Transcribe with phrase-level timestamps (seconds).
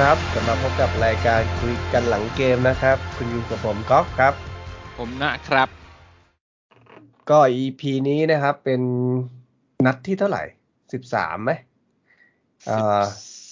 [0.00, 4.34] วัสดีครับกลับมาพบกับรายการคุยกันหลังเกมนะครับ คุณอยู่กับผมก๊อฟครับ
[4.98, 5.68] ผมนะครับ
[7.30, 8.80] ก็ EP นี้นะครับ เป็น
[9.86, 10.42] นัดที่เท่าไหร่
[10.92, 11.50] สิบสามไหม
[12.68, 13.02] อ่า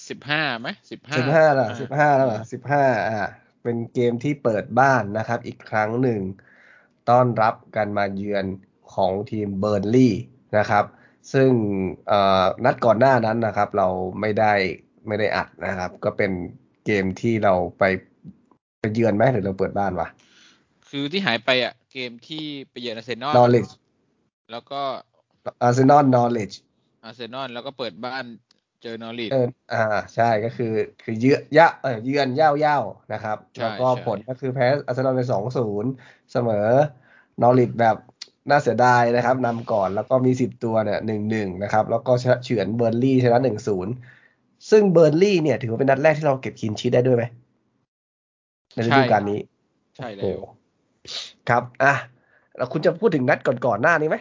[0.09, 3.19] สิบห้าไหมสิบห้าสิบห้าแล้วสิบห้าแล้วเหรอสิบห้าอ่า
[3.63, 6.19] เป็นเกมที่เปิดบ้านนะครับ อีกครั้งหนึ่ง
[7.09, 8.45] ต้อนรับกันมาเยือน
[8.93, 10.13] ของทีมเบิร์นลี่
[10.57, 10.85] นะครับ
[11.33, 11.51] ซึ่ง
[12.07, 13.87] เอ่อนัดก่อนหน้านั้นนะครับ เรา
[14.21, 14.53] ไม่ได้
[15.07, 16.31] ไม่ได้อัดนะครับ ก็เป็น
[16.85, 17.83] เกมที่เราไป
[18.79, 20.07] ไปเยือนไหมหรือเราเปิดบ้านวะ
[20.89, 23.71] คือที่หายไปอะ เกมที่ไปเยือนอาร์เซนอล Knowledge
[24.51, 24.81] แล้วก็
[25.63, 26.57] อาร์เซนอลนอ l e d g e
[27.03, 28.25] อาร์เซนอลแล้วก็เปิดบ้าน
[28.81, 29.83] เจอนอริชเอออ่า
[30.15, 30.73] ใช่ก็คือ
[31.03, 35.91] คือเยือนเหย้าเออเยือนเหย้าเหย้านะครับใช่แล้วก็ใช่ผลก็คือแพ้อาร์เซนอลไปสองศูนย์
[36.31, 36.65] เสมอ
[37.41, 37.97] นอริชแบบ
[38.49, 42.11] น่าเสียดายนะครับนำก่อนแล้วก็มีสิบตัวเนี่ยหนึ่งหนึ่งนะครับ แล้วก็
[42.43, 43.93] เฉือนเบอร์นลี่ชนะหนึ่งศูนย์
[44.69, 47.23] ซึ่งเบอร์นลี่เนี่ย ถือว่าเป็นนัดแรกที่เราเก็บ clean sheet ได้ด้วยไหม
[48.73, 49.39] ในฤดูกาลนี้
[49.97, 50.39] ใช่แล้โอ้ว
[51.49, 51.93] ครับ อะ
[52.57, 54.17] แล้วคุณจะพูดถึงนัดก่อนๆหน้านี้ไหม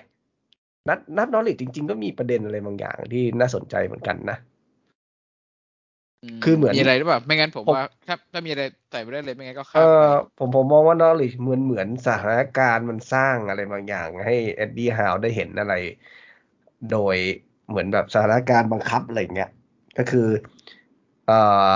[0.89, 4.39] นัดนัดนอริชจริง ๆ ก็มีประเด็นอะไรบางอย่างที่น่าสนใจเหมือนกันนะ
[6.45, 15.73] คือเหมือนมีอะไรหรือเปล่าไม่งั้นผมผมว่าถ้าถ้ามีอะไรใส่ไปได้เลยไม่งั้นก็เอข้ามไปอผมผมมองว่านอริทเหมือนเหมือนสถานการณ์มันสร้างอะไรบางอย่าง ให้เอ็ดดี้ฮาวได้เห็นอะไร
[16.91, 17.17] โดย
[17.69, 19.50] เหมือนแบบสถานการณ์บังคับอะไรอย่างเงี้ย
[19.97, 20.27] ก็คือ
[21.27, 21.39] เอ่
[21.72, 21.75] อ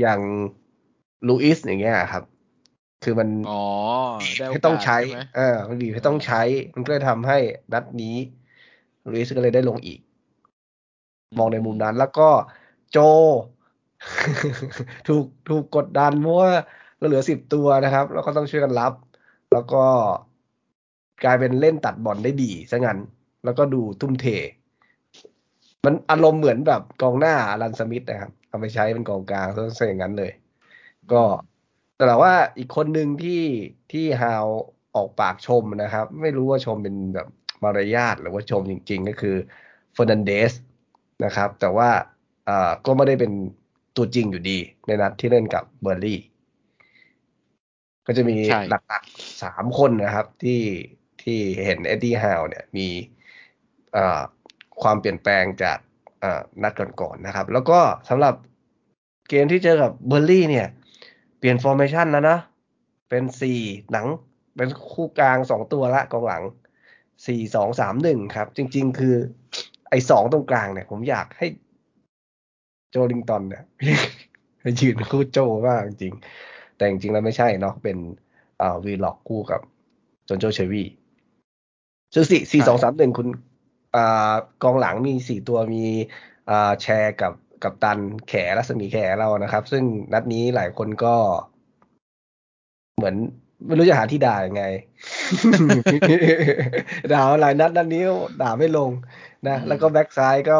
[0.00, 0.20] อย่าง
[1.26, 2.24] ลูอิสอย่างเงี้ยครับ
[3.04, 3.60] คือมันอ๋อ
[4.36, 6.42] ได้โกาสให้ต้องใช้ไหมเออมันบีบให้ต้องใช้
[6.74, 7.38] มันก็เลยทำให้
[7.72, 8.16] นัดนี้
[9.12, 10.00] ลุยส์ก็เลยได้ลงอีก
[11.38, 12.28] มองในมุมนั้นแล้วก็
[12.92, 12.98] โจ
[15.08, 16.50] ถูกถูกกดดันเพราะว่า
[16.98, 18.92] เราเหลือสิบตัวนะครับ แล้วก็ต้องช่วยกันรับ
[19.52, 19.84] แล้วก็
[21.24, 22.98] กลายเป็นเล่นตัดบอลได้ดีซะงั้น
[23.44, 24.26] แล้วก็ดูทุ่มเท
[25.86, 30.32] มันอารมณ์เหมือนแบบกองหน้าอารันสมิธนะครับ เอาไปใช้เป็นกองกลางต้องใช้อย่างนั้นเลย
[31.12, 31.22] ก็
[31.96, 33.42] แต่ว่าอีกคนหนึ่งที่
[33.92, 34.46] ที่ฮาว
[34.96, 37.28] ออกปากชมนะครับ ไม่รู้ว่าชมเป็นแบบ
[37.62, 39.36] มารยาทหรือว่าชมจริง ๆ ก็คือ
[39.92, 40.52] เฟอร์นันเดส
[41.24, 41.90] นะครับ แต่ว่า
[42.46, 43.32] เอ่อก็ไม่ได้เป็น
[43.96, 46.20] ตัวจริงอยู่ดีในนัดที่เล่นกับเบอร์นลี่
[48.06, 50.60] ก็จะมีใช่หลักๆสามคนนะครับที่
[51.22, 52.86] ที่เห็นเอ็ดดี้ฮาวเนี่ยมี
[53.92, 54.20] เอ่อ
[54.82, 55.78] ความเปลี่ยนแปลงจาก
[56.62, 57.78] นัดก่อนๆนะครับ แล้วก็
[58.08, 58.34] สำหรับ
[59.28, 60.66] เกมที่เจอกับเบอร์นลี่เนี่ย
[61.38, 62.38] เปลี่ยน formation แล้วนะ
[63.08, 63.60] เป็นสี่
[63.90, 64.06] หลัง
[64.56, 66.42] เป็นคู่กลางสองตัวละกองหลัง
[67.26, 69.14] สี่สองสามหนึ่งครับ จริง ๆ คือ
[69.90, 71.46] ไอ้สองตรงกลางเนี่ย ผมอยากให้
[72.90, 73.64] โจลิงตันเนี่ย
[74.80, 76.14] ยืนคู่โจมากจริง
[76.76, 77.96] แต่จริงๆแล้วไม่ใช่เนาะเป็น
[78.60, 79.60] อ่าวีล็อกคู่กับ
[80.28, 80.86] จนโจเชวี่
[82.14, 83.28] ซึ่งสี่สี่สองสามหนึ่งคุณ
[83.96, 85.84] อ่ากองหลังมีสี่ตัวมี
[86.50, 87.98] อ่าแชร์กับกับตัน
[88.28, 91.16] แขรัศมีแขเรานะครับ ซึ่งนัดนี้หลายคนก็
[92.96, 93.16] เหมือน
[93.66, 94.64] ไม่รู้จะหาที่ด่ายังไง
[97.12, 98.02] ด่าหลายนัดนัดนี้
[98.42, 98.90] ด่าไม่ลง
[99.46, 100.58] นะอืมแล้วก็แบ็กซ้ายก็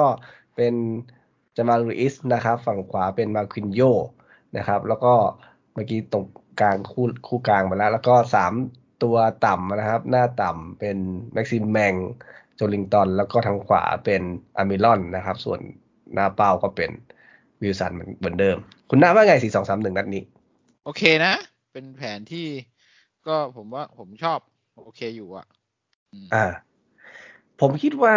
[0.57, 0.75] เป็น
[1.57, 3.81] จามาลูอิสนะครับ ฝั่งขวาเป็นมาควินโย
[4.57, 5.15] นะครับ แล้วก็
[5.73, 6.25] เมื่อกี้ตรง
[6.61, 8.53] กลางคู่คู่กลางมาแล้ว แล้วก็สาม
[9.03, 10.97] ตัวต่ำนะครับ หน้าต่ำเป็น
[11.33, 11.95] แม็กซิมแมง
[12.57, 14.23] โจลิงตันแล้วก็ทางขวาเป็น
[14.57, 15.61] อามิลอนนะครับ ส่วน
[16.15, 16.91] หน้าเป้าก็เป็น
[17.61, 18.57] วิลสันเหมือนเหมือนเดิม
[18.91, 20.23] คุณน้าว่าไงสี่สองสามหนึ่งนัดนี้
[20.85, 21.35] โอเคนะ
[21.73, 22.47] เป็นแผนที่
[23.27, 24.39] ก็ผมว่าผมชอบ
[24.85, 25.47] โอเคอยู่อะ
[26.13, 26.47] อืมอ่า
[27.61, 28.15] ผมคิดว่า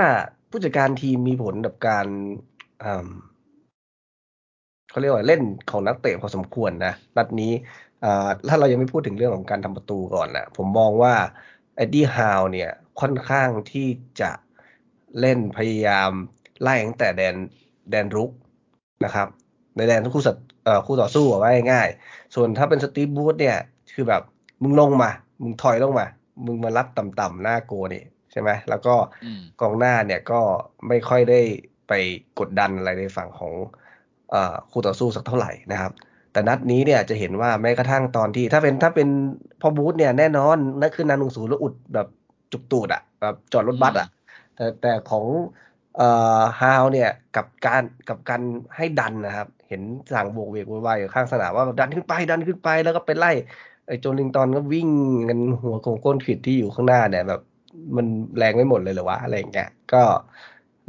[0.49, 2.05] ผู้จัดการทีมมีผลกับการ
[2.83, 3.07] อืม
[4.89, 7.51] เขาเรียกว่าเล่นของนักเตะพอสมควรนะนัดนี้
[8.03, 11.13] อ่าถ้าเรายังไม่พูดถึงเรื่องของการทำประตูก่อนนะผมมองว่า
[11.75, 13.87] เอ็ดดี้ฮาวเนี่ย ค่อนข้างที่
[14.21, 14.31] จะ
[15.19, 16.11] เล่นพยายาม
[16.61, 17.35] ไล่ตั้งแต่แดน
[17.91, 18.31] แดนรุก
[19.05, 19.27] นะครับ
[19.75, 20.35] ในแดนคู่สัต
[20.65, 23.57] เอ่อคู่ต่อสู้อะว่าง่ายๆส่วนถ้าเป็นสตีฟบูธเนี่ย
[23.93, 24.21] คือแบบ
[24.63, 25.11] มึงลงมา
[25.41, 26.07] มึงถอยลงมา
[26.45, 30.41] มึงมารับต่ำๆหน้าโกนี่ใช่ไหมแล้วก็อืมกองหน้าเนี่ยก็
[30.87, 31.41] ไม่ค่อยได้
[31.87, 31.93] ไป
[32.39, 33.53] กดดันอะไรในฝั่งของ
[34.31, 35.91] เอ่อคู่ต่อสู้สักเท่าไหร่นะครับ
[36.31, 39.09] แต่นัดนี้เนี่ยจะเห็นว่าแม้กระทั่งตอนที่ ถ้าเป็นถ้าเป็น
[39.61, 42.07] พอบูธเนี่ยแน่นอนนั่นคือนานหนึ่งศูนย์แล้วอุดแบบ
[42.51, 44.07] จุกตูดอะแบบจอดรถบัสอะ
[44.55, 45.25] แต่แต่ของ
[45.97, 46.09] เอ่
[46.39, 48.41] อฮาวเนี่ยกับการกับการ
[48.75, 49.81] ให้ดันนะครับ เห็น
[50.13, 53.31] สั่งโบกเวกโวยวายอยู่ข้างสนามว่าแบบดันขึ้นไปดันขึ้นไปแล้วก็ไปไล่
[53.87, 54.89] ไอ้โจลิงตันก็วิ่ง
[55.29, 57.41] กันหัวโขงก้นขิดที่อยู่ข้างหน้าเนี่ยแบบ
[57.95, 58.05] มัน
[58.37, 60.01] แรงไม่หมดเลยเหรอวะอะไรอย่างเงี้ยก็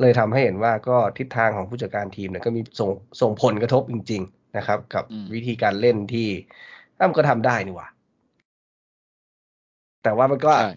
[0.01, 2.91] เลยทำให้เห็นว่าก็ทิศทางของผู้จัดการทีมเนี่ยก็มีส่ง
[3.21, 6.29] ส่งผลกระทบจริง ๆนะครับ กับอืมวิธีการเล่นที่
[6.99, 7.89] อ้ำก็ทำได้นี่หว่า
[10.03, 10.71] แต่ว่ามันก็ใช่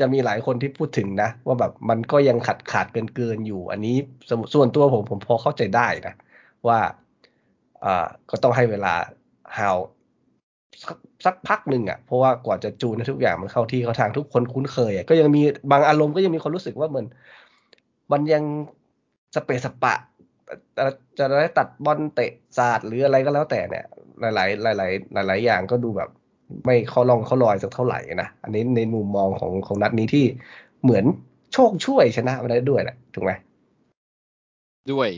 [0.00, 3.96] จะมีหลายคนที่พูดถึงนะ ว่าแบบมันก็ยังขาดขาดเกินเกินๆอยู่ อันนี้
[4.30, 6.14] สมมติส่วนตัวผมผมพอเข้าใจได้นะ
[6.66, 6.78] ว่า
[7.84, 8.94] อ่าก็ต้องให้เวลา
[9.56, 9.76] ฮาว
[10.84, 15.42] สักสักพักหนึ่งอะเพราะว่ากว่าจะจูนทุกอย่างมันเข้าที่เข้าทางทุกคนคุ้นเคยอะก็ยังมี
[15.72, 17.06] บางอารมณ์ก็ยังมีคนรู้สึกว่าเหมือน
[18.12, 18.44] มันยัง
[19.34, 19.94] สเปสปะ
[20.76, 20.84] จะ
[21.18, 23.86] จะได้ตัดบอลเตะศาสตร์หรืออะไรก็แล้วแต่เนี่ย
[24.20, 24.88] หลาย ๆ หลา
[25.24, 26.10] ย ๆ หลาย ๆ อย่างก็ดูแบบ
[26.64, 30.24] ไม่เข้าลองเข้าลอยสักเท่าไหร่นะอันนี้ในมุมมองของของนัดนี้ที่
[30.82, 31.04] เหมือน
[31.52, 33.32] โชคช่วยชนะมาได้ด้วยแหละถูกไหม
[34.92, 35.10] ด้วย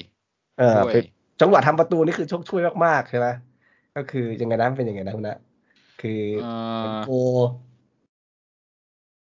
[0.58, 1.04] เออด้วยเป็น
[1.40, 3.26] จังหวะทำประตูนี่คือโชคช่วยมากๆใช่ไหม
[3.96, 5.38] ก็คือยังไงนะเป็นยังไงนะคุณนะ
[6.00, 6.52] คือเอ่
[6.82, 7.10] อโก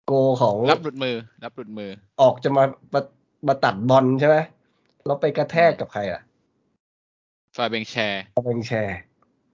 [0.06, 0.12] โก
[0.42, 1.90] ของรับหลุดมือ รับหลุดมือ
[2.20, 2.64] ออกจะมา
[2.94, 3.00] มา
[3.48, 4.36] มาตัดบอลใช่ไหม
[5.06, 6.20] แล้วไปกระแทกกับใครอะ
[7.56, 8.98] ฟาเบงแชร์ฟาเบงแชร์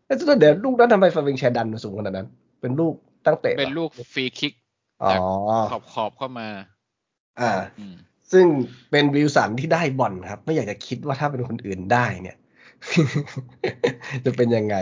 [0.06, 2.29] แล้วเดี๋ยวลูกนั้นทำไมฟาเบงแชร์ดันมาสูงขนาดนั้น
[2.67, 2.95] เป็นลูก
[3.27, 4.53] ตั้งเตะหรอเป็นลูกฟรีคิก
[5.03, 5.13] อ๋อ
[5.71, 6.49] ขอบขอบเข้ามา
[7.41, 7.95] อ่าอืม
[8.33, 8.47] ซึ่ง
[8.91, 12.37] เป็นวิลสันที่ได้บอลครับ ไม่อยากจะคิดว่าถ้าเป็นคนอื่นได้เนี่ย
[14.25, 14.77] จะเป็นยังไง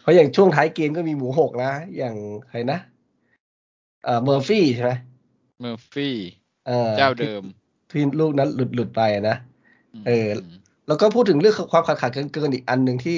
[0.00, 2.16] เพราะอย่างช่วงท้ายเกมก็มีหมูหกนะ อย่าง
[2.48, 2.78] ใครนะ
[4.04, 4.92] เอ่อเมอร์ฟี่ใช่ไหม
[5.60, 6.16] เมอร์ฟี่
[6.66, 7.42] เออเจ้าเดิม
[7.90, 9.36] ที่ลูกนั้นหลุดหลุดไปนะ
[10.00, 10.28] มเออ
[10.88, 13.16] แล้วก็พูดถึงเรื่องความขาดขาดเกินเกินอีกอันหนึ่งที่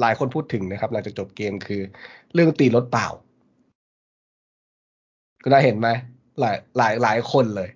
[0.00, 1.82] หลายคนพูดถึงนะครับ หลังจากจบเกมคือ
[2.34, 3.08] เรื่องตีรถเปล่า
[5.44, 5.88] ก็ได้เห็นไหม
[6.40, 7.68] หลายหลายหลายคนเลย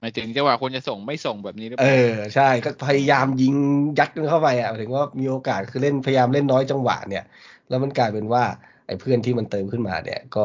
[0.00, 3.54] หมายถึงจังหวะคนจะส่งไม่ส่งแบบนี้หรือเปเอล่าอใช่ก็พยายามยิง
[3.98, 7.24] ยัดกันเข้าไปอะหมายถึงว่ามีโอกาสคือเล่นพยายามเล่นน้อยจังหวะเนี่ย
[7.68, 8.44] แล้วมันกลายเป็นว่า
[8.86, 10.44] ไอ้เพื่อนที่มันเติมขึ้นมาเนี่ยก็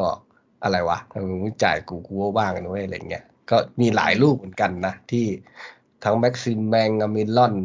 [0.63, 0.97] อะไรวะ
[1.29, 5.25] มึงไม่จ่ายกูกูว่าบ้างนะเว้ยอะไรเงี้ยก็มีหลายลูกเหมือนกันนะ ที่
[6.03, 7.55] ทั้งแม็กซิมแมงอัลมิรอน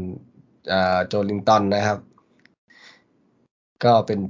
[0.72, 1.98] อ่าโจลินตันนะครับ
[3.84, 4.20] ก็เป็น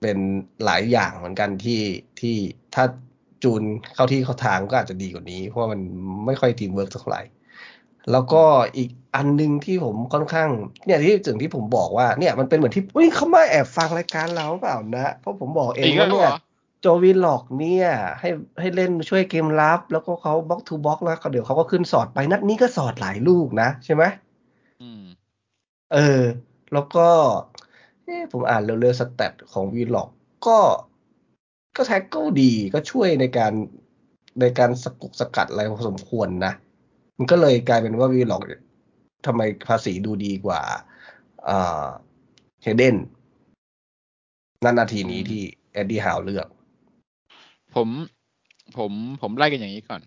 [0.00, 0.18] เป็น
[0.64, 1.82] หลายอย่างเหมือนกันที่
[2.20, 2.36] ที่
[2.74, 2.84] ถ้า
[3.42, 3.62] จูน
[3.94, 5.80] เข้าที่เข้าทางก็อาจจะดีกว่านี้ เพราะว่ามัน
[6.26, 7.22] ไม่ค่อยทีมเวิร์กเท่าไหร่
[8.10, 8.42] แล้วก็
[8.76, 10.48] อีกอันหนึงที่ผมค่อนข้าง
[10.84, 16.38] เนี่ยที่ถึงที่ผมบอกว่าเนี่ยมันเป็นเหมือนที่เฮ้ยเขามาแอบฟังรายการเราเปล่านะเพราะผมบอกเองอีกแล้ว่าวเนี่ยเหรอ
[16.80, 17.88] โจวิลล็อกเนี่ย
[18.20, 18.28] ให้
[18.60, 24.02] ให้เล่นช่วยเกมรับ แล้วก็เขา box to box แล้วเดี๋ยวเขาก็ขึ้นสอดไปนัดนี้ก็สอดหลายลูกนะ ใช่ไหม
[24.82, 25.04] อืม
[25.92, 26.22] เออ
[26.72, 27.08] แล้วก็
[27.51, 27.51] เอ๊ะ
[28.32, 30.08] ผมอ่านเร็วๆ stat ของวิลล็อก
[30.46, 30.58] ก็
[31.76, 33.52] ก็ tackle ดีก็ช่วยในการ
[34.40, 36.52] ในการสกัดสกัดอะไรพอสมควรนะ
[37.18, 38.42] มันก็เลยกลายเป็นว่าวิลล็อก
[39.26, 40.60] ทำไมภาษีดูดีกว่า
[42.62, 42.96] เฮเดน
[44.64, 45.42] นั่นนาทีนี้ที่
[45.72, 46.48] เอ็ดดี้ฮาวเลือก
[47.74, 47.88] ผม
[48.76, 48.92] ผม
[49.22, 50.02] ผมไล่กันอย่างนี้ก่อน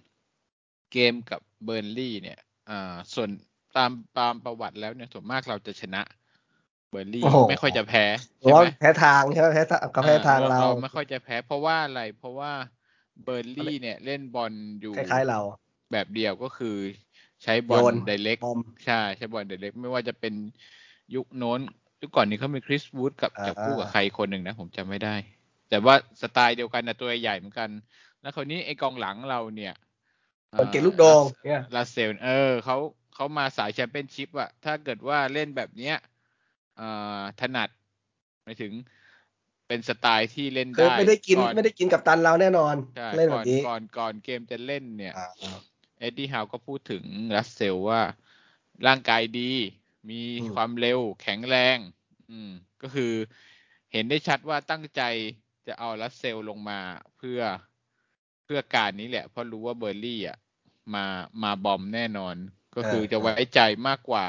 [0.93, 3.29] เกมกับเบอร์นลี่เนี่ยอ่าส่วน
[3.77, 6.01] ตามตามประวัติแล้วเนี่ยส่วนมากเราจะชนะ
[6.89, 8.03] เบอร์นลี่โอ้โหไม่ค่อยจะแพ้
[8.39, 12.51] เพใช่ราะว่าไหมแพ้ทางใช่ไหมแพ้ทางก็แพ้ทางเราไม่ค่อยจะแพ้เพราะว่าอะไร เพราะว่า
[13.23, 15.39] เบอร์นลี่เนี่ย เล่นบอลอยู่คล้ายๆเรา
[15.91, 16.75] แบบเดียวก็คือ
[17.43, 20.33] ใช้บอลโยนไดเล็กบอมใช่ใช้บอลไดเล็กไม่ว่าจะเป็น
[21.15, 21.59] ยุคโน้น
[22.01, 25.15] ยุคก่อนนี้เขามีคริสวูดกับอ่าจับคู่กับใครคนหนึ่งนะ ผมจำไม่ได้
[25.69, 27.69] แต่ว่าสไตล์เดียวกันนะตัวใหญ่เหมือนกัน
[28.21, 29.73] แล้วคราวนี้ไอ้กองหลังเราเนี่ย
[30.59, 32.77] สังเกตลูกโดงเนี่ยลาเซลเออเขา
[33.13, 36.14] เขามาสายแชมเปี้ยนชิพอะถ้าเกิดว่าเล่นแบบเนี้ยอ่า
[37.39, 37.69] ถนัด
[38.43, 38.73] หมายถึง
[39.67, 45.23] เป็นสไตล์ที่เล่นคือได้ไม่ได้กินก่อนไม่ได้กินกับตันเราแน่นอนใช่เล่นแบก่อนบนี้ก่อนก่อนเกมจะเล่นเนี่ยอ่า
[45.99, 47.03] เอ็ดดี้ฮาวก็พูดถึง
[47.35, 48.01] รัสเซลว่า
[48.87, 49.51] ร่างกายดี
[50.09, 51.77] มีอืมความเร็วแข็งแรง
[52.29, 52.51] อืม
[52.81, 53.13] ก็คือ
[53.91, 55.01] เห็นได้ชัดว่าตั้งใจ
[55.67, 56.79] จะเอารัสเซลลงมา
[57.17, 57.39] เพื่อ
[58.45, 60.37] เพื่อการนี้แหละ เพราะรู้ว่าเบอร์นลี่อะ
[60.93, 61.05] มา
[61.43, 62.35] มา bomb แน่นอน
[62.75, 64.25] ก็คือจะไว้ใจมากกว่า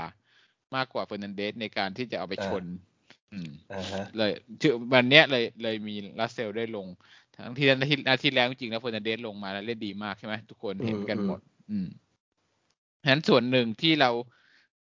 [0.77, 2.65] มากกว่าเฟอร์นันเดสในการที่จะเอาไปชน
[3.33, 4.33] อืมอ่าฮะเลย
[4.63, 6.87] ถึงวันเนี้ยเลยเลยมีรัสเซลได้ลง
[7.37, 11.89] ทั้งที่นาทีนาทีแล้วจริงๆแล้วเฟอร์นันเดสลงมาแล้วเล่นดีมากใช่ไหมทุกคนเห็นกันหมด อืม
[13.03, 14.11] ฉะนั้นส่วนหนึ่งที่เรา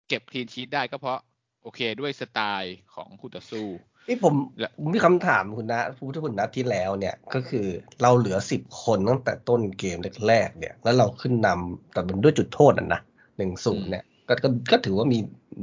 [0.09, 1.19] เก็บคลีนชีตได้ก็เพราะ
[1.63, 3.67] โอเคด้วยสไตล์ของคู่ต่อสู้
[4.09, 7.67] นี่ผมและผมมีคำถามคุณนะพูดถึงคุณนัดที่แล้วเนี่ย ก็คือ
[8.03, 13.01] เราเหลือสิบคนตั้งแต่ต้นเกมแรกๆเนี่ย แล้วเราขึ้นนำแต่มันด้วยจุดโทษอะนะ
[13.37, 15.19] หนึ่งศูนย์เนี่ย ก็ก็ก็ถือว่ามี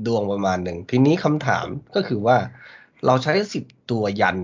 [0.06, 2.38] ดวงประมาณหนึ่ง ทีนี้คำถามก็คือว่า
[3.06, 4.38] เราใช้สิบตัวยัน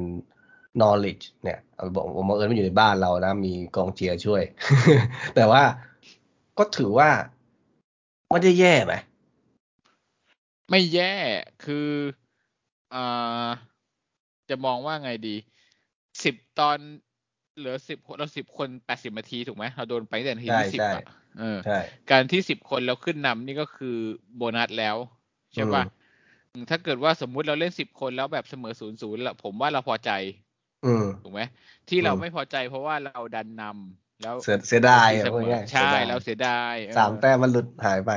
[0.80, 4.44] knowledge เนี่ยเอาบอกผมบังเอิญมันอยู่ในบ้านเรานะ มีกองเชียร์ช่วย
[5.36, 5.63] แต่ว่า
[6.58, 7.10] ก็ถือว่า
[8.32, 8.94] ไม่ได้แย่ไหม
[10.70, 11.13] ไม่แย่
[11.65, 11.89] คือ
[12.94, 13.48] อ่า
[14.50, 15.36] จะมองว่าไงดี
[16.24, 16.77] สิบตอน
[17.58, 21.03] เหลือสิบเราสิบคนแปดสิบนาทีถูกไหมเราโดนไปตั้งแต่นาทีใช่ที่สิบใช่อะ
[21.39, 21.79] เออใช่
[22.11, 23.97] การที่สิบคนแล้วขึ้นนำนี่ก็คือ
[24.37, 24.97] โบนัสแล้ว
[25.53, 25.83] ใช่ป่ะ
[26.51, 30.11] อืมถ้าเกิดว่าสมมุติเราเล่นสิบคนแล้วแบบเสมอศูนย์ศูนย์ละผมว่าเราพอใจ
[30.85, 31.41] อืมถูกไหม
[31.89, 38.11] ที่เราอืมไม่พอใจเพราะว่าเราดันนำแล้วเสียเสียดายเสอะมพูดอง่ายๆใช่เสียดายเราเสียดายเออสามแต้มมันหลุดหายไป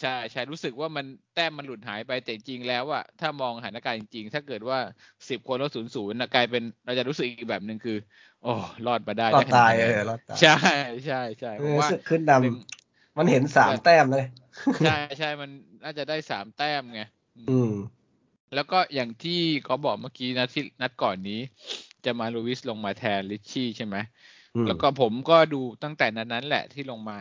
[0.00, 4.78] ใช่ใช่รู้สึกว่ามันแต้มมันหลุดหายไปแต่จริงแล้วอะถ้ามองสถานการณ์จริง ๆ ถ้าเกิดว่า
[5.28, 7.96] สิบคนลดศูนย์ศูนย์กลายเป็นเราจะรู้สึกอีกแบบหนึ่งคือ
[8.42, 8.52] โอ้
[8.86, 10.56] รอดมาได้รอดตายได้เอคะแนนอรอดตายใช่
[11.06, 14.24] ใช่ใช่เอผมอว่าขึ้นนหนึ่งำมันเห็นสามแต้มเลย
[14.86, 15.50] ใช่ใช่มัน
[15.82, 17.02] น่าจะได้สามแต้มไง
[17.36, 17.72] อืมอืม
[18.54, 21.40] แล้วก็อย่างที่เขาบอกเมื่อกี้นะที่นัดก่อนนี้
[22.04, 23.96] จะมาลูวิสลงมาแทนลิชชี่ใช่ไหม
[24.56, 27.18] อืมแล้วก็ผมก็ดูตั้งแต่นั้นนั้นแหละที่ลงมา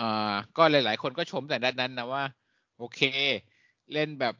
[0.00, 2.24] อ่าก็หลาย ๆ คนก็ชมแต่ด้านนั้นนะว่า
[2.78, 3.00] โอเค
[3.92, 4.34] เล่นแบบ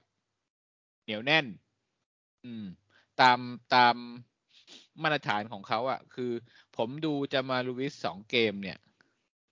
[1.02, 1.46] เหนียวแน่น
[2.44, 2.64] อืม
[3.20, 3.38] ตาม
[3.74, 3.94] ตาม
[5.02, 6.32] มาตรฐานของเขาอะ่ะ คือ
[6.76, 8.78] ผมดูจะมาลูวิสสองเกมเนี่ย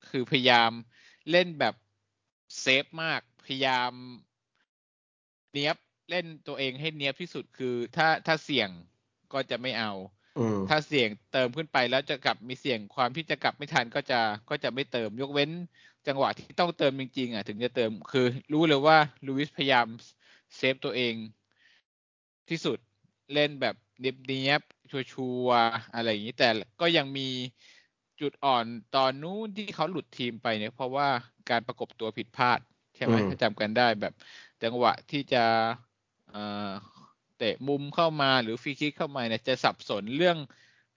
[0.08, 0.70] คือพยายาม
[1.30, 1.74] เล่นแบบ
[2.60, 3.92] เซฟมาก พยายาม
[5.54, 5.76] เนี้ยบ
[6.10, 8.68] เล่นตัวเองให้เนี้ยบที่สุดคือถ้าถ้าเสี่ยง
[9.32, 9.92] ก็จะไม่เอา
[10.38, 15.50] อืมถ้าเสี่ยงเติมขึ้นไปแล้วจะกลับมีเสี่ยงความที่จะกลับไม่ทันก็จะก็จะไม่เติมยกเว้น
[16.06, 19.86] จังหวะที่ต้องเติมจริงๆอะถึงจะเติมคือ รู้เลยว่าลูวิสพยายาม
[20.56, 21.14] save ตัวเอง
[22.48, 22.78] ที่สุด
[23.34, 26.48] เล่นแบบ เนียบๆชัวร์ๆอะไรอย่างนี้แต่
[26.80, 27.22] ก็ยังมี
[28.20, 31.08] จุดอ่อนตอนนู้นที่เขาหลุดทีมไปเนี่ย เพราะว่า
[31.50, 32.60] การประกบตัวผิดพลาด
[32.96, 34.12] ใช่ไหมอืมถ้าจำกันได้แบบ
[34.62, 35.44] จังหวะที่จะ
[36.28, 36.36] เอ่
[36.68, 36.70] อ
[37.38, 40.36] เตะมุมเข้ามาหรือฟรีคิกเข้ามาเนี่ยจะสับสนเรื่อง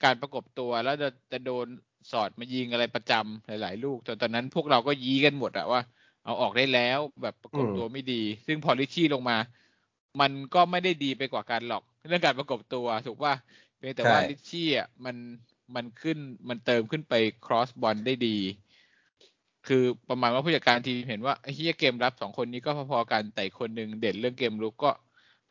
[0.03, 1.67] การประกบตัวแล้วจะจะโดน
[2.11, 5.81] สอดมายิงอะไรประจำหลาย ๆ ลูกจนตอนนั้นพวกเราก็ยี้กันหมดอะว่า
[6.23, 9.37] เอาออกได้แล้วแบบประกบอืมตัวไม่ดี ซึ่งพอลิชชี่ลงมา
[10.19, 13.33] มันก็ไม่ได้ดีไปกว่ากันหรอก เรื่องการประกบตัวถูกป่ะ
[13.77, 15.15] เพียงแต่ว่าใช่ลิชชี่อะมัน
[15.75, 16.17] มันขึ้น
[16.49, 17.13] มันเติมขึ้นไป
[17.45, 18.37] cross บอลได้ดี
[19.67, 24.91] คือประมาณว่าผู้จัดการทีมเห็นว่าไอ้เฮียเกมรับสองคนนี้ก็พอๆกันแต่อีกคนหนึ่งเด่นเรื่องเกมลุกก็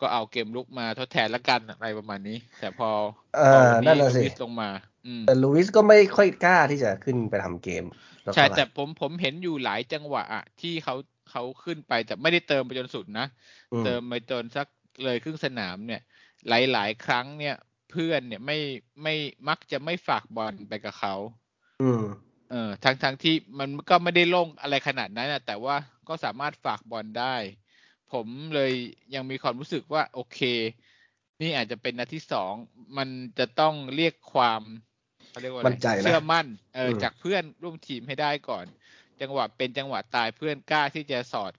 [0.00, 2.88] ก็เอาเกมลุกมาทดแทนละกันอะไรประมาณนี้ แต่พอ
[3.36, 4.70] เอพออวันนั่นี้นน่ะลูสิวิสลงมา
[5.06, 7.84] อืมแต่ลูวิสก็ไม่ค่อยกล้าที่จะขึ้นไปทำเกม
[8.26, 10.94] สักใช่เท่าไหร่แต่ผมผมเห็นอยู่หลายจังหวะอะที่เขา
[11.30, 13.26] เขาขึ้นไปแต่ไม่ได้เติมไปจนสุดนะ
[13.72, 14.66] อืมเติมไปจนสัก
[15.04, 16.02] เลยครึ่งสนามเนี่ย
[16.49, 17.57] หลาย ๆ ครั้งเนี่ย
[17.90, 18.59] เพื่อนเนี่ยไม่
[19.02, 19.14] ไม่
[19.49, 21.14] มักจะไม่ฝากบอลไปกับเขา
[21.80, 22.04] อืม
[22.50, 25.76] เออทั้งทั้งที่มันก็ไม่ได้โล่งอะไรขนาดนั้นนะแต่ว่า
[26.09, 27.37] ก็สามารถฝากบอลได้
[28.12, 28.73] ผมเลย
[29.14, 30.40] ยังมีความรู้สึกว่า โอเค
[31.40, 32.54] นี่อาจจะเป็นนาทีสอง
[32.97, 34.62] มันจะต้องเรียกความ
[35.30, 38.66] เขาเรียกว่าอะไรมั่นใจนะเชื่อมั่นเอออมจากเพื่อนร่วมทีมให้ได้ก่อน
[39.21, 41.52] จังหวะเป็นจังหวะตายเพื่อนกล้าที่จะสอด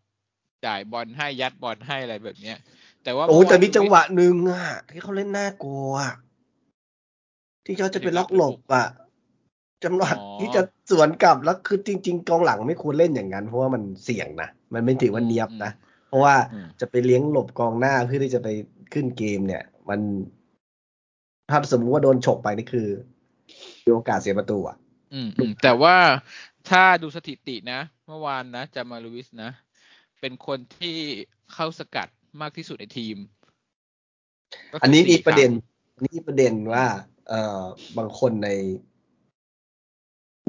[0.66, 2.58] จ่ายบอลให้ยัดบอลให้อะไรแบบเนี้ย
[3.10, 6.14] แต่ว่าโอ้เมื่อวานแต่มีจังหวะลูอิสหนึ่งอะที่เขาเล่นน่ากลัวอะ
[7.66, 8.86] ที่เขาจะไปล็อกหลบอะ
[9.84, 10.62] จังหวะอ๋อที่จะ
[10.92, 15.72] สวนกลับแล้วคือจริง ๆ กองหลังไม่ควรเล่นอย่างนั้น เพราะว่ามันเสี่ยงนะมันไม่ถือว่าเนียบนะ
[16.08, 18.48] เพราะว่าอืมจะไปเลี้ยงหลบกองหน้าเพื่อที่จะไป
[18.94, 20.00] ขึ้นเกมเนี่ย มัน
[21.50, 22.88] ถ้าสมมติว่าโดนฉกไปนี่คือ
[23.86, 24.78] มีโอกาสเสียประตูอะ
[25.14, 25.96] อืมอืมแต่ว่า
[26.70, 29.52] ถ้าดูสถิตินะ เมื่อวานนะจามาลูวิสนะ
[30.20, 30.98] เป็นคนที่
[31.54, 32.08] เข้าสกัด
[32.42, 33.18] มากที่สุดในทีม
[34.72, 36.86] ก็คือันนี้มีสี่ประเด็นคงอันนี้มีประเด็นว่า
[37.28, 37.64] เอ่อ
[37.98, 38.50] บางคนใน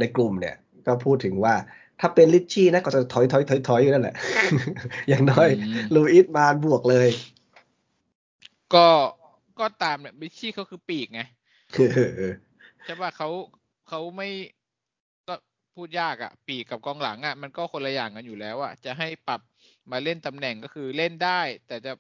[0.01, 0.57] ในกลุ่มเนี่ย
[0.87, 1.55] ก็พูดถึงว่า
[2.01, 4.17] ถ้าเป็นลิชชี่นะก็จะถอยถอยถอยถอยอยู่นั่นแหละ
[5.09, 7.09] อย่างน้อยอืมลูอิสมาบวกเลย
[8.75, 8.87] ก็
[9.61, 11.21] ก็ตามเนี่ยบิชชี่เขาคือปีกไง
[12.85, 13.29] ใช่ป่ะเขา
[13.89, 14.29] เขาไม่
[15.29, 15.35] ก็
[15.75, 19.41] พูดยากอะ่ะ ปีกกับกองหลังอะ่ะ มันก็คนละอย่างกันอยู่แล้วอะ่ะ จะให้ปรับ
[19.93, 21.93] มาเล่นตำแหน่งก็คือเล่นได้ แต่จะ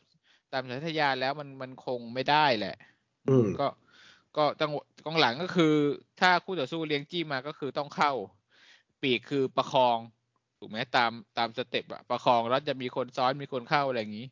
[0.52, 2.76] ตามสัญชาตญาณแล้วมันมันคงไม่ได้แหละ
[3.28, 3.66] อืมก็
[4.36, 4.70] ก็ต้อง
[5.04, 5.74] กองหลังก็คือ
[6.20, 8.12] ถ้าคู่ต่อสู้เลี้ยงจี้มาก็คือต้องเข้า
[9.02, 9.98] ปีกคือประคอง
[10.58, 14.26] ถูกไหมตามตามสเต็ปอะประคองแล้วจะมีคนซ้อนมีคนเข้าอะไรอย่างนี้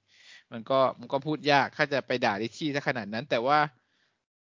[0.52, 3.58] มันก็มันก็พูดยากถ้าจะไปด่าดิชชี่ซะขนาดนั้น แต่ว่า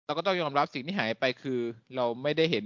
[0.06, 1.60] เราก็ต้องยอมรับสิ่งที่หายไปคือ
[1.96, 2.66] เราไม่ได้เห็น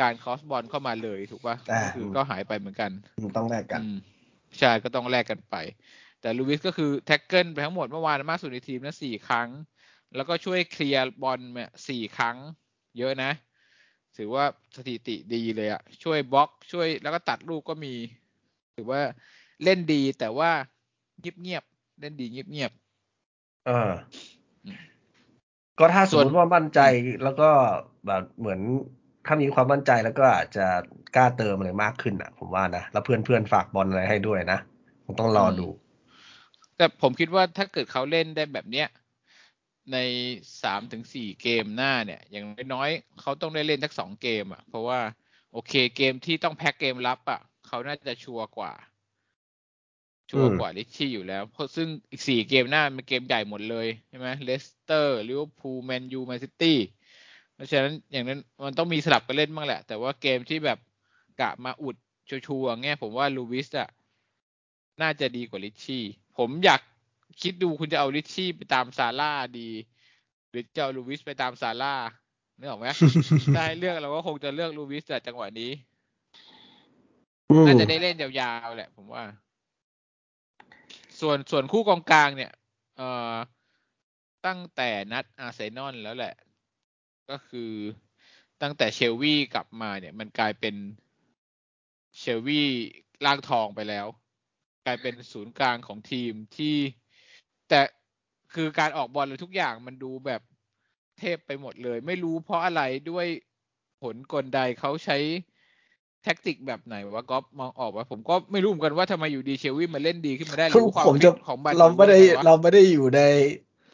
[0.00, 2.90] การคอสบอลเข้ามาเลยถูกป่ะอ่าก็คือก็หายไปเหมือนกัน
[3.36, 3.96] ต้องแลกกันอืม
[4.58, 5.54] ใช่ก็ต้องแลกกันไป
[6.20, 9.48] แต่ลูวิสก็คือ tackle ไปทั้งหมดเมื่อวานมากสุดในทีมนะสี่ครั้ง
[10.16, 12.36] แล้วก็ช่วย clear บอลเนี่ยสี่ครั้ง
[12.98, 13.30] เยอะนะ
[14.16, 14.44] ถือว่า
[14.76, 17.94] สถิติดีเลยอะช่วยบล็อกช่วยแล้วก็ตัดลูกก็มี
[18.76, 19.02] ถือว่า
[19.64, 20.50] เล่นดีแต่ว่า
[21.20, 22.72] เงียบๆเล่นดีเงียบ
[23.66, 23.90] เออ
[24.64, 24.80] อืม
[25.78, 26.80] ก็ถ้าสส่มวนมติว่ามั่นใจ
[27.22, 27.50] แล้วก็
[28.06, 28.60] แบบเหมือน
[29.26, 30.66] ถ้ามีความมั่นใจแล้วก็อาจจะ
[31.16, 34.58] กล้าเติมอะไรมากขึ้นอะ ผมว่านะ แล้วเพื่อนเพื่อนๆฝากบอลอะไรให้ด้วยนะ
[35.04, 38.88] ผมต้องรอดูๆแต่ผมคิดว่าถ้าเกิดเขาเล่นได้แบบเนี้ย
[39.92, 39.96] ใน
[40.62, 45.00] สามถึงสี่เกมหน้าเนี่ย อย่างน้อยๆเขาต้องได้เล่นสักสองเกมอะ เพราะว่า
[45.52, 48.72] โอเคเกมที่ต้องแพ็กเกมรับอะเขาน่าจะชัวร์กว่า
[50.30, 56.78] ชัวร์อืมกว่าริตชี่อยู่แล้ว เพราะซึ่งอีกสี่เกมหน้าเป็นเกมใหญ่หมดเลยใช่ไหมเลสเตอร์ลิเวอร์พูลแมนยูแมนซิตี้
[57.56, 60.78] เพราะฉะนั้นอย่างนั้นมันต้องมีสลับกันเล่นบ้างแหละ แต่ว่าเกมที่แบบ
[61.40, 61.96] กะมาอุด
[62.28, 63.88] ชัวร์ๆเงี้ยผมว่าลูวิสอะ
[65.02, 66.04] น่าจะดีกว่าลิชชี่
[66.38, 66.80] ผมอยาก
[67.42, 69.68] คิดดูคุณจะเอาลิชชี่ไปตามซาร่าดี
[70.50, 71.94] หรือจะเอาลูวิสไปตามซาร่า
[72.58, 72.88] นึกออกไหม
[73.52, 75.72] ถ้าให้เลือกเราก็คงจะเลือกลูวิสจากจังหวะนี้
[77.50, 79.24] อืมน่าจะได้เล่นยาวๆแหละ ผมว่า
[81.20, 82.52] ส่วนส่วนคู่กองกลางเนี่ย
[82.96, 83.34] เอ่อ
[84.46, 86.34] ตั้งแต่นัดอาร์เซนอลแล้วแหละ
[87.30, 87.72] ก็คือ
[88.62, 90.74] ตั้งแต่เชลวีกลับมาเนี่ย มันกลายเป็น
[92.18, 92.62] เชลวี
[93.24, 94.06] ล่างทองไปแล้ว
[94.86, 96.76] กลายเป็นศูนย์กลางของทีมที่
[97.68, 97.80] แต่
[98.54, 100.40] คือการออกบอลเลยทุกอย่างมันดูแบบ
[101.18, 103.26] เทพไปหมดเลย ไม่รู้เพราะอะไรด้วย
[104.02, 105.18] ผลกลใดเขาใช้
[106.22, 113.20] แท็กติกแบบไหนวะก๊อฟมองออกว่าผมก็ไม่รู้เหมือนกันว่าทำไมอยู่ดีเชลวีมาเล่นดีขึ้นมาได้หรือความผมฟิจะตของบันเราไม่ได้หออะเราไม่ได้อยู่ใน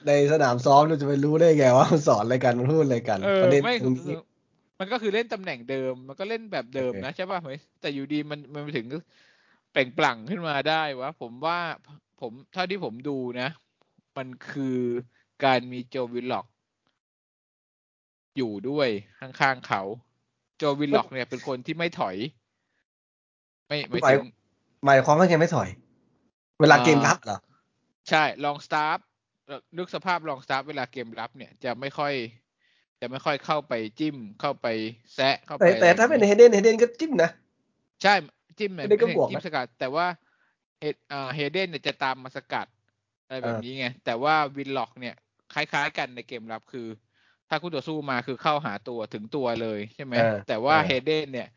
[0.06, 4.20] ในสนามซ้อมเราจะไปรู้ได้ไงว่ามันสอนอะไรกันมันพูดอะไรกันเออประเด็นไม่ตรงคืนี้อ
[4.78, 8.86] มันก็คือเล่นตำแหน่งเดิม มันก็เล่นแบบเดิมโอเคนะใช่ป่ะเฮ้ยแต่อยู่ดีมันมันถึง
[9.72, 11.58] เปล่งปลั่งขึ้นมาได้วะผมว่า
[12.20, 13.48] ผมเท่าที่ผมดูนะ
[14.16, 14.78] มันคือ
[15.44, 16.46] การมีโจวิลล็อก
[18.36, 18.88] อยู่ด้วย
[19.20, 19.82] ข้างๆเขา
[20.58, 22.16] โจวิลล็อกเนี่ยเป็นคนที่ไม่ถอย
[23.68, 24.30] ไม่ไม่หมายถึง
[24.84, 25.68] หมายความว่าไงไม่ถอย
[26.60, 27.38] เวลาอ่าเกมรับเหรอ
[28.08, 28.98] ใช่ลองสตาร์ฟ
[29.76, 32.14] นึกสภาพลองสตาร์ฟเวลาเกมรับเนี่ยจะไม่ค่อย
[33.00, 34.66] จะไม่ค่อยเข้าไปจิ้มเข้าไป
[35.14, 37.30] แซะเข้าไป แต่แต่อะไรถ้าเป็นอย่งเฮงี้ยเดนเฮเดนก็จิ้มนะ
[38.02, 38.14] ใช่
[38.58, 40.06] จิ้มเหมือนเฮเดนก็บวกนะจิ้มสกัด แต่ว่า
[40.80, 42.66] เฮดอ่าเฮเดนเนี่ยจะตามมาสกัด
[43.26, 45.14] อะไรแบบเออนี้ไง แต่ว่าวิลล็อกเนี่ย
[45.54, 46.86] คล้ายๆกันในเกมรับคือ
[47.48, 51.48] ถ้าคู่ต่อสู้มาคือเข้าหาตัวถึงตัวเลยใช่ไหมเออแต่ว่าเออเฮเดนเนี่ย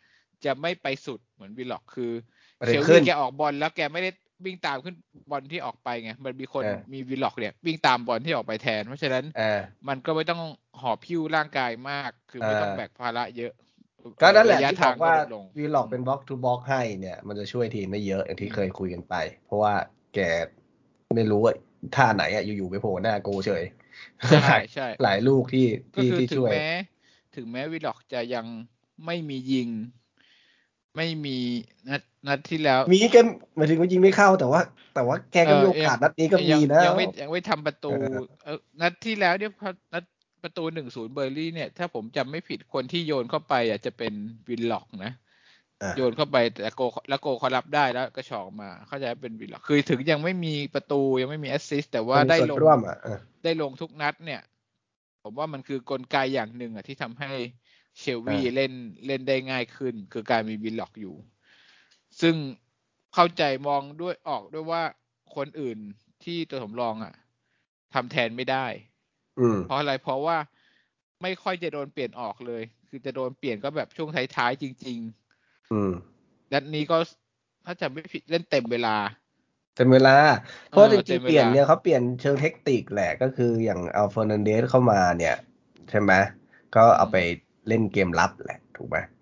[0.46, 2.12] จะไม่ไปสุดเหมือนวินล็อกคือ
[2.60, 4.10] ประเด็เชนลขึ้วีนแกออกบอลแล้วแกไม่ได้
[4.46, 4.96] วิ่งตามขึ้น
[5.32, 10.42] บอลที่ออกไปไงมันมีคนเออมีวินล็อกเนี่ยวิ่งตามบอลที่ออกไปแทน เพราะฉะนั้นเออมันก็ไม่ต้อง
[10.82, 13.54] หอบพิ้วร่างกายมาก คือไม่ต้องเออแบกภาระเยอะ
[14.22, 19.74] ก็นั่นแหละระยะที่บทาองกว่าลดลงวีล็อกเป็นบล็อกทูบล็อกให้เนี่ย มันจะช่วยทีมได้เยอะอย่างที่เคยคุยกันไป เพราะว่า
[20.16, 20.20] แก
[21.16, 21.54] ไม่รู้ว่า
[21.96, 23.64] ท่าไหนอะอยู่ๆไปโผล่หน้าโกเฉย
[24.30, 26.70] ใช่ใช่หลายลูกที่ก็ที่คือที่ถึงช่วยแม้
[27.36, 28.46] ถึงแม้วิลล็อกจะยัง
[29.06, 29.70] ไม่มียิง
[30.96, 31.38] ไม่มี
[31.90, 33.18] นัด นัดที่แล้ว มีแก
[33.58, 34.62] หมายถึงว่ายิงไม่เข้าแต่ว่า
[34.96, 40.04] แต่ว่าแกก็มีโอกาสนัดนี้ก็มียังนะยังไม่ยังไม่ทำประตูเออเออนัดที่แล้วเนี่ยพอนัด
[40.44, 44.14] ประตูหนึ่งศูนย์เบอร์นลี่เนี่ย ถ้าผมจำไม่ผิดคนที่โยนเข้าไปอะจะเป็น
[44.50, 45.12] วิลล็อกนะ
[45.84, 54.42] อะโยนเข้าไปแต่โกลแล้วโกลเขารับได้แล้วก็ฉอกมาเข้าใจว่าเป็นวิลล็อกคือถึงยังไม่มีประตูยังไม่มี assist แต่ว่าได้มีลส่งวนร่วมอะเออได้ลงทุกนัดเนี่ย
[55.24, 57.32] ผมว่ามันคือกลไกอย่างหนึ่งอะที่ทำให้
[58.00, 58.74] เชลวีอ่าเล่น
[59.08, 61.16] เล่นได้ง่ายขึ้น คือการมีวินล็อกอยู่
[62.22, 62.36] ซึ่ง
[63.14, 64.84] เข้าใจมองด้วยออกด้วยว่า
[65.36, 65.78] คนอื่น
[66.24, 67.14] ที่ตัวสำรองอะ
[67.94, 68.66] ทำแทนไม่ได้
[69.40, 70.38] อืมเพราะอะไรเพราะว่า
[71.22, 75.00] ไม่ค่อยจะโดนเปลี่ยนออกเลย คือจะโดนเปลี่ยนก็แบบช่วงท้ายๆจริง
[75.72, 76.98] อืมๆนัดนี้ก็
[77.66, 78.96] ถ้าจำไม่ผิดเล่นเต็มเวลา
[79.76, 80.16] เต็มเวลา
[80.70, 85.36] เพราะเออจเต็ริงมๆเวลาเปลี่ยนเนี่ยเขาเปลี่ยนเชิงเทคนิคแหละก็คืออย่างเอาเฟอร์นันเดสเข้ามาเนี่ย
[85.90, 86.14] ใช่ไหม
[86.76, 87.18] ก็เอาไป
[87.68, 89.15] เล่นเกมรับแหละ ถูกไหมก็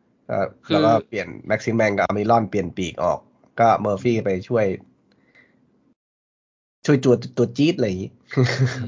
[0.70, 3.20] แล้วก็เปลี่ยนแม็กซิมแมงกับอเมรอนเปลี่ยนปีกออก
[3.60, 4.66] ก็เมอร์ฟี่ไปช่วย
[6.86, 8.12] ช่วยตัวตัวจี๊ดอะไรอย่างงี้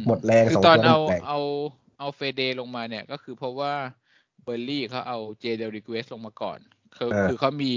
[0.07, 1.39] หมดแรงคืสอองตอนตัวเอาหมดแรงเอา
[1.99, 3.73] เอาเฟเดลงมาเนี่ย ก็คือเพราะว่า
[4.43, 6.59] เบอร์ลี่เขาเอาเจเดริกเวสลงมาก่อน
[6.97, 7.73] คือเออคือเขามี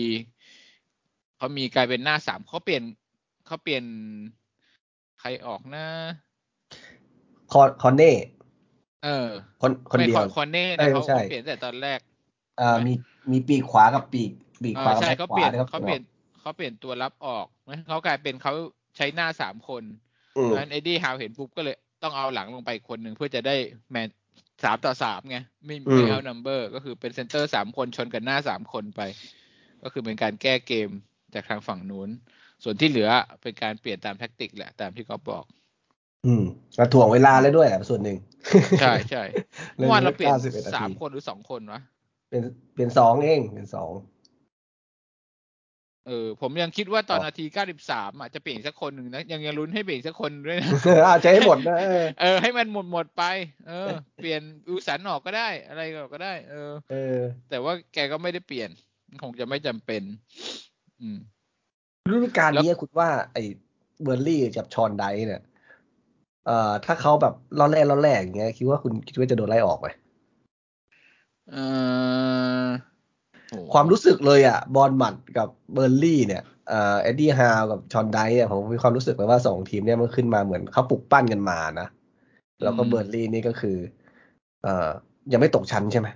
[1.36, 2.82] เขามีกลายเป็นหน้าสามเขาเปลี่ยน
[3.46, 3.84] เขาเปลี่ยน
[5.20, 5.84] ใครออกนะ
[7.52, 8.12] คอนคอนเน่
[9.04, 9.26] เออ
[9.62, 11.98] คนคนไม่เดียวคอนเน่เอนะอเขาใช่เขาเปลี่ยนตั้งแต่ตอนแรก
[12.60, 12.92] อ่ามี
[13.30, 14.30] มีปีกขวากับปีก
[14.62, 16.02] ปีกเอขวาอกับใช่แบ็คเขาขเปลี่วายนนะครับเขาเปลี่ยน
[16.40, 18.52] เขาเปลี่ยนตัวรับออกนะเขากลายเป็นเขา
[18.96, 19.82] ใช้หน้าสามคน
[20.38, 23.56] อืเพมราะฉะนั้นเอ็ดดี้ฮาวเห็นปุ๊บก็เลยต้องเอาหลังลงไปอีกคนหนึ่งเพื่อจะได้
[23.90, 24.08] แมน
[24.64, 29.00] สามต่อสามไงไม่อืมไม่เอานัมเบอร์ ก็คือเป็นเซนเตอร์สามคนชนกันหน้าสามคนไป
[29.82, 30.88] ก็คือเป็นการแก้เกม
[31.34, 32.08] จากทางฝั่งนู้น
[32.62, 33.10] ส่วนที่เหลือ
[33.42, 35.44] เป็นการเปลี่ยนตามแท็กติกแหละตามที่เขาบอก
[36.26, 36.42] อืม
[36.78, 38.18] ก็ถ่วงเวลาเลยด้วยแหละส่วนหนึ่ง
[38.80, 39.22] ใช่ใช่
[39.74, 41.80] เมื่อวานเราเปลี่ยน91นาสามทีคนหรือสองคนวะ
[42.28, 42.42] เป็น
[42.74, 43.90] เป็นสองเองเป็นสอง
[46.06, 50.70] เออผมยังคิดว่าตอนอ๋อนาทีเก้าสิบสามอะจะเปลี่ยนอีกสักคนหนึ่งนะยังยังลุ้นให้เปลี่ยนอีกสักคนด้วยนะ
[51.04, 53.22] เอาใช้ให้หมดนะเออเออให้มันหมดหมดไป
[53.68, 57.18] เออ เปลี่ยนอุสันออกก็ได้ อะไรก็ได้ เออ เออ
[57.50, 58.70] แต่ว่าแกก็ไม่ได้เปลี่ยน
[59.22, 60.02] คงจะไม่จำเป็น
[61.00, 61.18] อืม
[62.10, 63.42] ฤดูกาลแล้วนี้คุณว่า ไอ้
[64.02, 65.42] เบิร์นลีย์กับชอนไดช์เนี่ย
[66.46, 70.07] เอ่อถ้าเขาแบบล่อแร่ล่อแร่อย่างเงี้ยคิดว่าคุณคิดว่าจะโดนไล่ออกไหมเออโห
[73.72, 81.88] ความรู้สึกเลยอะ บอลหมัดกับเบิร์นลีย์เนี่ยเอ่อเอ็ดดี้ฮาวกับชอนไดช์เนี่ยผมมีความรู้สึกเลยว่าสองทีมเนี่ยมันขึ้นมาเหมือนเขาปลุกปั้นกันมานะ
[82.62, 83.76] แล้วก็เบิร์นลีย์นี่ก็คือ
[84.62, 84.88] เอ่อ
[85.32, 86.08] ยังไม่ตกชั้นใช่ไหม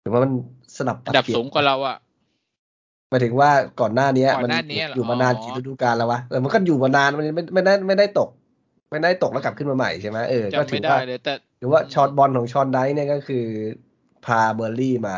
[0.00, 0.30] หรือว่ามัน
[0.76, 1.96] สลับอันดับเปลี่ยนสูงกว่าเราอะ
[3.10, 3.50] หมายถึงว่า
[3.80, 8.28] ก่อนหน้านี้ก่อมันหน้านี้เหรออยู่มานานอ๋อกี่ฤดูกาลแล้ววะแต่มันก็อยู่มานานมันไม่ไม่ได้ไม่ได้ตก
[8.90, 13.44] ไม่ได้ตกแล้วกลับขึ้นมาใหม่ใช่ไหมเออก็จำถืไม่อได้ว่าเลยแต่หรือว่าช็อตบอลของชอนไดช์เนี่ยก็คือ
[14.26, 15.16] พาเบิร์นลีย์มา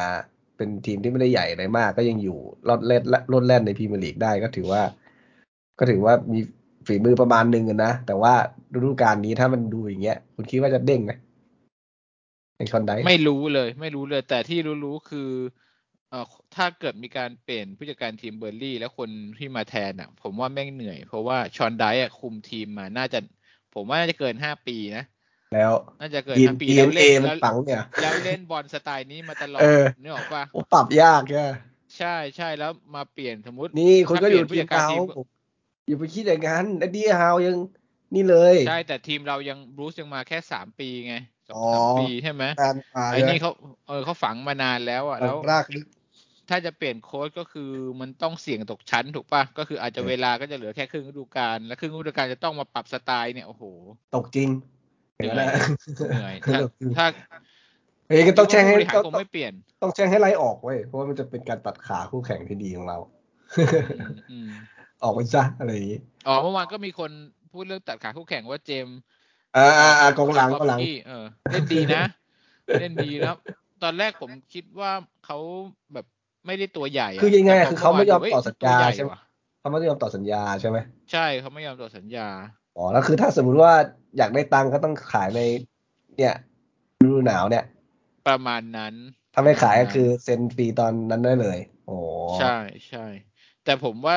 [0.57, 4.83] เป็นทีมที่ไม่ได้ใหญ่อะไรมาก ก็ยังอยู่รอดเล่นรอดแล่นในพรีเมียร์ลีกได้ก็ถือว่า
[5.79, 6.41] ก็ถือว่ามี
[6.87, 8.35] ฝีมือประมาณหนึ่งนะ แต่ว่า
[8.75, 11.13] ฤดูกาลนี้ถ้ามันดูอย่างเงี้ย คุณคิดว่าจะเด้งไหม
[12.59, 15.31] ในชอนไดช์ไม่รู้เลย ไม่รู้เลย แต่ที่รู้ๆคือ
[16.11, 16.25] เอ่อ
[16.57, 23.19] ถ้าเกิดมีการเปลี่ยนผู้จัดการทีมเบิร์นลีย์ แล้วคนที่มาแทนอะ ผมว่าแม่งเหนื่อย เพราะว่าชอนไดช์อะคุมทีมมาน่าจะ
[23.75, 25.05] ผมว่าน่าจะเกินห้าปีนะ
[25.55, 31.51] แล้วน่าจะเกินดีห้าปีดีแล้เอ็วนเอเล่นมันแล้วฝังเนี่ยแล้วเล่นบอลสไตล์นี้มาตลอดเออนึกออกปะโอ้ปรับยากเนี่ย
[31.99, 35.03] ใช่ใช่แล้วมาเปลี่ยนสมมตินี่คุณก็อยู่ถ้าเปลี่ทียนมเขาผู้จัดการทีม
[35.87, 37.57] อย่าไปคิดอย่างนั้นไอ้ดีฮาวยัง
[38.15, 41.15] นี่เลยใช่แต่ทีมเรายังบรูซยังมาแค่สามปีไง
[41.49, 43.51] สองอ๋อสามปีใช่ไหมการมาไอ้นี่เขา
[43.89, 45.87] เออเขาฝังมานานแล้วอะแล้วรากลึก
[46.51, 53.63] ถ้าจะเปลี่ยนโค้ชก็คือมันต้องเสี่ยงตกชั้นถูกป่ะก็คืออาจจะเออเวลาก็จะเหลือแค่ครึ่งฤดูกาลและครึ่งฤดูกาลจะต้องมาปรับสไตล์เนี่ยโอ้โห
[54.15, 54.49] ตกจริง
[55.21, 55.49] เหนื่อยนะ
[56.11, 56.59] เหนื่อยถ้า
[56.99, 57.07] ถ้า
[58.09, 59.53] เฮ้ยก็ต้องแช่งให้ผู้บริหารต้องคงไม่เปลี่ยน
[59.83, 62.99] ต้องแช่งให้ไล่ออกเว้ยเพราะว่ามันจะเป็นการตัดขาคู่แข่งที่ดีของเรา
[63.99, 64.49] อืมอืม
[65.03, 67.11] ออกไปซะอะไรอย่างนี้อ๋อเมื่อวานก็มีคน
[67.53, 68.99] พูดเรื่องตัดขาคู่แข่งว่าเจมส์
[69.57, 72.05] อ่าอ่าอ่ากองหลังกองหลังกี้เออเล่นดีนะ
[72.81, 73.37] เล่นดีแล้ว
[73.83, 74.91] ตอนแรกผมคิดว่า
[75.27, 75.39] เขา
[75.93, 76.07] แบบ
[76.47, 79.19] ไม่ได้ตัวใหญ่ะคือยังไงแต่พคือเขาไม่ยอมเฮ้ต่อสัญตัวญาใหญ่ใช่ไหมว่ะ
[79.61, 80.79] เขาไม่ยอมต่อสัญญาใช่ไหม
[81.13, 82.29] ใช่เขาไม่ยอมต่อสัญญา
[82.77, 83.73] อ๋อแล้วคือถ้าสมมุติว่า
[84.17, 85.41] อยากได้ตังค์ก็ต้องขายใน
[86.17, 86.35] เนี่ย
[87.03, 87.65] ฤดูหนาวเนี่ย
[88.29, 88.95] ประมาณนั้น
[89.35, 91.97] ถ้าไม่ขายก็คือเซ็นฟรีตอนนั้นได้เลย โอ้
[92.41, 92.57] ใช่
[92.89, 93.07] ใช่
[93.65, 94.17] แต่ผมว่า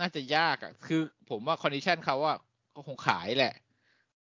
[0.00, 2.34] น่าจะยากอะ คือผมว่า condition เขาว่า
[2.74, 3.54] ก็คงขายแหละ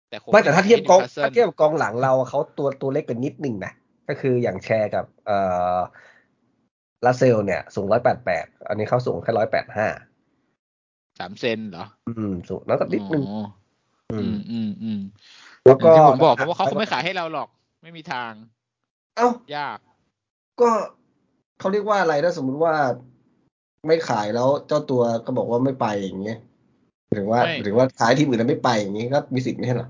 [0.08, 3.72] แต่คงไม่แต่ถ้าเทียบกองให้ Newcastle ถ้าเทียบกองหลังเราเขาตัวตัวเล็กกันนิดหนึ่งนะ
[4.08, 5.38] ก็คืออย่างแชร์กับเอ่
[5.76, 5.78] อ
[7.04, 9.88] ลาสเซลล์เนี่ย สูงร้อยแปดแปดอันนี้เขาสูงแค่ร้อยแปดห้า
[11.18, 13.24] สามเซนเหรอ อืม สูงแล้วก็นิดนึง
[14.14, 15.00] อ๋ออือืมมอืมอืม
[15.64, 17.48] แล้วก็อย่างที่ผมบอกเพราะว่าเขาคงไม่ขายให้เราหรอก
[17.82, 18.32] ไม่มีทาง
[19.16, 19.78] เอ้ายาก
[20.60, 20.70] ก็
[21.58, 22.74] เขาเรียกว่าอะไรถ้าสมมุติว่า
[23.86, 26.38] ไม่ขายแล้วเจ้าตัวก็บอกว่าไม่ไปอย่างเงี้ย
[27.12, 29.88] หรือว่าไม่หรือว่าขายทีมอื่นแล้วไม่ไปอย่างงี้ก็มีสิทธิ์ไม่ใช่เหรอ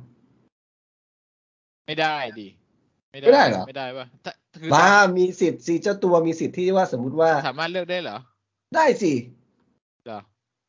[1.87, 2.49] ไม่ได้ดิ
[3.13, 8.17] ไม่ได้เหรอไม่ได้ป่ะถ้าคือบ้ามีสิทธิ์สิเจ้าตัวมีสิทธิ์ที่ว่าสมมุติว่าสามารถเลือกได้เหรอ
[8.75, 9.43] ได้สิเหรอ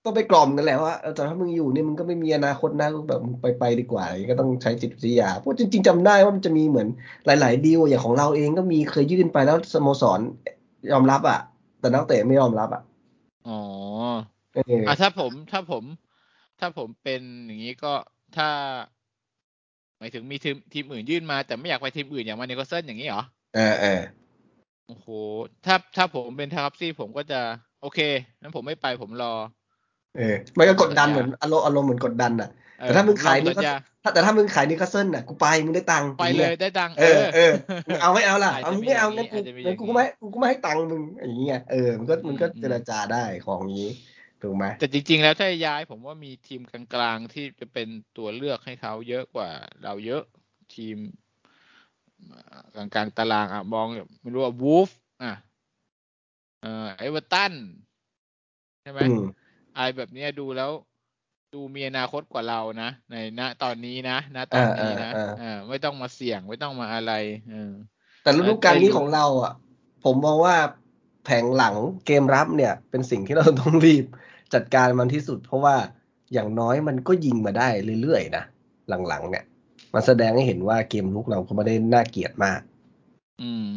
[0.05, 6.87] ต้องไปกล่อมกันแหละว่าเออแต่ถ้ามึงอยู่นี่มึงก็ไม่มีอนาคตนะแบบมึงไปไปดีกว่าอย่างงี้ก็ต้องใช้จิตวิทยาเพราะจริง ๆจำได้ว่ามันจะมีเหมือน
[7.25, 10.19] หลาย ๆ ดีลอย่างของเราเองก็มีเคยยื่นไปแล้วสโมสร
[10.91, 11.39] ยอมรับอะ
[11.79, 12.81] แต่นักเตะไม่ยอมรับอะ
[13.47, 13.59] อ๋อ
[14.55, 15.83] เอออะถ้าผมถ้าผม
[16.59, 17.93] ถ้าผมเป็นอย่างนี้ก็
[18.37, 18.49] ถ้า
[19.99, 23.23] หมายถึงมีทีมทีมอื่นยื่นมา แต่ไม่อยากไปทีมอื่นอย่างมานิโคลเซนอย่างนี้เหรอ
[23.55, 24.01] เออเออ
[24.87, 25.07] โอ้โห
[25.65, 27.41] ถ้าถ้าผมเป็นทาร์คอฟสกี้ผมก็จะ
[27.81, 27.99] โอเค
[28.41, 29.33] งั้นผมไม่ไปผมรอ
[30.17, 32.49] เออมันก็กดดันเหมือนอารมณ์อารมณ์เหมือนกดดันอะ
[32.79, 37.51] เออแต่ถ้ามึงขายผนี่รอก็สัญญาถ้าแต่ถ้ามึงขายนิวคาสเซิลน่ะกูไปมึงได้ตังค์ไปเลยได้ตังค์เออเออ
[37.87, 43.89] มึงเอาไม่เอาล่ะอาจจะเอามึงไม่เอามีงั้นกูอาจจะมีงั้นกูอย่างนี้ก็ไม่กูก็ไม่ให้ตังค์มึงอย่างเงี้ยเออมันก็มันก็อืมเจรจาได้ของนี้
[44.41, 49.49] ถูกไหมแต่จริง ๆ แล้วถ้าย้ายผมว่ามีทีมกลางๆที่จะเป็นตัวเลือกให้เขาเยอะกว่า
[49.83, 50.23] เราเยอะ
[50.75, 50.97] ทีม
[52.75, 53.87] กลางๆตารางอะมอง
[54.21, 54.89] ไม่รู้ว่าวูฟ
[55.23, 55.33] อะ
[56.61, 57.53] เอ่อเอเวอร์ตัน
[58.81, 59.01] ใช่ไหม
[59.75, 60.71] อืมอะไรแบบเนี้ยดูแล้ว
[61.53, 67.13] ดูมีอนาคตกว่าเรานะในณตอนนี้นะณตอนนี้นะอ่าอ่าอ่าเออไม่ต้องมาเสี่ยงไม่ต้องมาอะไร
[67.51, 67.73] เออ
[68.23, 69.53] แต่ฤดูกาลได้นี้ลุ้นของเรา อะ
[70.03, 70.55] ผมมองว่า
[71.25, 74.05] แผงหลังเกมรับเนี่ย เป็นสิ่งที่เราต้องรีบ
[74.53, 75.75] จัดการมันที่สุด เพราะว่า
[76.33, 77.69] อย่างน้อยมันก็ยิงมาได้
[78.01, 78.43] เรื่อยๆนะ
[79.07, 79.43] หลังๆ เนี่ย
[79.93, 82.61] มันแสดงให้เห็นว่าเกมลุกเราก็ไม่ได้น่าเกลียดมาก
[83.41, 83.67] อืม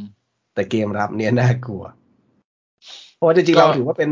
[0.54, 1.84] แต่เกมรับเนี่ยน่ากลัว
[3.14, 4.10] เพราะว่าจริงๆก็เราถือว่าเป็น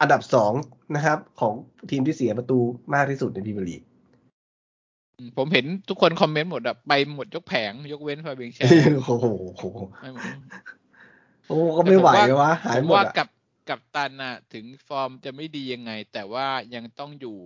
[0.00, 0.52] อันดับสอง
[0.94, 1.54] นะครับ ของ
[1.90, 2.58] ทีมที่เสียประตู
[2.94, 3.82] มากที่สุดในพรีเมียร์ลีก
[5.36, 8.70] ผมเห็นทุกคนคอมเมนต์หมดอะไปหมดยกแผง ยกเว้นฟาเบียงแชร์
[9.06, 9.26] โอ้โห
[10.00, 10.22] ไม่หมด
[11.48, 13.28] โอ้ก็ไม่ไหววะหายผมหมดว่าอะกับ
[13.70, 17.38] กัปตันน่ะถึงฟอร์มจะไม่ดียังไง แต่ว่ายังต้องอยู่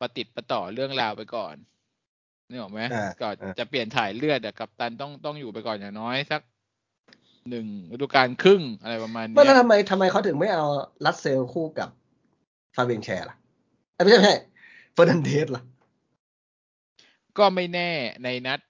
[0.00, 1.54] ประติดประต่อเรื่องราวไปก่อน
[2.48, 6.40] นึกออกไหมอ่าก่อนอ่าจะเปลี่ยนถ่ายเลือดอะกัปตันต้องต้องอยู่ไปก่อนอย่างน้อยสัก
[7.50, 10.64] หนึ่งฤดูกาลครึ่งอะไรประมาณไม่เนี้แล้วยทำไมทำไมเขาถึงไม่เอา
[11.04, 11.88] ลาสเซลล์คู่กับ
[12.78, 13.36] ฟาเบียงแชร์ล่ะ
[13.94, 14.34] เอ้ยไม่ใช่ไม่ใช่
[14.92, 15.62] เฟอร์นันเดสล่ะ
[17.38, 17.90] ก็ไม่แน่
[18.24, 18.60] ในนัด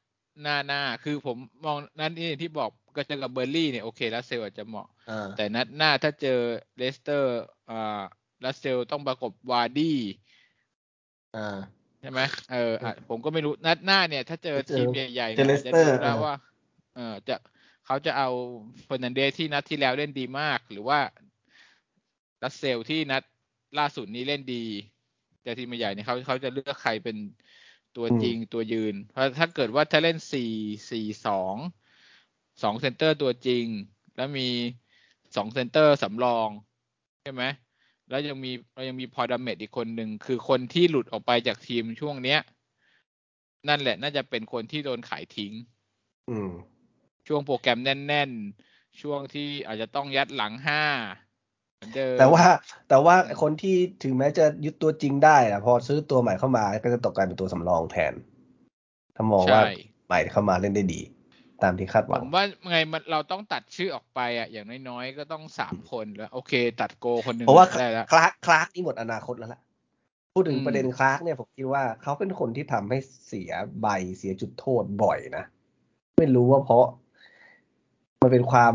[0.43, 6.39] หน้าหน้าคือผมมองนัดนี้อย่างที่บอกก็เจอกับเบิร์นลีย์เนี่ยโอเคลาสเซลล์อาจจะเหมาะอ่าแต่นัดหน้าถ้าเจอ
[6.77, 7.41] เลสเตอร์
[7.71, 8.03] อ่า
[8.45, 9.99] ลาสเซลล์ต้องประกบวาร์ดี้
[11.37, 11.59] อ่า
[12.01, 12.21] ใช่ไหม
[12.53, 16.35] เอออะผมก็ไม่รู้นัดหน้าเนี่ย ถ้าเจอเจอทีมใหญ่ๆเจอเนี่ยอาจจะ Leicester ดูแล้วอะว่า
[16.95, 17.37] เออจะ
[17.87, 18.29] เขาจะเอา
[18.85, 21.01] เฟอร์นันเดสที่นัดที่แล้วเล่นดีมาก หรือว่า
[22.43, 23.23] ลาสเซลล์ที่นัด
[23.79, 24.65] ล่าสุดนี้เล่นดี
[25.43, 27.17] แต่ทีมใหญ่เนี่ยเขาเขาจะเลือกใครเป็น
[27.97, 30.53] ตัวจริงตัวยืน เพราะถ้าเกิดว่าถ้าเล่นสี่
[30.91, 31.55] สี่สอง
[32.63, 33.65] สองเซนเตอร์ตัวจริง
[34.17, 34.49] แล้วมี
[35.37, 36.49] สองเซนเตอร์สำรอง
[37.23, 37.43] ใช่ไหม
[38.09, 42.41] แล้วยังมีเรายังมีพอลดัมเมตต์อีกคนหนึ่งคือคนที่หลุดออกไปจากทีมช่วงเนี้ย
[43.69, 45.53] นั่นแหละ น่าจะเป็นคนที่โดนขายทิ้ง
[46.31, 46.51] อืม
[47.27, 48.31] ช่วงโปรแกรมแน่น
[48.65, 51.28] ๆ ช่วงที่อาจจะต้องยัดหลังห้าเหมือนเดิม
[52.19, 52.45] แต่ว่า
[52.89, 58.13] แต่ว่าคนที่ถึงแม้จะยึดตัวจริงได้นะพอซื้อตัวใหม่เข้ามาก็จะตกกลายเป็นตัวสำรองแทน
[59.17, 59.73] ถ้ามองว่าใช่
[60.07, 61.01] ใหม่เข้ามาเล่นได้ดี
[61.63, 69.61] ตามที่คาดหผวังมว่าไงมันเราต้องตัดชื่อออกไปอะอย่างน้อยๆก็ต้องสามคนแล้วโอเค ตัดโกคนหนึ่งเพราะว่าได้แล้วคลาร์กคลาร์กนี่หมดอนาคตแล้วล่ะ
[70.35, 73.87] พูดถึงอืมประเด็นคลาร์กเนี่ยผมคิดว่าเขาเป็นคนที่ทำให้เสียใบ
[74.19, 75.45] เสียจุดโทษบ่อยนะ
[76.19, 76.85] ไม่รู้ว่าเพราะ
[78.23, 78.75] มันเป็นความ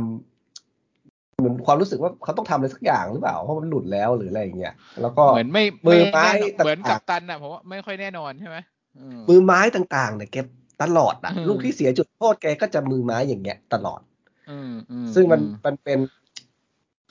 [1.38, 8.58] เหมือนความรู้สึกว่าเขาต้องทำอะไรสักอย่างหรือเปล่าเพราะมันหลุดแล้วหรืออะไรอย่างเงี้ยแล้วก็เหมือนไม่มือไม้แน่นอนต่างๆเหมือนกับตันอะผมว่าไม่ค่อยแน่นอนใช่ไหม
[9.00, 10.38] อืมมือไม้ต่างๆเนี่ยแก
[10.84, 14.02] ตลอดอะอืมลูกที่เสียจุดโทษแกก็จะมือไม้อย่างเงี้ยตลอด
[14.50, 16.00] อืมอืมซึ่งมันอืมันเป็น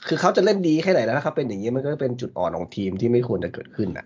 [0.07, 4.05] คือเขาจะเล่นดีแค่ไหนแล้วนะครับเป็นอย่างนี้มันก็เป็นจุดอ่อนของทีมที่ไม่ควรจะเกิดขึ้นอะ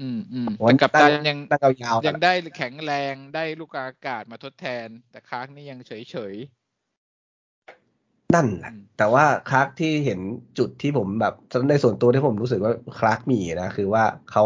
[0.00, 6.34] อืมอืมวันแต่กับตันยังตั้งเอายาวๆยังได้แข็งแรงได้ลูกอากาศมาทดแทน แต่คาร์กนี่ยังเฉยเฉย
[8.34, 10.20] นั่นแหละอืมแต่ว่าคลาร์กที่เห็น
[10.58, 11.34] จุดที่ผมแบบ
[11.70, 14.44] ในส่วนตัวที่ผมรู้สึกว่าคลาร์กมีนะ คือว่าเขา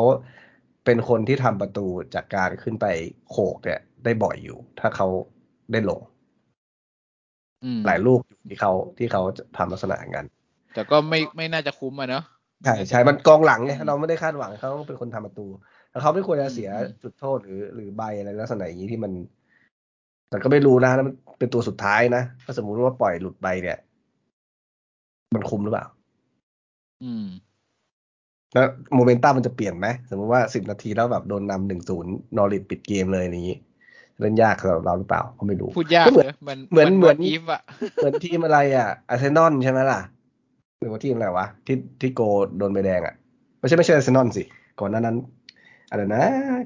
[0.85, 2.87] เป็นคนที่ทำประตูจากการขึ้นไป
[3.31, 5.09] โขกเนี่ยได้บ่อยอยู่ ถ้าเขา
[5.73, 10.27] ได้ลงๆอืมหลายลูกที่เขาที่เขาจะทำลักษณะอย่างนั้น
[10.75, 12.25] แต่ก็ไม่ไม่น่าจะคุ้มอะเนาะ
[12.65, 15.47] ใช่ใช่มันกองหลังไงอืมเราไม่ได้คาดหวังให้เขาต้องเป็นคนทำประตู
[15.91, 19.13] แล้วเขาไม่ควรจะเสียอืมจุดโทษหรือ หรือใบอะไรลักษณะอย่างนี้ที่มัน
[20.29, 23.79] แต่ก็ไม่รู้นะแล้วมัน เป็นตัวสุดท้ายนะถ้าสมมุติว่าปล่อยหลุดไปเนี่ย
[25.35, 25.87] มันคุ้มหรือเปล่า
[27.05, 27.27] อืม
[28.55, 33.59] แล้วโมเมนตัมมันจะเปลี่ยนไหมสมมติว่าสิบนาทีแล้วแบบโดนนำหนึ่งศูนย์นอริชปิดเกมเลยอย่างนี้
[34.21, 37.63] เล่นยากสำหรับเราหรือเปล่าก็ไม่รู้พูดยากก็เหมือนเนอะมันเหมือนเหมือน if อะ
[37.95, 40.01] เหมือนทีมอะไรอะอาร์เซนอลใช่ไหมล่ะ
[40.81, 42.21] หรือว่าทีมอะไรวะที่ที่โก
[42.59, 43.15] โดนใบแดงอะ
[43.59, 44.43] ไม่ใช่ไม่ใช่อาร์เซนอลสิ
[44.81, 45.17] ก่อนหน้านั้น
[45.91, 46.25] อะไรนะ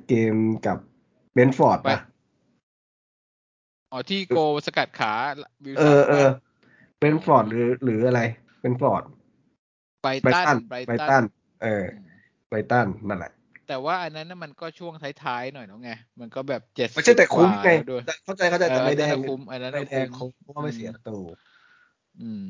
[0.08, 0.34] เกม
[0.66, 0.78] กับ
[1.34, 1.98] เบรนท์ฟอร์ดไปป่ะ
[3.92, 5.12] อ๋อที่โกสกัดขา
[5.64, 6.30] วิลเอสันอเออปะ
[6.98, 8.20] เบนฟอร์ดหรือหรืออะไร
[8.60, 9.02] เบนฟอร์ด
[10.02, 11.24] ไบรไบรตัตันนไบรไบรตัตันน
[11.62, 11.84] เออ
[12.48, 13.32] ไบรตันนั่นแหละ
[13.68, 21.18] แต่ว่าอันนั้นน่ะมันก็ช่วงท้ายๆหน่อยเนาะไง มันก็แบบเจ็ดไม่ใช่แต่คุ้มไงด้วยแต่เข้าใจเข้าใจแต่เออไม่แดอันงนั้นน่ะคุ้มอันนั้นไม่น่ะแดงคุ้มเขาก็ไม่เสียประตู
[22.20, 22.44] อืม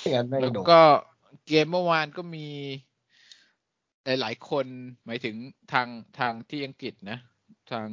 [0.00, 0.82] ไม่งั้นแม่งแล้วโดนก็
[1.46, 2.46] เกมเมื่อวานก็มี
[4.04, 4.66] หลายๆคน
[5.06, 5.36] หมายถึง
[5.72, 7.18] ทางทางที่อังกฤษนะ
[7.70, 7.86] ทาง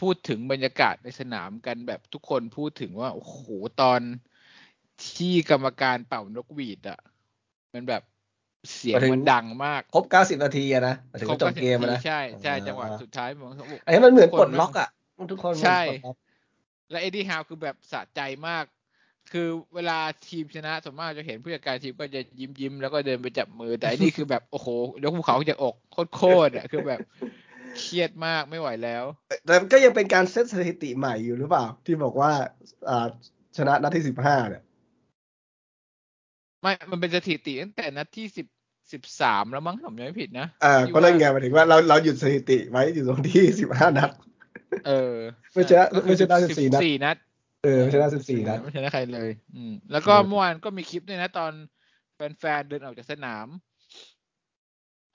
[0.00, 3.36] พูดถึงบรรยากาศในสนามกันแบบทุกคนพูดถึงว่าโอ้โห
[3.82, 4.00] ตอน
[5.06, 7.00] ที่กรรมการเป่านกหวีดอะ
[7.74, 8.02] มันแบบ
[8.74, 14.88] เสียงมันดังมาก ครบเก้าสิบนาทีอะนะถึงจะจบเกมอะนะใช่ใช่อ่าจังหวะสุดท้ายผมเขาบอกอันนี้มันเหมือนทุปลดแงล็อกอะ
[15.30, 16.16] ทุกคนใช่เหมือนปลดล็อก
[16.90, 18.64] และเอ็ดดี้ฮาวคือแบบสะใจมาก
[19.32, 24.68] คือเวลาทีมชนะส่วนมากจะเห็นผู้จัดการทีมก็จะยิ้มยิ้มๆแล้วก็เดินไปจับมือ แต่อันนี้คือแบบโอ้โห
[25.02, 25.74] ยกภูเขาจากอก
[26.14, 27.00] โคตรๆอะคือแบบ
[27.80, 29.04] เครียดมากไม่ไหวแล้ว
[29.46, 32.30] แต่ก็ยังเป็นการเซตสถิติใหม่อยู่หรือเปล่า ที่บอกว่า
[32.88, 33.06] อ่า
[33.56, 34.62] ชนะนัดที่สิบห้าเนี่ย
[36.62, 38.46] ไม่ มันเป็นสถิติตั้งแต่นัดที่สิบ
[38.92, 44.10] สิบสามแล้วมั้งผมจำไม่ผิดนะอ่าที่ก็เล่นไงว่าหมายถึงว่าเราเราหยุดสถิติไว้อยู่ตรงที่สิบห้านัด
[44.86, 45.14] เออ
[45.52, 47.16] ไม่ชนะก็คือไม่ชนะ14นัดนัด
[47.64, 51.52] เออไม่ชนะสิบสี่นัดไม่ชนะใครเลย อืม แล้วก็เออเมื่อวานก็มีคลิปด้วยนะตอน
[52.14, 53.46] แฟนๆเดินออกจากสนาม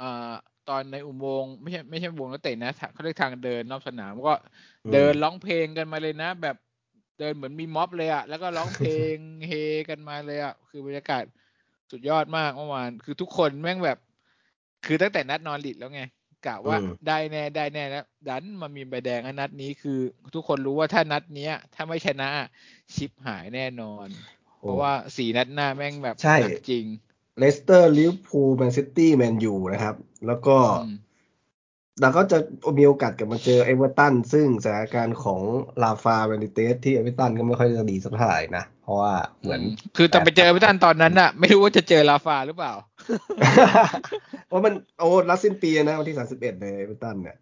[0.01, 0.33] อ่า
[0.69, 4.33] ตอนในอุโมงค์ไม่ใช่ไม่ใช่อุโมงค์นักเตะนะเขาเรียกทางเดินรอบสนามก็
[4.93, 6.55] เดินร้องเพลงกันมาเลยนะ แบบ
[7.19, 9.15] เดินเหมือนมีม็อบเลยอะแล้วก็ร้องเพลง
[9.47, 9.51] เฮ
[9.89, 11.23] กันมาเลยอะคือบรรยากาศ
[11.91, 13.97] สุดยอดมากเมื่อวานคือทุกคนแม่งแบบ
[14.85, 16.01] คือตั้งแต่นัดนอนลิดแล้วไง
[16.45, 19.99] กะว่าอืมได้แน่ได้แน่แล้วดันมามีใบแดงอันนัดนี้คือ
[20.35, 22.29] ทุกคนรู้ว่าถ้านัดเนี้ย ถ้าไม่ชนะ
[22.95, 24.07] ชิปหายแน่นอน
[24.61, 26.85] เพราะว่าสี่นัดหน้าแม่งแบบใช่หนักจริง
[27.37, 29.95] เลสเตอร์ลิเวอร์พูลแมนซิตี้แมนยูนะครับ
[30.27, 30.97] แล้วก็อืม
[32.01, 32.37] เราก็จะ
[32.77, 35.41] มีโอกาสกลับมาเจอเอเวอร์ตันซึ่งสถานการณ์ของ
[35.83, 39.61] ราฟาเบนิเตซที่เอเวอร์ตันก็ไม่ค่อยจะดีสักเท่าไหร่นะ เพราะว่าเหมือน
[39.97, 42.73] คือตอนไปเจอเอเวอร์ตันตอนนั้นอะไม่รู้ว่าจะเจอราฟาหรือเปล่า
[44.47, 47.37] เพราะมันโอ้นัดสิ้นปีนะวันที่สามสิบเอ็ดเลยเอเวอร์ตันเนี่ย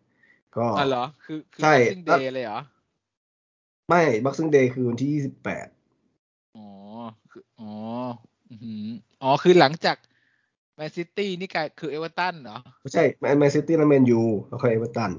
[0.57, 2.59] ก็อ๋อเหรอ คือคือใช่ซิงเดย์เลยเหรอ
[3.89, 5.67] ไม่บักซิงเดย์คือวันที่ยี่สิบแปด
[6.55, 6.67] อ๋อ
[7.31, 7.71] คืออ๋อ
[8.51, 8.85] อือหือ
[9.23, 9.97] อ๋อ คือหลังจาก
[10.75, 15.11] แมนซิตี้นี่กลายคือเอเวอร์ตันเหรอ ไม่ใช่แมนซิตี้และแมนยูแล้วก็เอเวอร์ตัน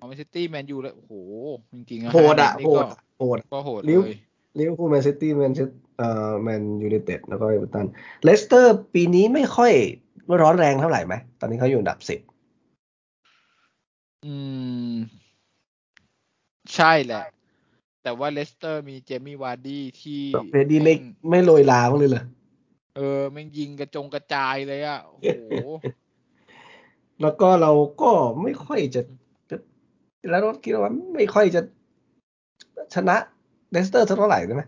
[0.00, 1.12] ๋อแมนซิตี้แมนยูแล้วโอ้โห
[1.72, 4.12] จริงๆโหดอะห้านัโหนี่ดก็อะโหดก็โหดลิเลเวอร์ย
[4.58, 5.52] ลิเวอร์พูลแมนซิตี้แมน
[5.98, 7.86] เอ่อแมนยูไนเต็ดแล้วก็เอเวอร์ตัน
[8.24, 9.72] เลสเตอร์ปีนี้ไม่ค่อย
[10.42, 12.20] ร้อนแรงเท่าไหร่ไหม ตอนนี้เขาอยู่อันดับสิบ
[14.24, 14.34] อื
[14.92, 14.94] ม
[16.74, 17.22] ใช่แหละ
[18.02, 20.94] แต่ว่าเลสเตอร์มีเจมี่วาร์ดี้ที่เฟรดดี้ไม่
[21.30, 22.24] ไม่โรยราบ้างเลยเหรอ
[22.96, 25.28] เออแม่งยิงกระจงกระจายเลยอะโอ้โห
[27.20, 28.10] แล้วก็เราก็
[28.42, 29.02] ไม่ค่อยจะ
[29.50, 29.56] จะ
[30.30, 31.60] แล้วก็คิดว่าไม่ค่อยจะ
[32.94, 33.16] ชนะ
[33.70, 34.62] เลสเตอร์เท่าไหร่ใช่ไหม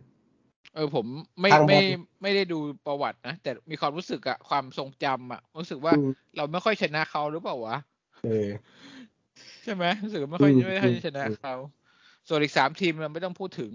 [0.75, 1.07] เออผม
[1.41, 1.81] ไม่ทางบอลไม่
[2.23, 7.77] ไม่ได้ดูประวัตินะ แต่มีความรู้สึกอะความทรงจำอะรู้สึกว่าอืมเราไม่ค่อยชนะเขาหรือเปล่าวะ
[8.25, 8.49] เออ
[9.65, 11.55] ใช่ไหมรู้สึกว่าไม่ค่อยอืมไม่ค่อยอืมชนะอืมเขา
[12.29, 13.73] ส่วนอีกสามทีมเราไม่ต้องพูดถึง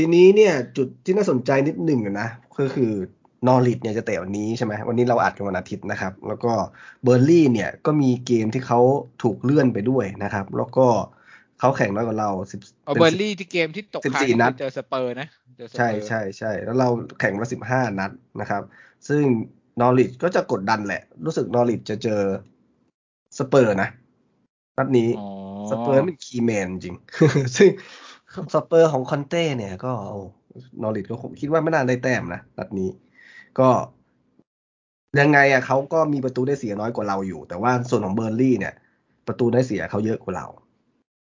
[0.00, 2.28] ทีนี้เนี่ยจุดที่น่าสนใจนิดหนึ่งอะนะ
[2.60, 2.92] ก็คือ
[3.46, 6.52] นอริทเนี่ยจะเตะวันนี้ใช่ไหมวันนี้เราอัดกันวันอาทิตย์นะครับ แล้วก็
[7.02, 8.80] เบอร์ลี่เนี่ยก็มีเกมที่เขา
[9.22, 10.86] ถูกเลื่อนไปด้วยนะครับ แล้วก็
[11.60, 16.88] เขาแข่งน้อยกว่าเราสิบเอาป็นเบอสิร์ลี่ที่เกมที่ตกสิบค้างสี่นี่นัดคือเจอสเปอร์นะเจอสเปอร์ใช่ใช่ใช่แล้วเรา
[17.20, 18.62] แข่งมาสิบห้านัดนะครับ
[19.08, 19.22] ซึ่ง
[19.80, 22.20] นอริทก็จะกดดันแหละ รู้สึกนอริทจะเจอ
[23.38, 23.88] สเปอร์นะ
[24.78, 25.28] นัดนี้อ๋อ
[25.70, 26.96] สเปอร์เป็นคีย์แมนจริง
[27.56, 27.68] ซึ่ง
[28.54, 30.20] สเปอร์ของคอนเต้เนี่ย ก็โอ้
[30.82, 32.90] นอริทก็คงคิดว่าไม่น่าได้แต้มนะนัดนี้
[33.58, 33.68] ก็
[35.20, 38.74] ยังไงอะเขาก็มีประตูได้เสียน้อยกว่าเราอยู่ แต่ว่าส่วนของเบอร์ลี่เนี่ย
[39.26, 40.46] ประตูได้เสียเขาเยอะกว่าเรา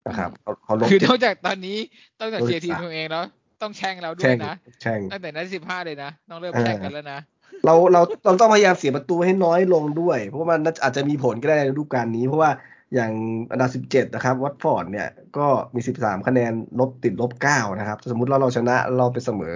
[0.09, 1.79] นะครับเขาเขาลบคือเจ็นดอกจากตอนนี้
[2.21, 3.25] ต้องจากลบเชียร์ทีม13ตัวเองแล้ว
[3.62, 7.21] ต้องแช่งเราด้วแช่ยงนะแช่งตั้งแต่นัดสิบห้าเลยนะต้องเริ่มเออแช่งกันแล้วนะ
[7.64, 12.51] เราเราเราต้องพยายามเสียประตูให้น้อยลงด้วย เพราะว่ามันอาจจะมีผลก็ได้ในฤดูกาลนี้ เพราะว่า
[12.94, 13.12] อย่าง
[13.50, 19.54] อันดับ 17 นะครับวัตฟอร์ดเนี่ยก็มี 13 คะแนนลบติดลบ 9 นะครับ สมมุติเราเราชนะเราไปเสมอ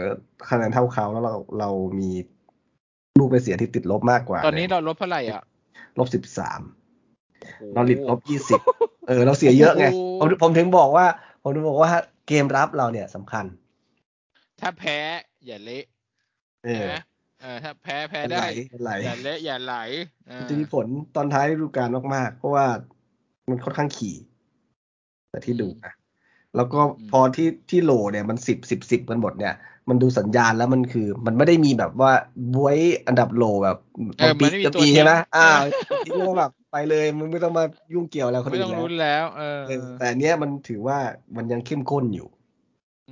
[0.50, 1.70] คะแนนเท่าเขาแล้วเราเรา
[2.00, 2.10] มี
[3.18, 5.42] ลูกไปเสียที่ติดลบมากกว่า ตอนนี้เราลบเท่าไหร่อะ
[5.98, 8.18] ลบ 13 เราลิดลบ
[8.64, 9.86] 20 เออ เราเสียเยอะไง
[10.18, 11.06] โอ้ผมโหผมถึงบอกว่า
[11.42, 11.90] ผมถึงบอกว่า
[12.28, 13.44] เกมรับเราเนี่ยสำคัญ
[14.60, 14.98] ถ้าแพ้
[15.46, 15.84] อย่าเละ
[16.64, 17.02] เออนะ
[17.40, 18.44] เออถ้าแพ้แพ้ไหลได้
[18.82, 19.74] ไหลอย่าเละอย่าไหล
[20.28, 22.66] เออจะมีผลตอนท้ายฤดูกาลมากๆ เพราะว่า
[23.50, 24.16] มันค่อนข้างขี่
[25.30, 25.92] แต่ที่ดูนะ
[26.56, 26.80] แล้วก็
[27.10, 29.54] พอที่ที่โหลเนี่ยมันสิบสิบสิบกันหมดเนี่ย
[29.88, 32.12] มันดูสัญญาณแล้วมันคือ มันไม่ได้มีแบบว่า
[32.54, 33.78] บวยอันดับโหลแบบ
[34.18, 35.60] เออมันไม่มีจะตัวปีทิ้งใช่ไหมอ่าใช่ไหม
[36.04, 40.98] ทิ้งแล้วแบบไปเลยมึงไม่ต้องมายุ่งเกี่ยวอะไรคนไม่อื่ต้องนแล้วรุ้นแล้ว เออเออแต่อันเนี้ยมันถือว่า
[41.36, 42.28] มันยังเข้มข้นอยู่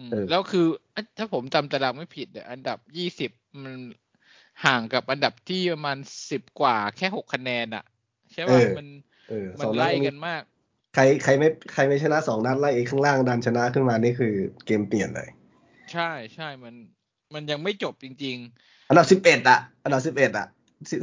[0.08, 3.30] มเออแล้วคือเอ๊ะถ้าผมจำตารางไม่ผิดเนี่ยอันดับยี่สิบ
[3.64, 3.76] มัน
[4.64, 5.98] ห่างกับอันดับที่ประมาณ
[6.30, 7.84] สิบกว่าแค่หกคะแนนอะ
[8.32, 8.86] ใช่ป่ะมันเออมัสน
[9.30, 10.42] องนัดไล่ก็มีกันมาก
[10.94, 14.34] ใครใครไม่ใครไม่ชนะสองนัดไล่ไอ้ข้างล่างดันชนะขึ้นมานี่คือ
[14.66, 15.28] เกมเปลี่ยนเลย
[15.92, 16.74] ใช่ใช่มัน
[17.34, 18.36] มันยังไม่จบจริง
[18.88, 20.46] อันดับสิบเอ็ดอะอันดับสิบเอ็ดอะ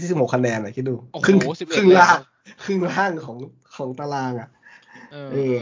[0.02, 2.24] ที่สิบหกคะแนนอะคิดดูโอ้โหครึ่ง11ครึ่งล่างแล้ว
[2.64, 3.38] ครึ่งล่างของ
[3.76, 5.60] ของตารางอะๆเออเออ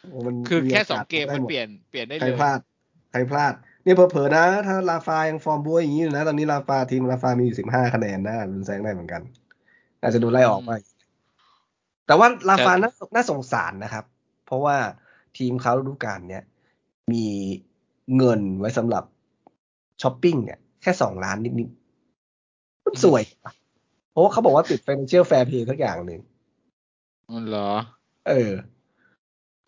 [0.00, 2.58] โอ้มันคือแค่โาสองเกมได้มันหดเปลี่ยนเปลี่ยนได้ใครเลยพลาด
[3.10, 9.22] ใครพลาดเนี่ยเผลอๆนะ ถ้าลาฟายังฟอร์มบวยอย่างนี้อยู่นะ ตอนนี้ลาฟาทีมลาฟามีอยู่สิบห้าคะแนนนะรุนแซงได้เหมือนกัน
[10.02, 10.72] อาจจะโดนไล่ออกไป
[12.06, 14.04] แต่ว่าราฟาน่าน่าสงสารนะครับ
[14.46, 14.76] เพราะว่า
[15.38, 16.42] ทีมเขาฤดูกาลเนี่ย
[17.12, 17.26] มี
[18.16, 19.04] เงินไว้สำหรับ
[20.02, 23.52] ช้อปปิ้งเนี่ยแค่สองล้านนิดๆมันซวยปะ
[24.10, 26.20] เพราะว่าเขาบอกว่าติด financial fair play สักอย่างหนึ่ง
[27.30, 27.70] อ๋อเหรอ
[28.28, 28.52] เออ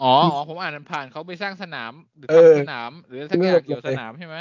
[0.03, 4.37] อ๋ออ๋อผมอ่านผ่านเขาไปสร้างสนาม หรือเออทำสนาม หรือสักอย่างเกี่ยวกับสนามใช่ไหม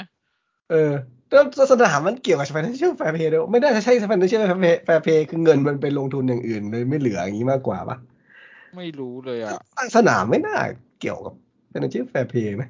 [0.70, 0.92] เออ
[1.30, 4.40] แล้วสนามมันเกี่ยวกับ financial fair play ด้วยไม่น่าจะใช่ financial
[4.86, 7.96] fair play คือเงินมันไปลงทุนอย่างอื่นเลยไม่เหลืออย่างนี้มากกว่าปะ
[8.76, 10.58] ไม่รู้เลยอะสร้างสนามไม่น่า
[11.00, 11.34] เกี่ยวกับ
[11.72, 12.64] financial fair play ไหม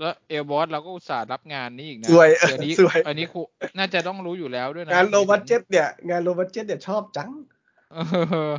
[0.00, 3.40] แล้วเอลบอสเราก็อุตส่าห์รับงานนี้อีกนะสวยเดี๋ยวนี้สวยอันนี้ครู
[3.78, 7.30] น่าจะต้องรู้อยู่แล้วด้วยนะ งาน low budget เนี่ย งาน low budget เนี่ยชอบจัง
[7.92, 7.98] เอ
[8.50, 8.52] อ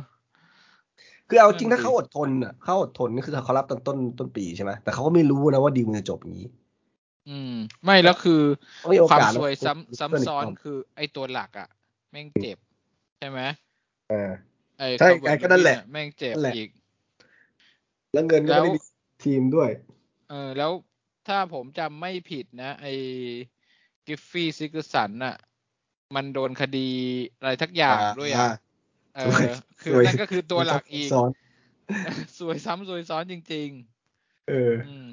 [1.28, 6.48] คือเอาจริงนั่ถ้านสิเขาอดทนอะเขาอดทนก็คือเขารับตอนต้นต้นปีใช่ไหมแต่เขาก็ไม่รู้นะว่าดีลมันจะจบอย่างนี้
[7.30, 7.54] อืม
[7.84, 8.42] ไม่แล้วคือ
[8.78, 11.68] เขามีโอความกาสสวยแล้วซ้ำซ้ำซ้อนเพื่กรบคือ ไอตัวหลักอะ
[12.10, 12.58] แม่งเจ็บ
[13.18, 13.40] ใช่ไหม
[14.10, 14.30] เออ
[14.78, 16.68] ไอใช่คาร์บอนก็นั่นแหละ แม่งเจ็บนั่นแหละอีก
[18.12, 18.80] แล้วเงินก็แล้วไม่ได้มี
[19.24, 19.70] ทีมด้วย
[20.30, 20.70] เออ แล้ว
[21.28, 22.86] ถ้าผมจำไม่ผิดนะ ไอ
[24.06, 25.36] กิฟฟี่ซิกสันน่ะ
[26.14, 26.90] มันโดนคดี
[27.38, 28.48] อะไรทักอย่างด้วยอะ
[29.16, 29.52] เอสวยอ
[29.82, 31.30] คือสวยนั่นก็คือตัวหลักอีกซ้อน
[32.38, 33.68] ซวยซ้ำซวยซ้อนจริง
[34.48, 35.06] เออๆอืม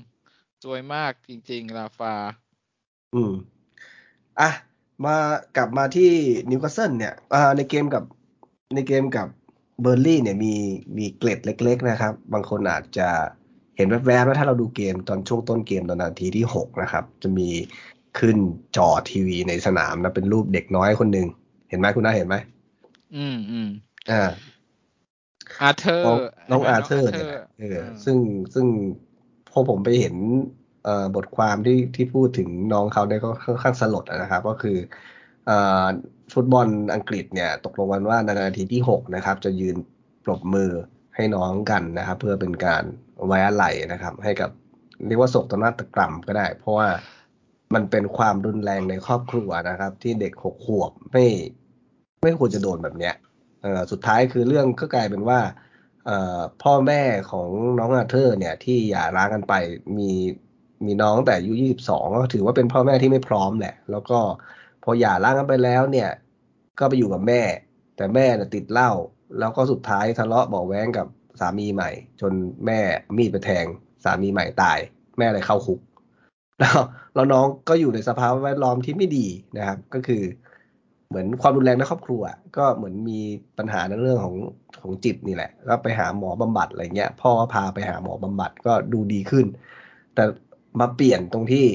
[0.63, 2.13] ซวยมากจริงๆราฟา
[3.15, 3.33] อืม
[4.39, 4.49] อะ
[5.05, 5.15] มา
[5.57, 6.11] กลับมาที่
[6.49, 8.03] นิวคาสเซิลเนี่ยอ่าในเกมกับ
[8.75, 9.27] ในเกมกับ
[9.81, 10.53] เบิร์นลี่ย์เนี่ยมี
[10.97, 13.07] มีเกล็ดเล็ก ๆ นะครับ บางคนอาจจะ
[13.77, 17.49] เห็นแวบๆว่าถ้าเราดูเกมตอนช่วงต้นเกมตอนนาทีที่หกนะครับ จะมี
[18.19, 18.37] ขึ้น
[18.77, 21.27] จอทีวีในสนามนะเป็นรูปเด็กน้อยคนหนึ่ง
[21.69, 22.35] เห็นไหมคุณน้าเห็นไหม
[23.15, 23.69] อืมอืม
[24.11, 24.21] อ่า
[25.61, 28.17] อาร์เธอน้องร์น้องใช่ไหมอาร์เธอร์น้เนี่ยงแหละเอออมซึ่ง
[28.53, 28.67] ซึ่ง
[29.06, 29.06] พ
[29.57, 30.15] อผมไปเห็น
[31.15, 34.77] บทความที่ที่พูดถึงน้องเขาเนี่ยก็ค่อนข้างสลดนะครับ ก็คือ
[35.49, 35.51] อ
[36.33, 39.75] ฟุตบอลอังกฤษเนี่ยตกลงกันว่าในนาทีที่หกนะครับ จะยืน
[40.25, 40.71] ปรบมือ
[41.15, 42.83] ให้น้องกันนะครับ เพื่อเป็นการ
[43.27, 44.49] ไว้อะไรนะครับ ให้กับ
[45.07, 46.87] เรียกว่าโศกนาฏกรรมก็ได้ เพราะว่า
[47.73, 51.25] มันเป็นความรุนแรงในครอบครัวนะครับ ที่เด็กหกขวบไม่
[52.23, 53.15] ไม่ควรจะโดนแบบเนี้ย
[53.91, 55.39] สุดท้ายคือเรื่องก็กลายเป็นว่า
[56.63, 57.01] พ่อแม่
[57.31, 57.49] ของ
[57.79, 59.53] น้องอาเธอร์ เนี่ย ที่หย่าร้างกันไป
[59.97, 60.11] มี
[60.85, 64.19] มีน้องแต่อายุยี่สิบสองก็ถือว่าเป็นพ่อแม่ที่ไม่พร้อมแหละ แล้วก็
[64.83, 66.09] พอหย่าร้างกันไปแล้วเนี่ย
[66.79, 67.41] ก็ไปอยู่กับแม่
[67.95, 68.91] แต่แม่น่ติดเหล้า
[69.39, 71.07] แล้วก็สุดท้ายทะเลาะเบาะแว้งกับ
[71.39, 71.89] สามีใหม่
[72.21, 72.33] จน
[72.65, 72.79] แม่
[73.17, 73.65] มีดไปแทง
[74.03, 74.79] สามีใหม่ตาย
[75.17, 75.79] แม่เลยเข้าคุก
[76.59, 76.77] แล้ว
[77.15, 79.27] แล้วน้องก็อยู่ในสภาพแวดล้อมที่ไม่ดี
[79.57, 80.23] นะครับ ก็คือ
[81.09, 82.21] เหมือนความรุนแรงในครอบครัว
[82.57, 83.19] ก็เหมือนมี
[83.57, 84.35] ปัญหาในเรื่องของ
[84.81, 89.45] ของจิตนี่แหละ ก็ไปหาหมอบำบัดอะไรเงี้ย พ่อก็พาไปหาหมอบำบัดก็ดูดีขึ้น
[90.15, 90.23] แต่
[90.79, 91.65] มาเปลี่ยนตรงที่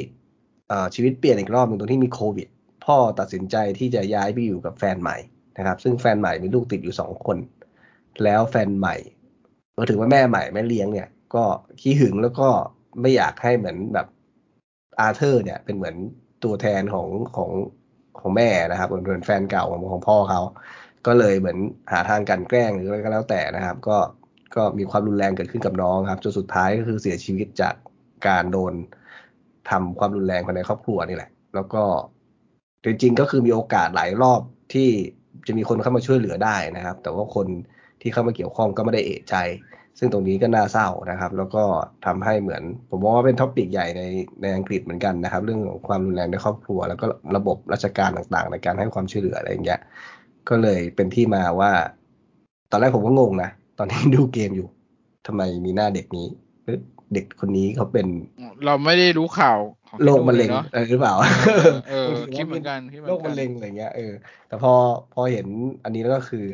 [0.69, 2.49] เอ่อชีวิตเปลี่ยนอีกรอบหนึ่งตรงที่มีโควิด
[2.85, 5.17] พ่อตัดสินใจที่จะย้ายไปอยู่กับแฟนใหม่
[5.59, 7.39] นะครับ ซึ่งแฟนใหม่มีลูกติดอยู่สองคน
[8.25, 8.97] แล้วแฟนใหม่
[9.77, 11.45] ก็ถือว่าแม่ใหม่แม่เลี้ยงเนี่ย ก็
[11.81, 12.49] ขี้หึงแล้วก็
[13.01, 14.07] ไม่อยากให้เหมือนแบบ
[15.01, 15.97] อาเธอร์ เนี่ยเป็นเหมือน
[16.45, 17.51] ตัวแทนของของ
[18.23, 20.41] ของแม่นะครับเหมือนแฟนเก่าของของพ่อเขา
[21.07, 21.59] ก็เลยเหมือน
[21.93, 23.97] หาทางกันแกล้งหรืออะไรก็แล้วแต่นะครับ ก็
[24.57, 27.75] ก็มีความรุนแรงเกิดขึ้นกับน้องครับจนสุดท้ายก็คือเสียชีวิตจาก
[28.27, 28.73] การโดน
[29.71, 31.83] ทำความรุนแรงภายในครอบครัวนี่แหละ แล้วก็
[32.85, 34.41] จริงๆก็คือมีโอกาสหลายรอบ
[34.73, 34.89] ที่
[35.47, 37.47] จะมีคนเข้ามาช่วยเหลือได้นะครับ แต่ว่าคน
[38.01, 39.35] ที่เข้ามาเกี่ยวข้องก็ไม่ได้เอะใจ
[39.99, 41.63] ซึ่งตรงนี้ก็น่าเศร้านะครับ แล้วก็
[42.07, 44.03] ทำให้เหมือน ผมมองว่าเป็นท็อปิกใหญ่ใน
[44.43, 49.81] ในอังกฤษเหมือนกันนะครับ เรื่องของความรุนแรงในครอบครัว แล้วก็ระบบราชการต่างๆ ในการให้ความช่วยเหลืออะไรอย่างเงี้ย
[50.49, 51.71] ก็เลยเป็นที่มาว่า
[52.71, 54.69] ตอนแรกผมก็งงนะตอนที่ดูเกมอยู่
[55.27, 56.27] ทำไมมีหน้าเด็กนี้
[56.65, 56.79] เอ๊ะ
[57.15, 58.07] เด็กคนนี้เขาเป็น
[58.65, 61.15] เราไม่ได้รู้ข่าวของที่โรคมะเร็งนู่นลยเนาะเออหรือเปล่า
[61.91, 64.13] เออบางทีคิดเหมือนกันคิดเหมือนกันโรคมะเร็งอะไรเงี้ยเออ
[64.49, 64.73] แต่พอ
[65.15, 65.47] พอเห็น
[65.85, 66.45] อันนี้แล้วก็คือ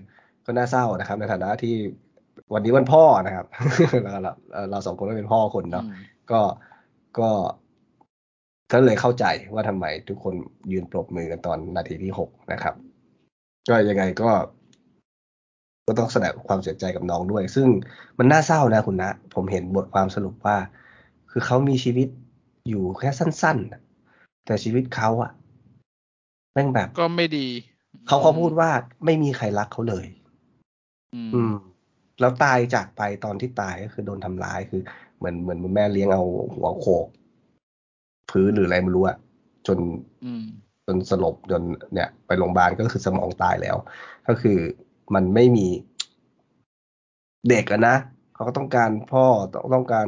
[0.46, 1.74] ก็น่าเศร้านะครับ ในฐานะที่
[2.52, 3.46] วันนี้วันพ่อนะครับ
[4.02, 5.94] แล้วเราเราเราสองคนก็เป็นพ่อคนเนาะอืม
[6.30, 6.40] ก็
[7.18, 7.30] ก็
[8.72, 9.24] ก็เลยเข้าใจ
[9.54, 10.34] ว่าทำไมทุกคน
[10.72, 12.74] ยืนปรบมือกันตอนนาทีที่หกนะครับ
[13.68, 14.30] ก็ยังไงก็
[15.86, 17.68] ก็ต้องแสดงความเสียใจกับน้องด้วย ซึ่ง
[18.18, 20.56] มันน่าเศร้านะคุณนะ ผมเห็นบทความสรุปว่า
[21.30, 22.08] คือเขามีชีวิต
[22.68, 23.80] อยู่แค่สั้นๆน่ะ
[24.46, 25.30] แต่ชีวิตเขาอะ
[26.52, 27.46] แม่งแบบก็ไม่ดี
[28.06, 28.70] เขาเขาพูดว่า
[29.04, 30.06] ไม่มีใครรักเขาเลย
[31.14, 31.54] อืมอืม
[32.20, 34.82] แล้วตายจากไปตอนที่ตายก็คือโดนทำร้ายคือ
[35.18, 36.22] เหมือนเหมือนแม่เลี้ยงเอา
[36.54, 37.06] หัวโขก
[38.30, 39.16] พื้นหรืออะไรไม่รู้อะ
[39.66, 39.78] จน
[40.24, 40.44] อืม
[40.86, 41.62] จนสลบจน
[41.94, 43.76] เนี่ย ไปโรงพยาบาลก็คือสมองตายแล้ว
[44.28, 44.58] ก็คือ
[45.14, 45.66] มันไม่มี
[47.48, 47.96] เด็กอะนะ
[48.34, 50.06] เขาก็ต้องการพ่อต้องต้องการ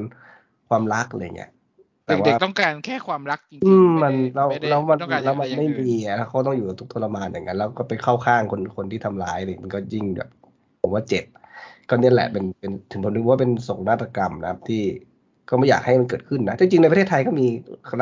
[0.68, 1.50] ความรักอะไรเงี้ย
[2.04, 10.30] แต่เด็กว่าๆต้องการแค่ความรักจริงอืมๆมันไได้เราไได้แล้วมันต้องการแล้วมันอะรไม่อย่างอื่มีอะแล้วเขาต้องอยู่กับทุกข์ทรมานอย่างนั้น แล้วก็ไปเข้าข้างคนคนที่ทำร้ายเลยมันก็ยิ่งแบบ
[10.80, 11.24] ผมว่าเจ็บ
[11.90, 14.82] ก็เนี่ยแหละเป็นเป็นถึงผมนึกว่าเป็นโศกนาฏกรรมนะครับที่
[15.50, 17.46] ก็ไม่อยากให้มันเกิดขึ้นนะจริงๆในประเทศไทยก็มี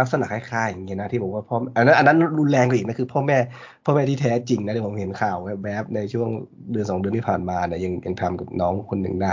[0.00, 3.38] ลักษณะคล้ายๆอย่างเงี้ยนะที่บอกว่าพ่ออันนั้นอันนั้นรุนแรงกว่าอีกนะคือพ่อแม่
[3.84, 6.28] พ่อแม่ที่แท้จริงนะที่ผมเห็นข่าวแบบๆในช่วง
[6.72, 9.32] เดือนสองเดือนที่ผ่านมาเนี่ยยังยังทำกับน้องคนหนึ่งได้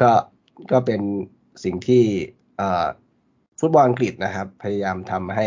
[0.00, 0.10] ก็
[0.72, 1.00] ก็เป็น
[1.64, 2.02] สิ่งที่
[2.56, 2.86] เอ่อ
[3.60, 5.46] ฟุตบอลอังกฤษนะครับ พยายามทำให้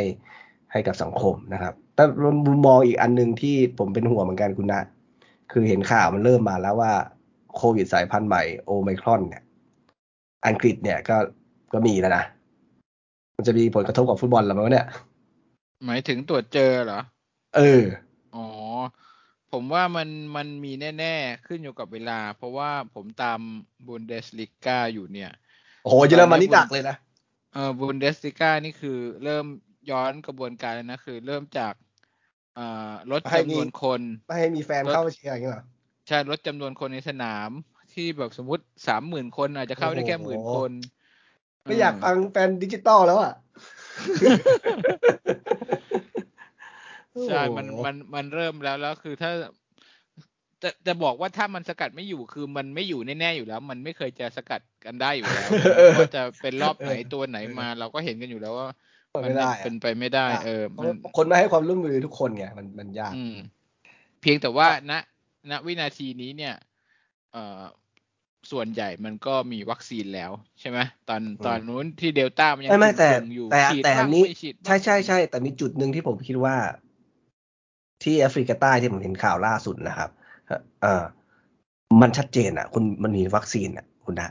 [0.72, 2.04] ให้กับสังคมนะครับแต่
[2.46, 4.82] มุมมองอีกอันหนึ่งที่ผมเป็นห่วงเหมือนกันคุณนะ
[5.52, 6.94] คือเห็นข่าวมันเริ่มมาแล้วว่า
[7.56, 9.44] โควิดสายพันธุ์ใหม่โอไมครอนเนี่ย
[10.48, 11.18] อังกฤษเนี่ยก็
[11.74, 12.24] ก็มีแล้วนะ
[13.36, 14.88] มันจะมีผลกระทบกับฟุตบอลแล้วมั้งเนี่ย
[15.86, 17.00] หมายถึงตรวจเจอเหรอ
[17.56, 17.84] เออ
[18.36, 18.48] อ๋อ
[19.52, 23.40] ผมว่ามันมันมีแน่ ๆ ขึ้นอยู่กับเวลา เพราะว่าผมตาม
[23.88, 25.32] บุนเดสลิก้าอยู่เนี่ย
[25.84, 26.96] โอ้โหเยอรมันนี่หนักเลยนะ
[27.54, 29.46] เออบุนเดสลิก้านี่คือเริ่ม
[29.92, 31.74] ย้อนกระบวนการแล้วนะ คือเริ่มจาก
[32.56, 35.64] เอ่อลดให้จำมีนวนคน ไม่ให้มีแฟนเข้ามาเชียร์อย่างเงี้ยเหรอ
[36.08, 37.50] ใช่ลดจำนวนคนในสนาม
[37.94, 40.72] ที่แบบสมมติสามหมื่นคนอาจจะเข้าได้แค่หมื่นโอ้โหคน
[41.66, 43.34] ไม่อยากฟังแฟนดิจิตอลแล้วอะ
[47.26, 49.32] ใช่มันโอ้โหมันมันเริ่มแล้วแล้วคือถ้า
[50.64, 55.52] จะจะบอกว่าถ้ามันสกัดไม่อยู่คือมันไม่อยู่แน่ๆอยู่แล้ว มันไม่เคยจะสกัดกันได้อยู่แล้ว
[55.96, 58.68] ว่าจะเป็นรอบไหนตัวไหนมา เราก็เห็นกันอยู่แล้วว่า
[59.16, 63.36] มันไม่ได้อะเป็นไปไม่ได้ เออเพมัราะนคนมาให้ความร่วมมือทุกคนไงมันมันยากอืม
[64.22, 64.94] เพียงแต่ว่าณ
[65.52, 66.56] ณวินาทีนี้เนี่ย
[67.34, 67.62] เอ่อ
[68.52, 70.80] ส่วนใหญ่มันก็มีวัคซีนแล้วใช่ไหม
[71.10, 76.56] ตอนอืมตอนนู้นที่เดลต้ามันยังไม่ไม่แต่ตึงๆอยู่แต่ฉีดแต่อับ้านงนี้ไม่ฉีดบ้างใช่ใช่ใช่แต่มีจุดหนึ่งที่ผมคิดว่า
[78.04, 80.10] ที่แอฟริกาใต้ที่ผมเห็นข่าวล่าสุดนะครับ
[80.82, 81.04] เออ
[82.02, 84.30] มันชัดเจนอะ คุณมันมีวัคซีนอะ คุณนะ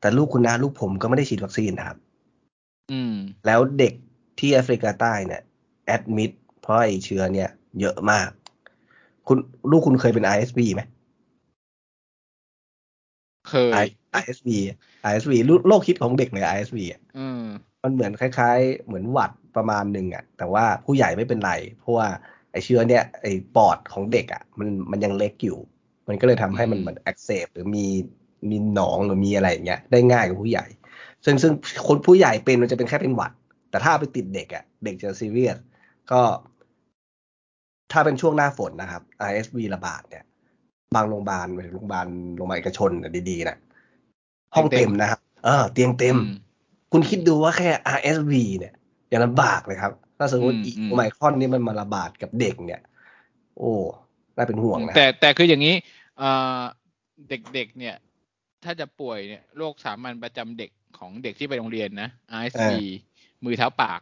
[0.00, 1.98] แต่ลูกคุณนะลูกผมก็ไม่ได้ฉีดวัคซีนนะครับ
[2.92, 3.14] อืม
[3.46, 3.92] แล้วเด็ก
[4.38, 5.42] ที่แอฟริกาใต้เนี่ย
[5.86, 6.30] แอดมิด
[6.60, 8.28] เพราะไอเชื้อเนี่ย เยอะมาก
[9.32, 10.82] คุณลูกคุณเคยเป็น ISB ไหม
[13.48, 13.54] เค
[13.84, 13.86] ย
[14.20, 14.48] ISB
[15.10, 15.32] ISB
[15.68, 17.44] โรคคิดของเด็กเลย ISB อะอืม
[17.82, 22.06] มันเหมือนคล้าย ๆ เหมือนหวัดประมาณหนึ่งอะ แต่ว่าผู้ใหญ่ไม่เป็นไร เพราะว่า
[22.52, 23.26] ไอเชื้อเนี่ยไอ
[23.56, 25.58] ปอดของเด็กอะ มันมันยังเล็กอยู่
[26.08, 27.86] มันก็เลยทำให้มันอืมเหมือนอักเสบหรือมี
[28.50, 30.66] มีหนองหรือมีอะไรอย่างเงี้ยได้ง่ายกว่าผู้ใหญ่
[31.24, 31.52] ซึ่งซึ่ง
[31.88, 33.32] คนผู้ใหญ่เป็นมันจะเป็นแค่เป็นหวัด
[33.70, 35.58] แต่ถ้าเอาไปติดเด็กอะ เด็กจะซีเรียส
[36.12, 36.20] ก็
[37.92, 40.24] ถ้าเป็นช่วงหน้าฝนนะครับ ISV ระบาดเนี่ย
[40.94, 43.56] บางโรงพยาบาลหมางโรงพยาบาลโรงพยาบาลเอกชนน่ะดีๆนะ
[44.54, 46.16] ห้องเต็มนะครับ เออ เตียงเต็ม
[46.92, 48.72] คุณคิดดูว่าแค่ RSV เนี่ย
[49.12, 52.80] ยังลำบากเลยครับ ถ้าสมมติอีกอืมโอไมครอนนี่มันมาระบาดกับเด็กเนี่ย
[53.58, 53.72] โอ้
[54.36, 55.74] น่าเป็นห่วงนะแต่แต่คืออย่างนี้
[56.18, 56.60] เอ่อ
[57.28, 57.94] เด็กๆเนี่ย
[58.64, 62.08] ถ้าจะป่วยเนี่ยโรคสามัญประจำเด็กของเด็กที่ไปโรงเรียนนะ
[62.40, 62.72] RSV
[63.44, 64.00] มือเท้าปาก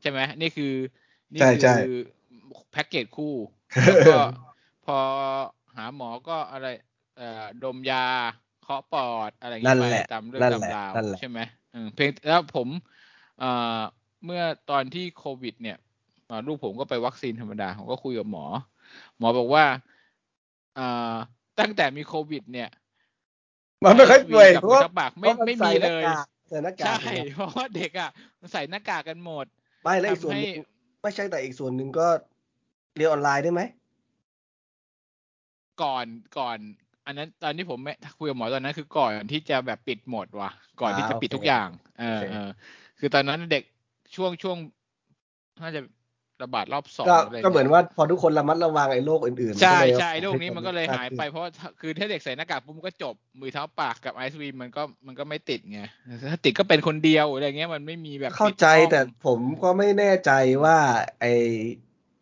[0.00, 0.72] ใช่ไหมนี่คือ
[1.32, 1.40] นี่
[1.88, 1.96] คือ
[2.74, 3.34] แพ็กเกจคู่
[3.84, 4.18] แล้วก็
[4.86, 4.98] พอ
[5.76, 6.66] หาหมอก็อะไร
[7.16, 8.04] เอ่อดมยา
[8.62, 11.38] เคาะปอดอะไรอย่างนั่เงี้นยแหไปละตามเรื่องนั่นตามแหละราวนั่นแหละใช่ไหม
[11.72, 12.68] เออเพียงแล้วผม
[13.40, 13.80] เอ่อ
[14.24, 15.76] เมื่อตอนที่โควิด เนี่ย
[16.26, 18.44] เอ่อลูกผมก็ไปวัคซีนธรรมดาผมก็คุยกับหมอ
[19.18, 19.64] หมอบอกว่า
[20.76, 21.14] เอ่อ
[21.60, 22.68] ตั้งแต่มีโควิด เนี่ย
[23.84, 28.10] มันไม่ค่อยป่วยกับเพราะว่ากับปากไม่เพราะนไม่ใส่มีหเลน้ายกากใส่หน้ากากใช่เลยนะเพราะว่าเด็กอะ
[28.40, 29.46] มันใส่หน้ากากกันหมด
[29.84, 30.66] ไม่แล้วอีกส่วนทำหให้นึ่ง
[31.02, 32.06] ไม่ใช่แต่อีกส่วนหนึ่งก็
[32.96, 33.62] เรียนออนไลน์ได้ไหม
[35.82, 36.06] ก่อน
[36.38, 36.58] ก่อน
[37.06, 41.68] อันนั้นตอนที่ผมไม่คุยกับหมอตอนนั้นคือก่อนที่จะแบบปิดหมดว่ะ ก่อนที่จะปิดทุกอย่าง
[42.00, 42.48] เออเออ
[42.98, 43.62] คือตอนนั้นเด็ก
[44.14, 44.56] ช่วงช่วง
[45.62, 45.80] น่าจะ
[46.42, 55.80] ระบาดรอบสองก็อะไรก็เหมือนยว่าพอทุกคนระมัดระวังไอ้โรคอื่นๆ ใช่มันก็เลยใช่ไอ้โรคนี้มันก็เลยหายไปมกขึ้นเพราะว่าถ้าคือถ้าเด็กใส่หน้ากากปุ๊บมันก็จบมือเท้าปากกับไอซ์วีมันก็มันก็ไม่ติดไง
[56.30, 60.30] ถ้าติดก็เป็นคนเดียวอะไรเงี้ยมันไม่มีแบบเข้าใจปิดห้องแต่ผมก็ไม่แน่ใจ
[60.64, 60.76] ว่า
[61.20, 61.24] ไอ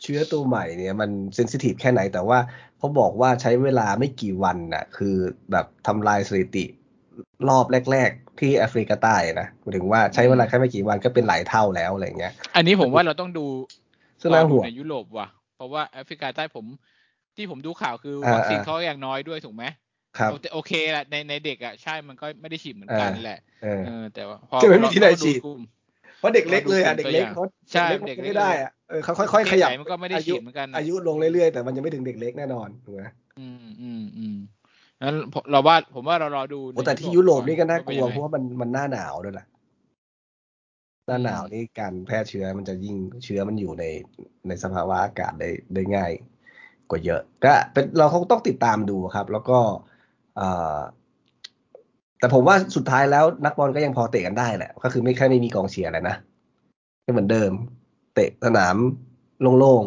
[0.02, 2.38] เชื้อตัวใหม่เนี่ยมันเซนซิทีฟแค่ไหน แต่ว่า
[2.78, 5.16] เขาบอกว่าใช้เวลาไม่กี่วันน่ะ คือ
[5.50, 6.64] แบบทำลายสถิติ
[7.48, 13.46] รอบแรก ๆ ที่แอฟริกาใต้นะหมายถึงว่าใช้เวลาแค่ไม่กี่วันก็เป็นหลายเท่าแล้วอะไรเงี้ย อันนี้ผมว่าเราต้องดู
[14.20, 16.66] ซึ่งน่าห่วงในยุโรปว่ะ เพราะว่าแอฟริกาใต้ผม
[17.36, 19.64] ที่ผมดูข่าวคืออ่าวัคซีนอ่าเขาอย่างน้อยด้วยถูกไหม
[20.18, 25.51] ครับโอโอเคแหละในในเด็กอะใช่มันก็ไม่ได้ฉีดเหมือนกันอ่าแหละเออเออแต่ว่าพอจะไม่มีที่ไหนเราฉีดกลุ่ม
[26.22, 33.02] เพราะเด็กเล็กเลยอะเราดูเด็กเล็กตัวอย่างเขาใช่เด็กเด็เล็กกเล็กไม่ได้อะเออเขาค่อยๆขยับเด็กใหญ่มันก็ไม่ได้อายุฉีดเหมือนกัน อายุลงเรื่อยๆแต่มันยังไม่ถึงเด็กเล็กแน่นอนถูกไหม
[33.40, 34.36] อืมอืมอืม
[35.02, 39.46] นั้นผมเราว่าผมว่าเรารอดูโอ้แต่ที่ยุโรปนี่ก็น่ากเป็ลัยัวงไงเพราะว่ามันมันหน้าหนาวด้วยแหละ
[41.06, 43.84] หน้าหนาวอืมนี่การแพร่เชื้อมันจะยิ่งเชื้อมันอยู่ใน
[44.48, 46.12] ในสภาวะอากาศได้ได้ง่าย
[46.90, 49.58] กว่าเยอะ ก็เป็นเราคงต้องติดตามดูครับ แล้วก็
[50.36, 50.78] เอ่อ
[52.22, 56.16] แต่ผมว่าสุดท้ายแล้วนักบอลก็ยังพอเตะกันได้แหละ ก็คือไม่แค่ไม่มีกองเชียร์แล้วนะ
[57.04, 57.52] ก็เหมือนเดิม
[58.14, 58.76] เตะสนาม
[59.58, 59.82] โล่ง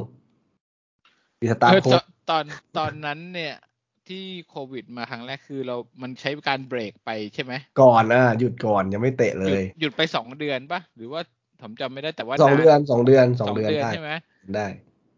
[0.69, 2.43] ๆมีสตาร์เออโค้ตอชนตอน
[2.77, 3.55] ตอนนั้นเนี่ย
[4.07, 11.21] ที่โควิดมาครั้งแรกคือเรามันใช้การเบรกไปใช่ไหม ก่อนอะหยุดก่อนยังไม่เตะเลหยุดยหยุดไปสองเดือนปะหรือว่า
[11.61, 14.11] ผมจำไม่ได้แต่ว่าสองาเดือนสองเดือนสสอองงเดือนเดือนได้ใช่ไหม
[14.55, 14.67] ได้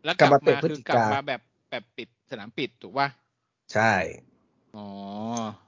[0.06, 3.08] แล้วกกลัลับบมามาเตะพฤศคือจิกลับกามาแบบแบบปิดสนามปิดถูกป่ะ
[3.74, 3.92] ใช่
[4.76, 4.82] อ๋อ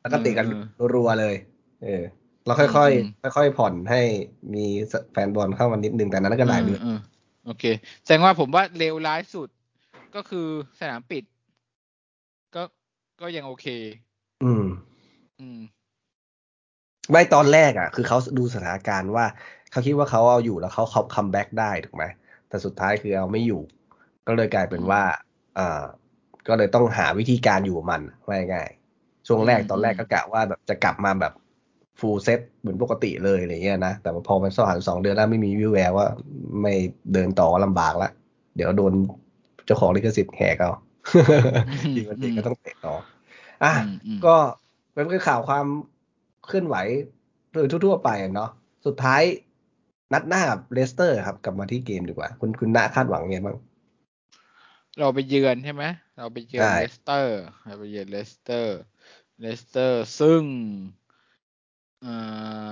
[0.01, 0.63] แล้วก็เตะกันเออ
[0.95, 1.35] รัวๆเลย
[1.83, 2.03] เออ
[2.45, 4.01] เราอืค่อยมอืมๆค่อยๆผ่อนให้
[4.53, 4.65] มี
[5.11, 6.99] แฟนบอลเข้ามานิดนึงแต่นั้นก็หลายเดือนเออ
[7.45, 7.63] โอเค
[8.03, 9.49] แสดงว่าผมว่าเลวร้ายสุด
[10.15, 10.47] ก็คือ
[10.79, 11.23] สนามปิด
[12.55, 12.63] ก็
[13.21, 13.65] ก็ยังโอเค
[14.43, 14.65] อืม
[15.39, 15.59] อืม
[17.11, 19.25] ไม่ตอนแรกอะ คือเขาดูสถานการณ์ว่า
[19.71, 22.03] เขาคิดว่าเขาเอาอยู่แล้วเขาเขา come back ได้ถูกไหม
[22.49, 23.61] แต่สุดท้ายคือเอาไม่อยู่
[24.27, 25.01] ก็เลยกลายเป็นว่า
[25.57, 25.83] อ่า
[26.47, 28.78] ก็เลยต้องหาวิธีการอยู่กับมันว่าง่ายๆ
[29.29, 31.33] ช่วงแรกอืมตอนแรกอืมก็กะว่าแบบจะกลับมาแบบ
[31.99, 36.07] full set เหมือนปกติเลยอะไรเงี้ยนะ แต่ว่าพอมันผ่านสองเดือนแล้วไม่มีวี่แววว่า
[36.61, 36.73] ไม่
[37.13, 38.09] เดินต่อก็ลำบากละ
[38.55, 38.93] เดี๋ยวโดน
[39.65, 40.71] เจ้าของลิขสิทธิ์แหกเอา
[41.95, 42.95] จริงมันจริงก็ต้องเตะต่อ
[43.63, 44.35] อะอืมอืมก็
[44.93, 45.65] เป็นคือข่าวความ
[46.47, 46.75] เคลื่อนไหว
[47.53, 48.49] โดยทั่วๆไปอะเนาะ
[48.85, 49.21] สุดท้าย
[50.13, 53.57] นัดหน้ากับเลสเตอร์ครับกลับมาที่เกมดีกว่า คุณคุณณคาดหวังไงบ้าง
[54.99, 55.83] เราไปเยือนใช่ไหม
[56.17, 58.77] เราไปเยือนใช่เลสเตอร์เราไปเยือนเลสเตอร์
[59.41, 60.41] เลสเตอร์ซึ่ง
[62.01, 62.13] เอ่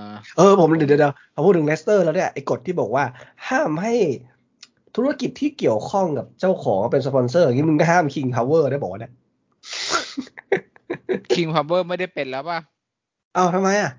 [0.07, 3.03] อเออผมเดี๋ยวเดี๋ยวเดี๋ยวพอพูดถึงเลสเตอร์แล้วเนี่ยไอ้กฎที่บอกว่า
[3.49, 3.93] ห้ามให้
[4.95, 9.13] ธุรกิจที่เกี่ยวข้องกับเจ้าของเป็นสปอนเซอร์อย่างนี้มึงก็ห้าม King Power ได้บอกว่าเนี่ย
[11.33, 12.59] King Power ไม่ได้เป็นแล้วป่ะ
[13.33, 13.91] เอ้าทำไมอะ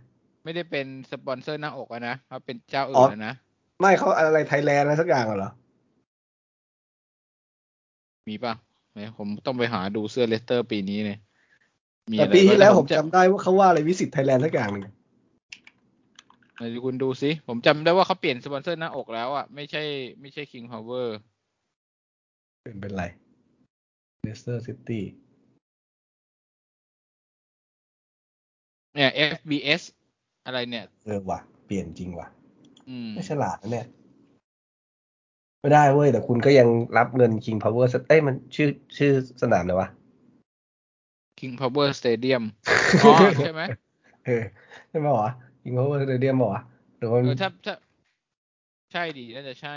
[0.44, 3.34] ไม่ได้เป็นสปอนเซอร์หน้าอกอะนะเขาเป็นเจ้าอ๋อื่อนแล้วนะ
[3.80, 5.50] ไม่เขาอะไรไทยแลนด์อะไรสักอย่างเหรอ
[8.28, 8.54] มีป่ะ
[8.94, 11.27] เนี่ยผมต้องไปหาดูเสื้อเลสเตอร์ปีนี้เนี่ยมี
[12.16, 14.84] แต่อะไรปีที่แล้วบ้างผมจำได้ว่าเขาว่าอะไร Visit Thai land สักอย่างหนึ่ง
[16.56, 19.82] ไหนคุณดูสิผมจำได้ว่าเขาเปลี่ยนสปอนเซอร์หน้าอกแล้วอะไม่ใช่
[20.20, 21.06] ไม่ใช่ King Power
[22.62, 23.04] เป็นเป็นไร
[24.22, 25.04] เลสเตอร์ซิตี้
[28.94, 29.82] เนี่ย FBS
[30.46, 32.28] อะไรเนี่ย เออว่ะ เปลี่ยนจริงว่ะ
[32.88, 33.86] อืมไม่ฉลาดนะเนี่ย
[35.60, 39.88] ไม่ได้เว้ย แต่คุณก็ยังรับเงิน King Power เอ้ยมันชื่อชื่อสนามเลยวะ
[41.38, 42.42] King Power Stadium
[43.02, 43.62] อ๋อใช่ไหม
[44.26, 44.42] เออ
[44.88, 45.30] ใช่ไหมวะ
[45.62, 46.62] King Power Stadium บอกวะ
[46.98, 47.74] หรือว่าเออถ้าถ้า
[48.92, 49.76] ใช่ดีน่าจะใช่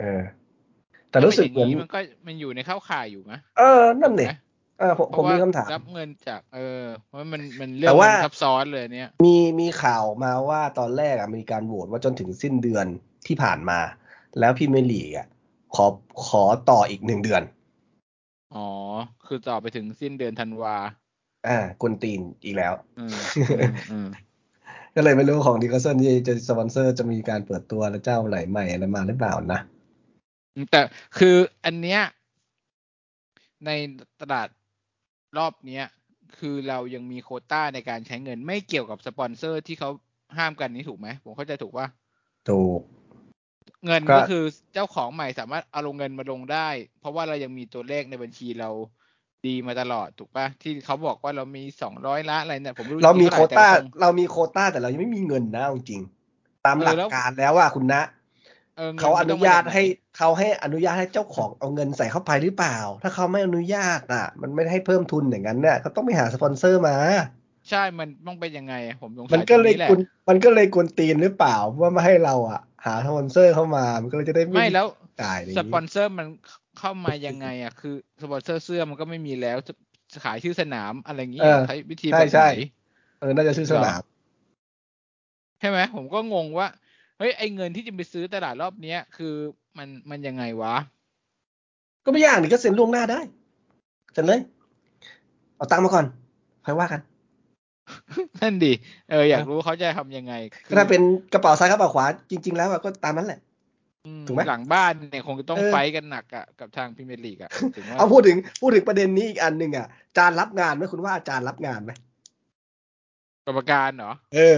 [0.00, 0.22] เออ
[1.10, 4.34] แต่รู้สึกเหมือนถ้าป็ย่างมันก็มันอยู่ในเข้าข่ายอยู่ไหมเออ นั่นนี่ไหม
[4.78, 12.86] เออผมเพผมราะว่ามีคำถามรับเงินจาก เออเพราะมันมันเรื่อแต่งว่ามันซับซ้อนเลยเนี่ย มีมีข่าวมาว่าตอนแรกอะมีการโหวตว่าจนถึงสิ้นเดือน
[13.26, 13.78] ที่ผ่านมา
[14.38, 15.26] แล้วพรีเมียร์ลีกอะ
[15.74, 15.86] ขอ
[16.26, 17.42] ขอต่ออีกหนึ่งเดือน
[18.56, 18.68] อ๋อ
[19.26, 20.76] คือต่อไปถึงสิ้นเดือนธันวา
[21.46, 23.16] อ่ากวนตีนอีกแล้วอืม
[23.48, 24.08] อืมอืม
[24.94, 29.60] ก็เลยไม่รู้ของดิคาสันที่จะสปอนเซอร์จะมีการเปิดตัวแล้วเจ้าไหนใหม่อะไรมาหรือเปล่านะ
[30.70, 30.80] แต่
[31.18, 32.00] คืออันเนี้ย
[33.66, 33.70] ใน
[34.20, 34.48] ตลาด
[35.36, 35.84] รอบเนี้ย
[36.38, 39.90] คือเรายังมีโควต้าในการใช้เงินไม่เกี่ยวกับสปอนเซอร์ที่เขา
[40.38, 41.86] ห้ามกันนี้ถูกไหมผมเข้าใจถูกว่า
[42.48, 42.80] ถูก
[43.86, 44.42] เงินก็ก็คือ
[44.74, 46.68] เจ้าของใหม่สามารถเอาลงเงินมาลงได้
[47.00, 48.70] เพราะว่าเรายังมีตัวเลขในบัญชีเรา
[49.46, 56.02] ดีมาตลอดถูกปะที่เขาบอกว่าเรามีสองร้อยล้านอะไรเนี่ยผมไรู้เรามีท่โควไหต้าแคงเรามีโควต้าแต่เรายังไม่มีเงินนะเอาจริง
[56.64, 58.02] ตามเออหลักแล้วการแล้วว่าคุณนะ
[58.76, 59.82] เอองิเขาอนุญาตมัต้งมจกไให้
[60.16, 66.96] เขาให้อนุญาตให้เจ้าของเอาเงินใส่เข้าไปหรือเปล่า ถ้าเขาไม่อนุญาตอะ มันไม่ให้เพิ่มทุนอย่างนั้นเนี่ยเขาต้องไปหาสปอนเซอร์มา
[67.70, 74.86] ใช่มันต้องเป็นยังไง ผมสงสัยมันก็เลยตรงนี้แหละกุนมันก็เลยกวนตีนหรือเปล่าว่าไม่ให้เราอะ หาสปอนเซอร์เข้ามา มันก็เลยจะได้ไม่แล้ว
[75.22, 76.26] จ่ายอย่างนี้ สปอนเซอร์มัน
[76.78, 79.72] เข้ามายังไงอะคือสปอนเซอร์เสื้อมันก็ไม่มีแล้วจะ
[80.12, 82.62] จะขายชื่อสนามอะไรอย่างงี้เออใช้วิธีใช่แบบใช่ไหน
[83.20, 84.00] เออน่าจะชื่อสนาม
[85.60, 86.68] ใช่ไหมผมก็งงว่า
[87.18, 89.34] เฮ้ยไอเงินที่จะไปซื้อตลาดรอบเนี้ย คือ
[89.78, 90.74] มันมันยังไงวะ
[92.04, 93.20] ก็ไม่ยากนี่ก็เซ็นล่วงหน้าได้
[94.12, 94.40] เซ็นเลย
[95.56, 96.06] เอาตังค์มาก่อน
[96.64, 97.00] ค่อยว่ากัน
[98.40, 98.72] นั่นดิ
[99.10, 100.34] เอออยากรู้เขาจะทำยังไง
[100.66, 103.40] คืถ้าเป็นกระเป๋าซ้ายกระเป๋าขวาจริง ๆ แล้วอะก็ตามนั้นแหละ
[104.06, 111.92] อืมถูกไหมหลังบ้านเนี่ยคงจะต้องเออไฟท์กันหนักอะกับทางพรีเมียร์ลีกอะถึงว่าเอาพูดถึงพูดถึงประเด็นนี้อีกอันหนึ่งอะอาจารย์รับงานไหมคุณว่าอาจารย์รับงานไหม
[113.46, 114.56] กรรมการเหรอเออ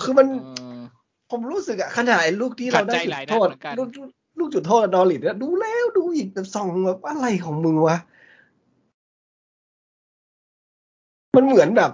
[0.00, 0.80] คือมันเออ
[1.30, 3.88] ผมรู้สึกอะขนาดไอ้ลูกที่เราได้ขัดใจจุหลายดนัดโทษเหมือนกันลูก
[4.38, 7.96] ลูกจุดโทษนอริชเนี่ยดูแล้วดูอีกแบบส่องแบบอะไรของมึงวะ
[11.36, 11.92] มันเหมือนแบบ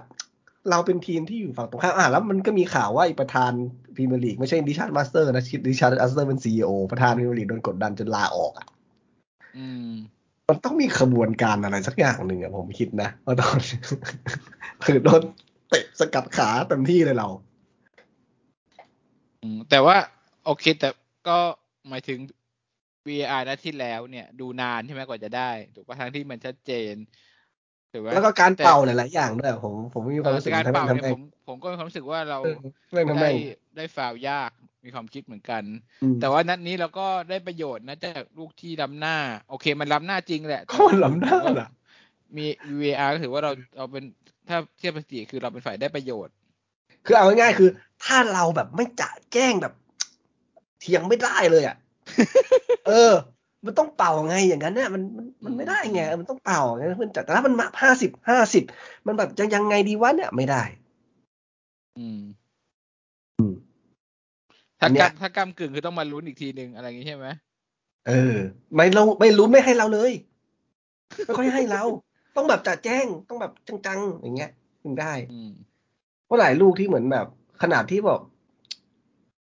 [0.69, 3.51] เราเป็นทีมที่อยู่ฝั่งตรงข้ามอะแล้วมันก็มีข่าวว่าไอ้ประธาน
[3.95, 8.67] พรีเมียร์ลีกไม่ใช่ริชาร์ดมาสเตอร์นะริชาร์ดมาสเตอร์เป็น CEO ประธานพรีเมียร์ลีกโดนกดดันจนลาออกอะ
[9.57, 9.91] อืม
[10.49, 13.57] มันต้องมีขบวนการอะไรสักอย่างหนึ่งอะผมคิดนะว่าตอน
[14.85, 15.21] คือโดน
[15.69, 17.27] เตะสกัดขาเต็มที่เลยเรา
[19.41, 19.97] อืมแต่ว่า
[20.45, 20.89] โอเค แต่
[21.27, 21.37] ก็
[21.89, 22.19] หมายถึง
[23.07, 26.93] VAR นัดที่แล้วเนี่ย ดูนานใช่ไหมกว่าจะได้ ถูกป่ะทั้งที่มันชัดเจน
[27.97, 32.57] ถูกไหมแล้วก็การแต่เป่าหลายๆอย่างด้วยผมผมมีความรู้สึกการทำเป่าทำเนี่ยให้ผมผมก็มีความรู้สึกว่าเราเออ
[32.91, 33.35] แม่งทำได้แม่ง
[33.77, 34.51] ได้ฟาวยาก
[34.85, 35.63] มีความคิดเหมือนกัน
[36.03, 39.17] อืมแต่ว่านัดนี้เราก็ได้ประโยชน์นะจากลูกที่ล้ำหน้า
[39.49, 41.69] โอเค มันล้ำหน้าจริงแหละก็มันล้ำหน้าน่ะ
[42.37, 42.45] มี
[42.79, 44.03] VAR ก็ถือว่าเราเราเป็น
[44.49, 46.33] ถ้าเทียบสถิติคือเราเป็นฝ่ายได้ประโยชน์
[47.05, 47.69] คือเอาง่ายๆคือ
[48.03, 49.73] ถ้าเราแบบไม่จะแจ้งแบบ
[50.79, 51.77] เถียงไม่ได้เลยอะ
[52.87, 53.13] เออ
[53.65, 58.63] มันต้องเป่าไงอย่างนั้นเนี่ยมันมันมันไม่ได้ไงมันต้องเป่าไงเพื่อนแต่ถ้ามันมาห้าสิบห้าสิบ
[59.07, 60.63] มันแบบยังยังไงดีวะเนี่ยไม่ได้
[61.97, 62.21] อืม
[63.37, 63.53] อืม
[64.83, 67.27] อัถ้านเนี้กยำถ้ากำกึ่งคือต้องมาลุ้นอีกทีหนึ่งอะไรอย่างงี้ใช่ไหม
[68.07, 68.35] เออ
[68.73, 70.11] ไม่เราไม่รู้ไม่ให้เราเลย
[71.25, 71.83] ไม่ค่อยให้เรา
[72.35, 73.51] ต้องแบบจะแจ้งต้องแบบ
[73.87, 74.51] จังๆ อย่างเงี้ย
[74.83, 75.51] ถึงได้อืม
[76.25, 77.27] เพราะหลายลูกที่เหมือนแบบ
[77.61, 78.21] ขนาดที่แบบ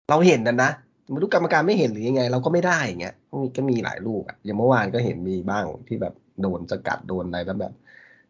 [0.09, 0.71] เราเห็นนะนะ
[1.09, 7.73] ไม่รู้กรรมการไม่เห็นหรือยังไง เราก็ไม่ได้อย่างเงี้ยมีก็มีหลายลูกอะอย่างเมื่อวานก็เห็นมีบ้างที่แบบโดนสกัดโดนอะไรแล้วแบบ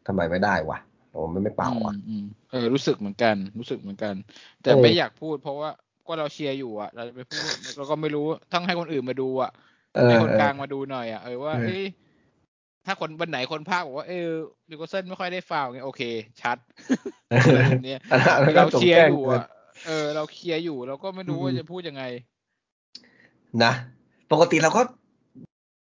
[0.07, 0.77] ทำไมไม่ได้วะ
[1.11, 4.15] โอ้ไม่ไม่เป่าอะอืมอืมเออรู้สึกเหมือนกันรู้สึกเหมือนกัน
[4.63, 5.69] แต่เออไม่อยากพูดเพราะว่า
[6.07, 9.51] ก็เราเชียร์อยู่อะ เราจะไปพูดเราก็ไม่รู้ต้องให้คนอื่นมาดูอะ
[9.93, 11.83] เออให้คนเออกลางมาดูหน่อยอะเออว่าเออเอ้ย
[12.85, 14.29] ถ้าคนวันไหนคนภาคบอกว่าเออ
[14.69, 16.01] ลิโกเซนไม่ค่อยได้ฟาวล์ไงโอเค
[16.41, 16.57] ชัด
[17.45, 17.99] อะไรแบบเนี้ย
[18.33, 19.43] อันนั้นก็เราจงเชียร์แจ้งอยู่เกินอะ
[19.85, 22.03] เออ เราเคลียร์อยู่เราก็ไม่รู้อืมว่าจะพูดยังไง
[23.63, 23.71] นะ
[24.31, 24.81] ปกติเราก็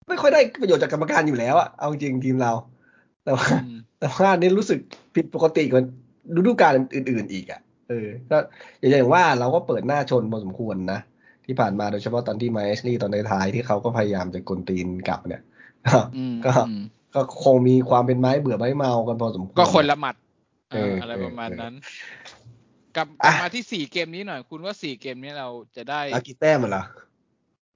[0.09, 2.53] ไม่ค่อยได้ประโยชน์จากกรรมการอยู่แล้วอะเอาจริงทีมเรา
[3.25, 4.79] แต่ว่าอืมแต่ว่าอันนี้รู้สึก
[5.15, 5.83] ผิดปกติกว่า
[6.37, 8.37] ฤดูกาลอื่น ๆ อีกอะเออ ก็
[8.81, 11.01] อย่างว่าเราก็เปิดหน้าชนพอสมควรนะ
[11.47, 15.43] ที่ผ่านมาโดยเฉพาะตอนที่มาเอสลี่ตอนท้ายๆที่เขาก็พยายามจะกลตีนกลับเนี่ย
[16.17, 16.83] อืมก็อืม
[17.15, 20.15] ก็คงมีความเป็นไม้เบื่อไม้เมากันพอสมควร ก็คนละหมัด
[20.73, 21.75] เอออะไรเออประมาณเออนั้น
[22.97, 26.85] กลับกลับมาที่สี่เกมนี้หน่อย คุณว่าสี่เกมนี้เราจะได้อากี่แต้มเหรอ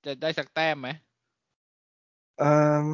[0.07, 0.89] จะได้สักแต้มไหม
[2.43, 2.53] อื
[2.87, 2.89] ม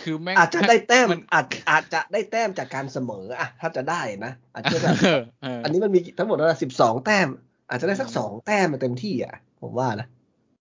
[0.00, 7.28] คือแม่งอาจจะได้แต้มนอาจอาจจะได้แต้มจากการเสมออะถ้าจะได้นะอาจจะแบบเออเอออันนี้มันมีทั้งหมดแล้วสิบสองแต้ม
[7.68, 10.08] อาจจะได้สักสองแต้มมาเต็มที่อะ ผมว่านะ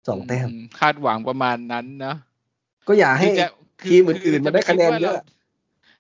[0.07, 2.15] สองแต้มคาดหวังประมาณนั้นนะ
[2.88, 3.47] ก็อย่าให้คือจะ
[3.89, 5.23] ทีมอื่นๆมาได้คะแนนเยอะเรา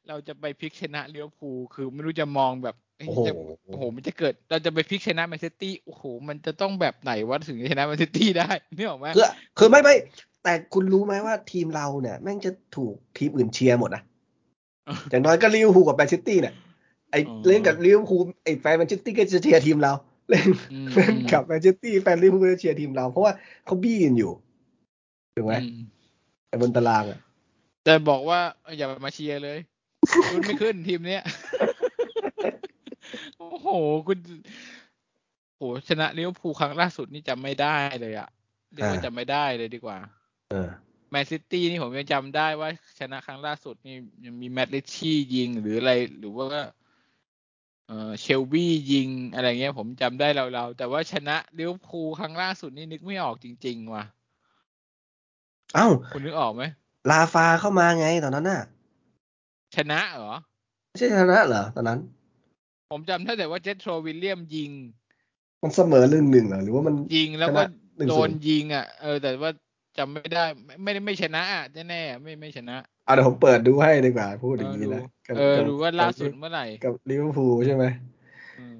[0.07, 3.33] เราจะไปพลิกชนะลิเวอร์พูลคือไม่รู้จะมองแบบเอ้ย โอ้โหจะ
[3.67, 9.27] โอ้โห มันจะเกิด เราจะไปพลิกชนะแมนซิตี้ โอ้โห มันจะต้องแบบไหนวะถึงจะชนะแมนซิตี้ได้นึกออกไหมคือ
[9.57, 9.95] คือไม่ไม่
[10.43, 14.01] แต่คุณรู้ไหมว่าทีมเราเนี่ย แม่งจะถูกทีมอื่นเชียร์หมดนะ
[15.09, 16.53] อย่างน้อยก็ลิเวอร์พูลกับแมนซิตี้เนี่ย
[17.11, 19.93] ไออ๋อเล่นกับลิเวอร์พูลไอแฟนแมนซิตี้ก็จะเชียร์ทีมเรา
[20.29, 23.33] เล่นอืมเล่นกับแมนซิตี้แฟนลิเวอร์พูลก็จะเชียร์ทีมเรา เพราะว่า
[23.65, 24.31] เขาบี้กันอยู่
[25.35, 25.83] ถูกไหมอืม
[26.47, 27.19] ไอบนตารางอะ
[27.83, 28.39] แต่บอกว่า
[28.77, 29.57] อย่ามาเชียร์เลย
[30.31, 31.23] รุ่นไม่ขึ้นทีมเนี้ย
[31.76, 33.69] โอ้โห
[34.07, 34.19] คุณ
[35.57, 38.29] โหชนะลิเวอร์พูลครั้งล่าสุดนี่จำไม่ได้เลยอะ
[38.73, 39.97] เรียกว่าจำไม่ได้เลยดีกว่า
[40.51, 40.69] เออ
[41.11, 43.95] แมนซิตี้นี่ผมยังจำได้ว่าชนะครั้งล่าสุดนี่
[44.25, 46.45] ยังมีแมตริตชี่ยิงหรืออะไร หรือว่า
[47.87, 54.03] เออเชลบี้ยิงอะไรเงี้ย ผมจำได้เราๆแต่ว่าชนะลิเวอร์พูลครั้งล่าสุดนี่นึกไม่ออกจริง ๆ ว่ะ
[55.75, 56.63] เอ้าคุณนึกออกไหม
[57.09, 58.61] ราฟาเข้ามาไงตอนนั้นน่ะ
[59.75, 60.33] ชนะเหรอ
[60.89, 61.99] ไม่ใช่ชนะเหรอตอนนั้น
[62.91, 64.71] ผมจำได้แต่ว่าเจสโทรวิลเลียมยิง
[65.63, 67.65] มันเสมอหนึ่งหนึ่งเหรอหรือว่ามันยิงแล้วก็ชนะ
[67.97, 69.51] 1-0โดนยิงอะ เออ แต่ว่า
[69.97, 72.75] จำไม่ได้ไม่ไม่ได้ไม่ชนะอะแน่ๆไม่ไม่ชนะ
[73.07, 77.85] อะเดี๋ยวผมเปิดดูให้ดีกว่าพูดอย่างนี้เออดูนะกับเออกับดูว่าล่าสุดกับเมื่อไหร่ กับลิเวอร์พูลใช่ไหม
[78.59, 78.79] อืม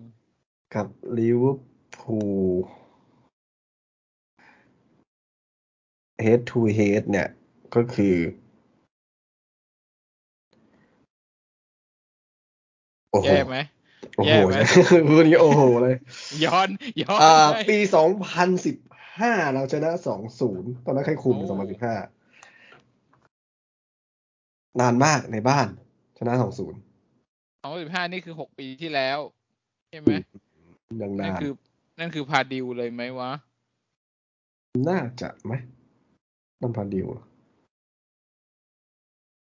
[0.76, 0.88] กับ
[1.18, 1.62] ลิเวอร์
[1.98, 2.52] พูล
[6.26, 7.28] head to head เนี่ย
[7.76, 8.16] ก็คือ
[13.12, 13.58] โอ้โหแย่ไหม
[14.18, 14.58] โอ้โหแย่ไหม
[15.08, 15.96] พูดอย่างนี้โอ้โหเลย
[16.46, 16.70] ย้อน
[17.02, 18.76] ย้อนอ่าไปปีสองพันสิบ
[19.20, 21.96] ห้าเราชนะสองศูนย์ตอนนั้นใครคุมโอ้สองพันสิบห้า
[24.82, 25.68] นานมากในบ้าน
[26.18, 26.80] ชนะสองศูนย์
[27.62, 29.20] สองพันสิบห้านี่คือหกปีที่แล้ว
[29.90, 30.08] ใช่ไหม
[31.02, 31.52] ยังนั่นานนคือ
[32.00, 33.32] นั่นคือพาดิวเลยไหมวะ
[34.90, 35.54] น่าจะไหม
[36.62, 37.08] น้ำพันดิว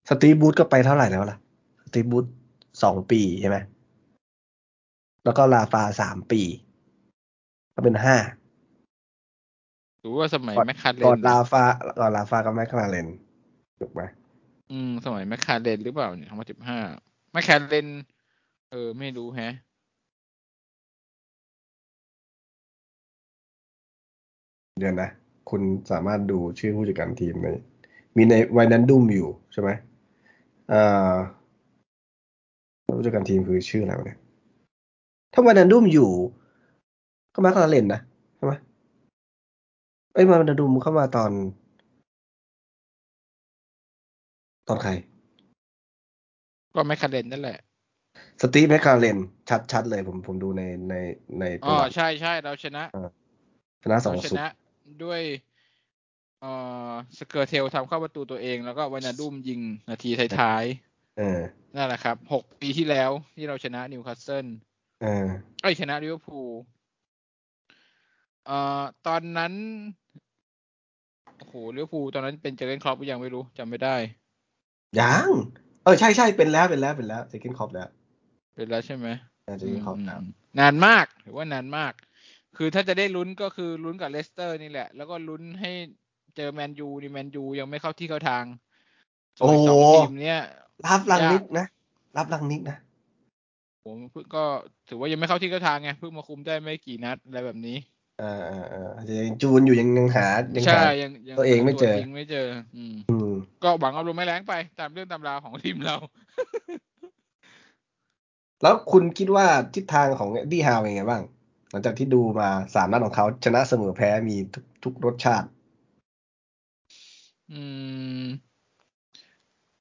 [0.10, 1.38] สตีฟบูธก็ไปเท่าไหร่แล้วล่ะ
[1.86, 2.26] สตีฟบูธ
[2.84, 3.58] สองปีใช่ไหม
[5.26, 6.42] แล้วก็ลาฟาสามปี
[7.76, 8.16] ก็เป็นห้า
[10.00, 11.64] หรือว่าสมัยก่อนแมคคาเรก่อนนลาฟา
[12.00, 13.08] ก่อนลาฟากับแมคคาเรน
[13.80, 14.02] ถูกไหม
[14.72, 16.80] อืม สมัยแมคคาเรนหรือเปล่าเนี่ยสองพันสิบห้า
[17.32, 17.88] แมคคาเรน
[18.72, 19.54] เออ ไม่รู้แฮะ
[24.80, 25.10] เดี๋ยวนะ
[25.50, 25.62] คุณ
[25.92, 27.48] สามารถดูชื่อผู้จัดการทีมใน
[28.16, 29.70] มีในไวนันดุมอยู่ใช่ไหม
[30.72, 31.16] อ่า
[32.98, 34.20] ผู้จัดการทีมคือชื่ออะไรวะเนี่ย
[35.34, 36.10] ถ้าไวนันดุมอยู่
[37.34, 38.02] ก็แมคคาเรนนะ
[38.36, 38.54] ใช่ไหม
[40.14, 41.32] เอ้ยไวนันดุมเข้ามาตอน
[44.68, 44.92] ตอนใคร
[46.76, 47.58] ก็แมคคาเรนนั่นแหละ
[48.42, 49.18] สตีฟแมคคาเรน
[49.50, 50.96] ชัดชัดเลยผมผมดูในใน
[51.40, 52.84] ในอ๋ตัอวใช่ใช่เราชนะ
[53.84, 54.56] ชนะสองเราชศูนนะย์
[55.04, 55.22] ด้วย
[56.42, 56.52] เอ่
[56.90, 60.10] อสเกอร์เทลทำเข้าประตูตัวเอง แล้วก็ไวนัลดุมยิงนาที
[60.40, 60.64] ท้าย
[61.18, 65.26] เออๆนั่นแหละครับหกปีที่แล้วที่เราชนะนิวคาสเซิลเออ
[65.62, 66.50] เอ้ยชนะลิเวอร์พูล
[68.46, 69.54] เอ่อตอนนั้น
[71.38, 73.96] โอ้โหลิเวอร์พูลตอนนั้นเป็นเจอร์เกนคล็อปป์หรือยังไม่รู้จำไม่ได้
[75.00, 75.28] ยัง
[75.84, 77.88] เออใช่ใช่เป็นแล้วเป็นแล้วเป็นแล้ว second คล็อปป์แล้ว
[78.56, 79.08] เป็นแล้วใช่ไหม
[79.60, 80.26] เซคันด์คอปแล้วอืม
[80.60, 81.94] นานมากถือว่านานมาก
[82.58, 85.72] คือถ้าจะได้ลุ้นก็คือลุ้นกับเลสเตอร์นี่แหละ แล้วก็ลุ้นให้
[86.36, 88.44] เจอแมนยูนี่แมนยูยังไม่เข้าที่เข้าทาง
[89.38, 90.40] ส่วนโอ้โหสองทีมเนี้ย
[90.86, 91.66] รับลังยากนิกนะ
[92.18, 92.78] รับลังนิกนะ
[93.84, 94.44] ผมเพิ่งก็
[94.88, 97.78] ถือว่ายังไม่เข้าที่เข้าทางไงเพิ่งมาคุมได้ไม่กี่นัดอะไรแบบนี้
[98.20, 105.96] เออเออเอออาจจะยังจูนอยู่ยังยังหายังใช่หายังยังตัวเองไม่เจอวจริงไม่เจออืมอืมก็หวังเอาลมไม่แรงไปตามเรื่องตำราของทีมเรา
[108.62, 111.24] แล้วคุณคิดว่าทิศทางของดีฮาวเป็นไงบ้าง
[111.72, 115.48] หลังจากที่ดูมาสามนัดของเขาชนะเสมอแพ้มีทุกทุกรสชาติ
[117.52, 117.62] อื
[118.24, 118.26] ม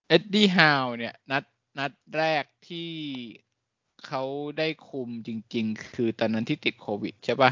[0.09, 1.44] เอ็ดดี้ฮาวเนี่ย นัด
[1.78, 2.90] นัดแรกที่
[4.07, 4.22] เขา
[4.59, 7.50] ได้คุมจริง ๆ คือตอนนั้นที่ติดโควิดใช่ปะ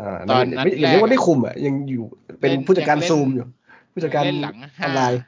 [0.00, 2.04] อ่าตอนนัดไม่อย่าแรกเรียกว่าได้คุมอะยังอยู่
[2.40, 3.46] เป็นเล่นผู้จัดการยังเล่นซูมอยู่
[3.92, 5.20] ผู้จัดการเล่นหลังอห้าอนไลน์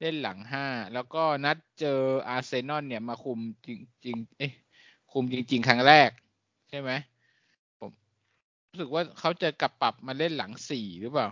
[0.00, 3.68] เล่นหลังห้าแล้วก็นัดเจออาร์เซนอลเนี่ยมาคุมจ
[4.06, 4.52] ริงๆเอ๊ะ
[5.12, 6.10] คุมจริง ๆ ครั้งแรก
[6.70, 6.90] ใช่ไหม
[7.78, 7.90] ผม
[8.70, 11.28] รู้สึกว่าเขาจะกลับปรับมาเล่นหลังสี่หรือเปล่า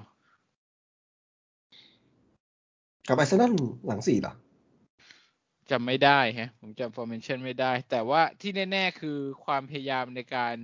[3.08, 3.52] กับไอซ์นั่น
[3.86, 4.34] หลังสี่เหรอ
[5.70, 10.56] จำไม่ได้ฮะผมจำ formation ไม่ได้ แต่ว่าที่แน่ ๆ คือความพยายามในการ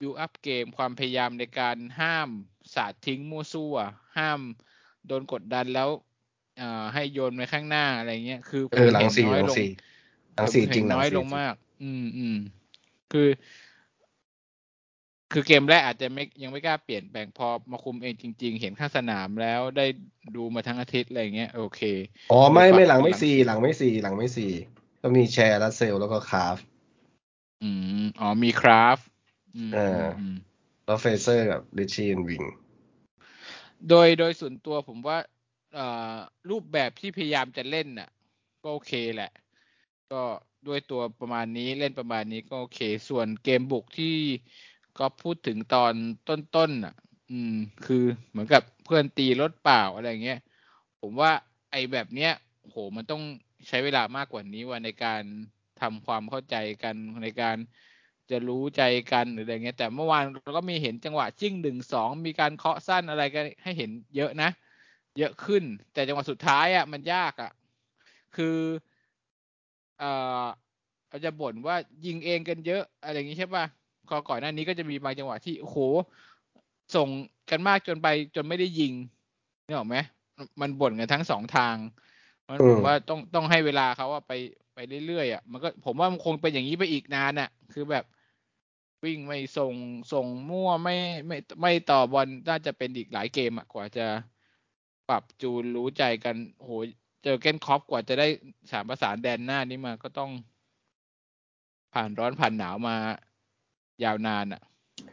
[0.00, 2.28] บิวอัพเกม ความพยายามในการห้าม
[2.74, 3.76] สาดทิ้งมั่วซั่ว
[4.18, 4.40] ห้าม
[5.06, 5.88] โดนกดดันแล้ว
[6.94, 9.68] ให้โยนไปข้างหน้าอะไรเงี้ย คือเออหลังสี่หลังสี่
[10.34, 12.36] หลังสี่จริงน้อยลงมาก อืมอืม
[13.12, 13.28] คือ
[15.32, 19.86] คือเกมแรกอาจจะไม่ยังไม่กล้าเปลี่ยนแปลงพอมาคุมเองจริง ๆ เห็นข้างสนามแล้วได้
[20.36, 21.80] ดูมาทั้งอาทิตย์อะไรเงี้ยโอเค
[22.32, 24.52] อ๋อไม่ไม่หลังไม่สี่หลังไม่สี่หลังไม่สี่
[25.02, 26.58] ก็มีแชร์และเซลแล้วก็คราฟ
[27.62, 27.70] อื
[28.04, 28.98] มอ๋อมีคราฟ
[29.74, 30.04] เออ
[30.84, 32.42] แล้วเฟเซอร์กับดิชีนวิง
[33.88, 35.18] โดยโดยส่วนตัวผมว่า
[36.50, 38.10] รูปแบบที่พยายามจะเล่นน่ะ
[38.62, 39.32] ก็โอเคแหละ
[40.12, 40.22] ก็
[40.66, 44.16] ด้วยตัวประมาณนี้เล่นประมาณนี้ก็โอเค ส่วนเกมบุกที่
[44.98, 45.92] ก็พูดถึงตอน
[46.28, 46.94] ต้นๆอะ
[47.30, 47.54] อืม
[47.86, 50.40] คือเหมือนกับเพื่อนตีรถเปล่าอะไรเงี้ย
[51.00, 51.30] ผมว่า
[51.70, 52.32] ไอ้แบบเนี้ย
[52.70, 53.22] โหมันต้อง
[53.68, 55.22] ใช้เวลามากกว่านี้ว่าในการ
[55.80, 57.56] ทำความเข้าใจกันในการ
[58.30, 58.82] จะรู้ใจ
[59.12, 64.50] กันหรืออะไรเงี้ย แต่เมื่อวานเราก็มีเห็นจังหวะจิ้งหนึ่งสองมีการเคาะสั้นอะไรกันให้เห็นเยอะนะ
[65.18, 67.50] เยอะขึ้น แต่จังหวะสุดท้ายอะ มันยากอะ
[68.36, 68.56] คือ
[69.98, 70.10] เอ่
[70.42, 70.46] อ
[71.08, 71.76] เราจะบ่นว่า
[72.06, 73.64] ยิงเองกันเยอะอะไรอย่างนี้ใช่ป่ะ
[74.14, 75.78] อก่อนหน้านี้ก็จะมีบางจังหวะที่โอ้โห
[76.94, 77.08] ส่ง
[77.50, 78.92] กันมากจนไปจนไม่ได้ยิง
[79.66, 79.96] นี่หรอไหม
[80.60, 81.76] มันบ่นกันทั้งสองทาง
[82.48, 84.32] มันผมว่าต้องต้องให้เวลาเขาว่าไป
[84.74, 88.04] ไปเรื่อยๆอะมันก็ผมว่ามันคงเป็นอย่างนี้ไปอีกนานอะ คือแบบ
[89.04, 89.74] วิ่งไม่ส่ง
[90.12, 90.96] ส่งมั่วไม่
[91.26, 94.06] ไม่ไม่ต่อบอลน่าจะเป็นอีกหลายเกมอะกว่าจะ
[95.08, 96.70] ปรับจูนรู้ใจกันโห
[97.24, 98.26] เจอเกนคอปกว่าจะได้
[98.70, 100.30] สามประสานแดนหน้านี้มาก็ต้อง
[101.94, 102.96] ผ่านร้อนผ่านหนาวมา
[104.04, 104.60] ยาวนานอะ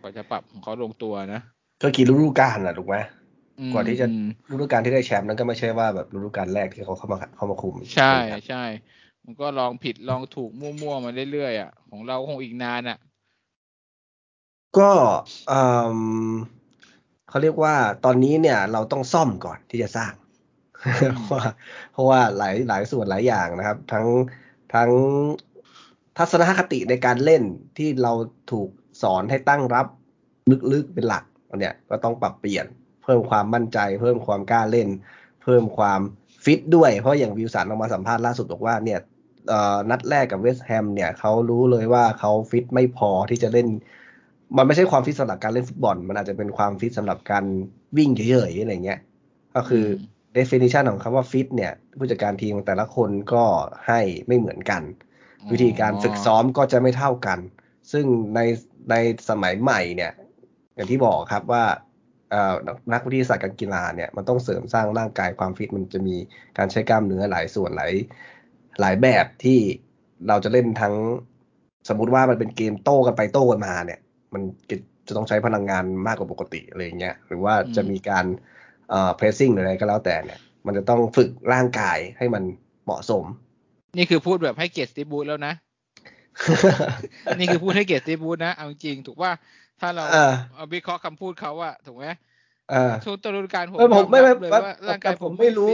[0.02, 1.42] กว่าจะปรับของเขาลงตัวนะ
[1.82, 2.98] ก็กี่ฤดูกาลอะถูกไหม
[3.74, 4.08] กว่าที่จะ
[4.52, 8.14] ฤดูกาลที่ได้แชมป์นั้นก็ไม่ใช่ว่าแบบฤดูกาลแรกที่เขาเข้ามาเข้ามาคุม ใช่
[8.48, 8.64] ใช่
[9.26, 12.98] มันก็ลองผิดลองถูกมั่วๆมาเรื่อยๆอะของเราคงอีกนานอะ
[14.78, 14.92] ก็
[17.30, 17.76] เขาเรียกว่า
[18.06, 20.14] ตอนนี้เนี่ย เราต้องซ่อมก่อนที่จะสร้าง
[21.16, 21.44] เพราะว่า
[21.94, 24.06] เพราะว่าหลายหลายส่วนหลายอย่างนะครับ ทั้ง
[24.74, 24.90] ทั้ง
[26.18, 27.44] ทัศนคติในการเล่น
[27.78, 28.14] ที่เรา
[28.52, 28.70] ถูก
[29.02, 29.88] สอนให้ตั้งรับ
[30.74, 31.24] ลึกๆเป็นหลัก
[31.60, 32.66] เนี่ยก็ต้องปรับเปลี่ยน
[33.04, 34.88] เพิ่มความมั่นใจ เพิ่มความกล้าเล่น
[35.44, 36.02] เพิ่มความ
[36.44, 39.00] ฟิตด้วย เพราะอย่างวิวสันออกมาสัมภาษณ์ล่าสุดบอกว่าเนี่ย
[39.90, 43.68] นัดแรกกับเวสต์แฮมเนี่ยเขารู้เลยว่าเขาฟิตไม่พอที่จะเล่น
[44.58, 47.46] มันไม่ใช่ความฟิตสำหรับการเล่นฟุตบอล มันอาจจะเป็นความฟิตสำหรับการ
[47.98, 49.00] วิ่งเฉยๆอะไรเงี้ย
[49.56, 49.86] ก็คือ
[50.38, 53.44] definition ของคำว่าฟิตเนี่ยผู้จัดการทีมแต่ละคนก็
[53.88, 54.82] ให้ไม่เหมือนกัน
[55.52, 57.40] วิธีการฝึกซ้อมก็จะไม่เท่ากัน
[57.92, 58.40] ซึ่งใน
[58.92, 58.96] ใน
[59.30, 60.12] สมัยใหม่เนี่ย
[60.76, 61.64] อย่างที่บอกครับว่า
[62.94, 66.16] นักวิทยาศาสตร์การกีฬาเนี่ยมันต้องเสริมสร้างร่างกายความฟิตมันจะมี
[66.58, 67.94] การใช้กล้ามเนื้อหลายส่วนหลาย
[68.80, 69.60] หลายแบบที่
[70.28, 70.96] เราจะเล่นทั้ง
[71.90, 74.00] สมมุติว่ามันเป็นเกมโต้กันไปโต้กันมาเนี่ย
[74.34, 74.42] มัน
[75.08, 78.26] จะต้องใช้พลังงานมากกว่าปกติอะไรเงี้ยหรือว่าจะมีการ
[78.90, 82.44] เอ่อ pressing อะไรก็แล้วแต่เนี่ย มันจะต้องฝึกร่างกายให้มัน
[82.86, 83.24] เหมาะสม
[83.98, 85.54] นี่คือพูดแบบให้เกียรติสตีบูธแล้วนะ
[87.38, 89.32] นี่คือพูดให้เกียรติสตีบูธนะ เอาจริงถูกว่า
[89.82, 90.06] ถ้าเรา
[90.56, 92.06] เอาวิเคราะห์คำพูดเขาอะถูกไหม
[93.04, 94.50] ช่วงต้นฤดูกาลผมผมไม่ไม่
[94.88, 95.72] ร่างกายผมไม่รู้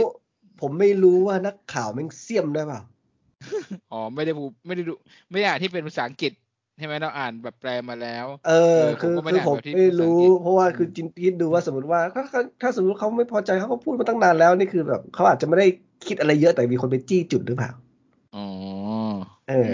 [0.60, 2.80] ผมไม่รู้ว่านักข่าวแม่งเสี่ยมได้เปล่า
[3.92, 4.92] อ๋อไม่ได้พูดไม่ได้ดู
[5.30, 6.32] ไม่ได้อ่านที่เป็นภาษาอังกฤษ
[6.78, 12.24] ใช่ไหมเราอ่านแบบแปลมาแล้ว เออ คือคือผมไม่รู้ เพราะว่าคือจินคิดดูว่าสมมติว่าถ้า
[12.62, 15.66] ถ้าสมมติเขาไม่พอใจเขาก็พูดมาตั้งนานแล้วนี่คือแบบเขาอาจจะไม่ได้
[16.06, 17.89] คิดอะไรเยอะแต่มีคนไปจี้จุดหรือเปล่าอ๋อ
[19.50, 19.70] เออ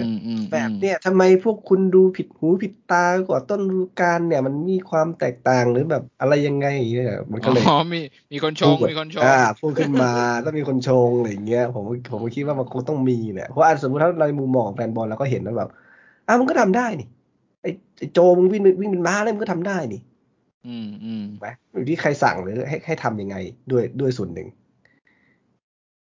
[0.51, 7.99] แบบเนี้ยทำไมพวกคุณดูผิดหูผิดตากว่าต้นฤดูกาลเนี่ย มันมีความแตกต่างหรือแบบอะไรยังไงเนี่ยมันก็เลยอ๋อมี
[8.31, 10.11] มีคนชงมีคนชงอ่าพูดขึ้นมา
[10.41, 15.69] แล้วมีคนชงอะไรอย่างเงี้ยผมผมคิดว่ามันคงต้องมีแหละเพราะอันสมมติถ้าในมุมมองแฟนบอลเราก็เห็นแล้วแบบ
[16.27, 17.07] อะมันก็ทำได้นี่
[17.61, 20.01] ไอ้โจมึงวิ่งวิ่งเป็นม้าเลยมึงก็ทำได้นี่
[20.67, 23.35] อืมอืมไหมอยู่ที่ใครสั่งหรือให้ให้ทํำยังไง
[23.71, 24.47] ด้วยด้วยส่วนหนึ่ง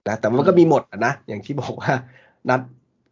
[0.08, 1.92] นะแต่มันก็มีหมดนะอย่างที่บอกว่า
[2.48, 2.60] นัด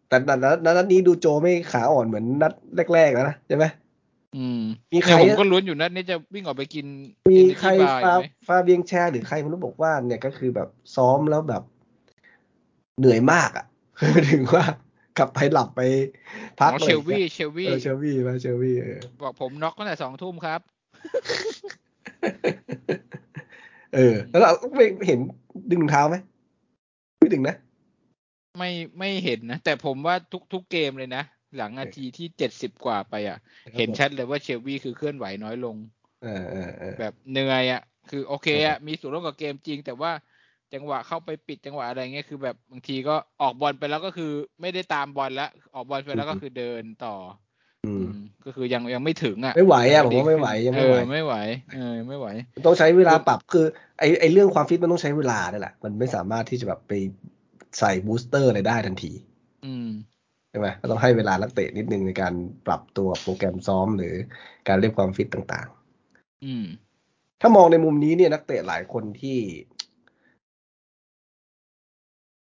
[0.09, 2.53] แต่นัดนัดนี้ดูโจไม่ขาอ่อนเหมือนนัด
[2.95, 3.65] แรกๆแล้วนะใช่ไหม
[4.37, 4.61] อืม
[4.93, 6.87] มีใครผมก็ลุ้นอยู่นัดนี้จะวิ่งออกไปกิน
[7.33, 7.71] มีใคร
[8.05, 8.15] ฟา
[8.47, 11.63] ฟาเบียงแชร์หรือใครมันรู้บอกว่า เนี่ยก็คือแบบซ้อมแล้วแบบ
[12.99, 13.67] เหนื่อยมากอะ
[14.31, 14.65] ถึงว่า
[15.19, 15.81] กลับไปหลับไป
[16.61, 18.77] พักเลยเชลวี่เชลวี่เชลวี่มาเชลวี่
[19.23, 20.61] บอกผมน็อกตั้งแต่สองทุ่มครับ
[23.95, 25.19] เออ แล้วเราไม่เห็น
[25.73, 26.17] ดึงเท้าไหม
[27.21, 27.57] ไม่ดึงนะ
[28.59, 31.25] ไม่ไม่เห็นนะ แต่ผมว่าทุกทุกเกมเลยนะ
[31.57, 33.39] หลังนาทีที่เจ็ดสิบกว่าไปอะ
[33.79, 35.77] เห็นชัดเลยว่าเชลวี่คือเคลื่อนไหวน้อยลง
[36.23, 40.11] เออเออแบบเหนื่อยอะ คือโอเคอะมีส่วนร่วมกับเกมจริง แต่ว่า
[40.75, 44.31] จังหวะเข้าไปปิดจังหวะอะไรเงี้ยคือแบบบางทีก็ออกบอลไปแล้วก็คือ
[44.61, 47.15] ไม่ได้ตามบอลแล้ว ออกบอลไปแล้วก็คือเดินต่อ
[47.87, 51.35] อืมอืมก็คือยังยังไม่ถึงอะไม่ไหวอะผมว่าไม่ไหวยังเออไม่ไหวไม่ไหว
[51.75, 52.27] เออไม่ไหว
[52.67, 53.65] ต้องใช้เวลาปรับคือ
[53.99, 56.93] ไอไอเรื่องความฟิตมันต้องใช้เวลาเนี่ยแหละ มันไม่สามารถที่จะแบบไป
[57.79, 59.13] ใส่ booster อะไรได้ทันที
[59.67, 59.89] อืม
[60.51, 62.35] ใช่ไหมก็ต้องให้เวลานักเตะนิดนึงในการ
[62.67, 64.15] ปรับตัวโปรแกรมซ้อมหรือ
[64.69, 65.69] การเรียกความฟิตต่าง
[66.45, 69.39] อืมๆถ้ามองในมุมนี้เนี่ยนักเตะหลายคนที่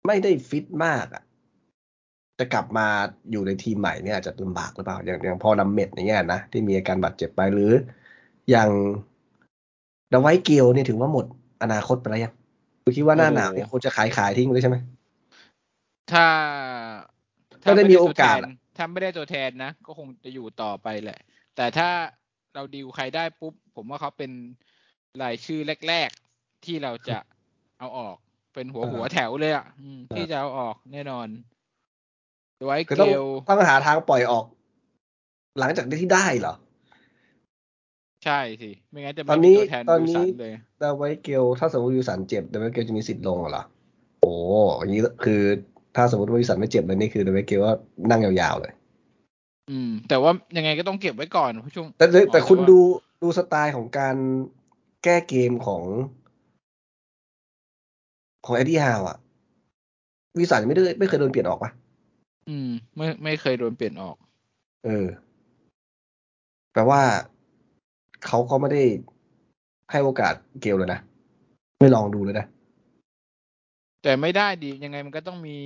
[0.07, 1.23] ไม่ได้ฟิตมากอะ
[2.39, 2.87] จะกลับมา
[3.31, 7.71] อยู่ในทีมใหม่เนี่ยอาจจะลำบากหรือเปล่า อย่างอย่างพอลดัมเมตต์อย่างเงี้ยนะที่มีอาการบาดเจ็บไปหรือ
[8.49, 8.69] อย่าง
[10.13, 11.25] ดไวท์เกลเนี่ยถือว่าหมด
[11.63, 12.33] อนาคตไปแล้วยัง
[12.83, 14.77] คุณคิดว่าหน้าหนาวเนี่ยควรจะขายขายทิ้งเลยใช่ไหม
[16.11, 16.25] ถ้า
[17.63, 21.19] ถ้าได้มีโอกาสตัวแทนถ้าไม่ได้ตัวแทนนะ ก็คงจะอยู่ต่อไปแหละ
[21.55, 21.89] แต่ถ้า
[22.55, 24.31] เราดีลใครได้ปุ๊บ ผมว่าเขาเป็น
[25.21, 27.17] รายชื่อแรก ๆ ที่เราจะ
[27.79, 28.15] เอาออก
[28.53, 31.27] เป็นหัวอ่าหัวแถวเลยอะอืมอ่าที่จะเอาออกแน่นอน
[32.65, 34.45] ไว้คือเกต้องลต้องหาทางปล่อยออก
[35.59, 36.55] หลังจากที่ได้เหรอ
[38.25, 43.63] ใช่สิ ไม่งั้นจะตอไม่นมีนี้ตัวแทนตอนวิลนี้สันเลยดาไวเกลถ้าสมมติวิลสันเจ็บดาไวเกลจะมีสิทธิ์ลงเหรอ
[44.21, 44.33] โอ้
[44.79, 45.41] อย่างนี้คือ
[45.95, 47.71] ถ้าสมมติว่าวิลสันไม่เจ็บเลยนี่คือดาไวเกลก็
[48.09, 48.73] นั่งยาวๆเลย
[49.69, 52.79] อืม แต่ว่ายังไงก็ต้องเก็บไว้ก่อนเพราะช่วงแต่แต่แต่อ๋อคุณว่าดู
[53.21, 54.15] ดูสไตล์ของการ
[55.03, 55.83] แก้เกมของ
[58.45, 59.17] ของเอ็ดดี้ฮาวอะ
[60.37, 61.71] วิลสันไม่ได้ไม่เคยโดนเปลี่ยนออกปะ
[62.49, 64.15] อืม ไม่ไม่เคยโดนเปลี่ยนออก
[64.85, 65.07] เออ
[66.73, 67.01] แปลว่า
[68.25, 68.83] เขาก็ไม่ได้
[69.91, 70.99] ให้โอกาสเกลเลยนะ
[71.79, 72.45] ไม่ลองดูเลยนะ
[74.05, 75.57] แต่ไม่ได้ดียังไงมันก็ต้องมี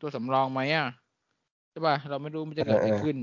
[0.00, 0.86] ตัวสำรองไหมอะ
[1.70, 3.16] ใช่ป่ะเราไม่รู้มันจะเกิดอะไรเออเออขึ้น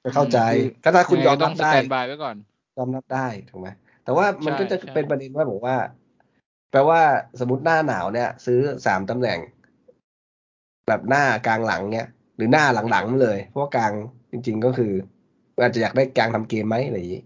[0.00, 2.36] ไม่เข้าใจอืมคือก็ถ้าคุณยอมงไงก็ต้รัอบงสได้แตนบายไว้ก่อน
[2.76, 3.68] ยอมรับได้ถูกไหม
[4.04, 5.76] แต่ว่ามันใช่ก็จะใช่เป็นประเด็นว่าบอกว่า
[6.70, 7.00] แปลว่า
[7.40, 9.38] สมมติหน้าหนาวเนี่ย ซื้อสามตำแหน่ง
[10.88, 13.92] แบบหน้ากลางหลังเนี่ย หรือหน้าหลังๆเลย เพราะว่ากลาง
[14.32, 14.92] จริง ๆ ก็คือ
[15.60, 17.22] อาจจะอยากได้กลางทำเกมไหมอะไรอย่างนี้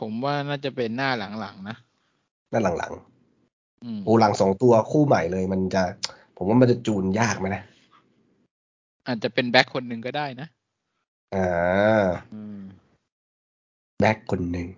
[0.00, 1.76] ผมว่าน่าจะเป็นหน้าหลังๆนะ
[2.50, 3.11] หน้าหลังอืมๆ
[4.04, 5.82] โอ้หลังสองตัวคู่ใหม่เลย มันจะ
[6.36, 7.62] ผมว่ามันจะจูนยากไหมนะ
[9.06, 10.48] อาจจะเป็นแบ็คคนหนึ่งก็ได้นะ
[11.34, 12.04] อ่า
[12.34, 12.60] อืม
[14.00, 14.68] แบ็คคนหนึ่ง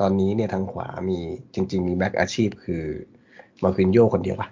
[0.00, 1.18] ตอนนี้เนี่ยทางขวามี
[1.54, 2.82] จริง ๆ มีแบ็คอาชีพคือ
[3.62, 4.48] มาควินโยคนเดียวปะ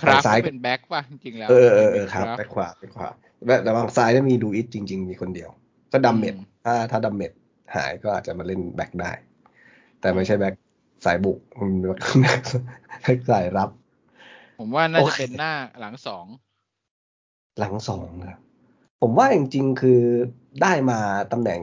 [0.00, 3.08] ครับซ้ายก็เป็นแบ็คป่ะจริงๆแล้วเออเออเออครับเป็นแบ็คขวาแบ็คขวา
[3.46, 5.50] แต่แต่ฝั่งซ้ายเนี่ยมีดูอิทจริง ๆ มีคนเดียว
[5.92, 7.32] ก็ดัมเมดอืมถ้าถ้าดัมเมด
[7.74, 9.10] หายก็อาจจะมาเล่นแบ็คได้
[10.00, 10.54] แต่ไม่ใช่แบ็ค
[11.04, 11.70] สายบุกมัน
[13.00, 13.70] แบ็คสายรับ
[14.58, 16.26] ผมว่าน่าโอจะเคเป็นหน้าหลังสอง
[17.58, 18.38] หลังสองนะครับ
[19.02, 20.00] ผมว่าจริงๆคือ
[20.62, 20.98] ได้มา
[21.32, 21.60] ตำแหน่ง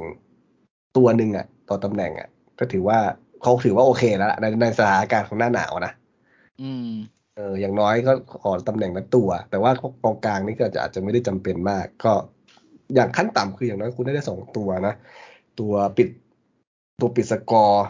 [0.98, 2.28] ตัวหนึ่งอะต่อตำแหน่งอะ
[2.60, 3.00] ก็ถือว่า
[3.42, 5.94] เขาถือว่าโอเคแล้วล่ะในในสถานการณ์ของหน้าหนาวนะ
[6.62, 6.92] อืม
[7.36, 8.12] เออ อย่างน้อยก็
[8.42, 12.14] ขอตำแหน่งละตัว แต่ว่าพวกกองกลางนี่ก็จะอาจจะไม่ได้จำเป็นมาก ก็
[12.96, 14.94] อย่างขั้นต่ำคืออย่างน้อยคุณได้ได้สองตัวนะ
[15.60, 16.10] ตัวปิด
[17.02, 17.86] ตัวปิดสกอร์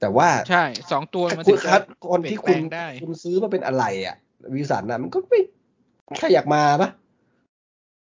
[0.00, 4.16] แต่ว่าใช่สองตัวมันคุถึณงจะคัดคนที่คุณเปลี่ยนแปลงได้คุณซื้อมาเป็นอะไรอะ
[4.54, 5.40] วิสันอะมันก็ไม่
[6.18, 6.88] ใครอยากมาปะ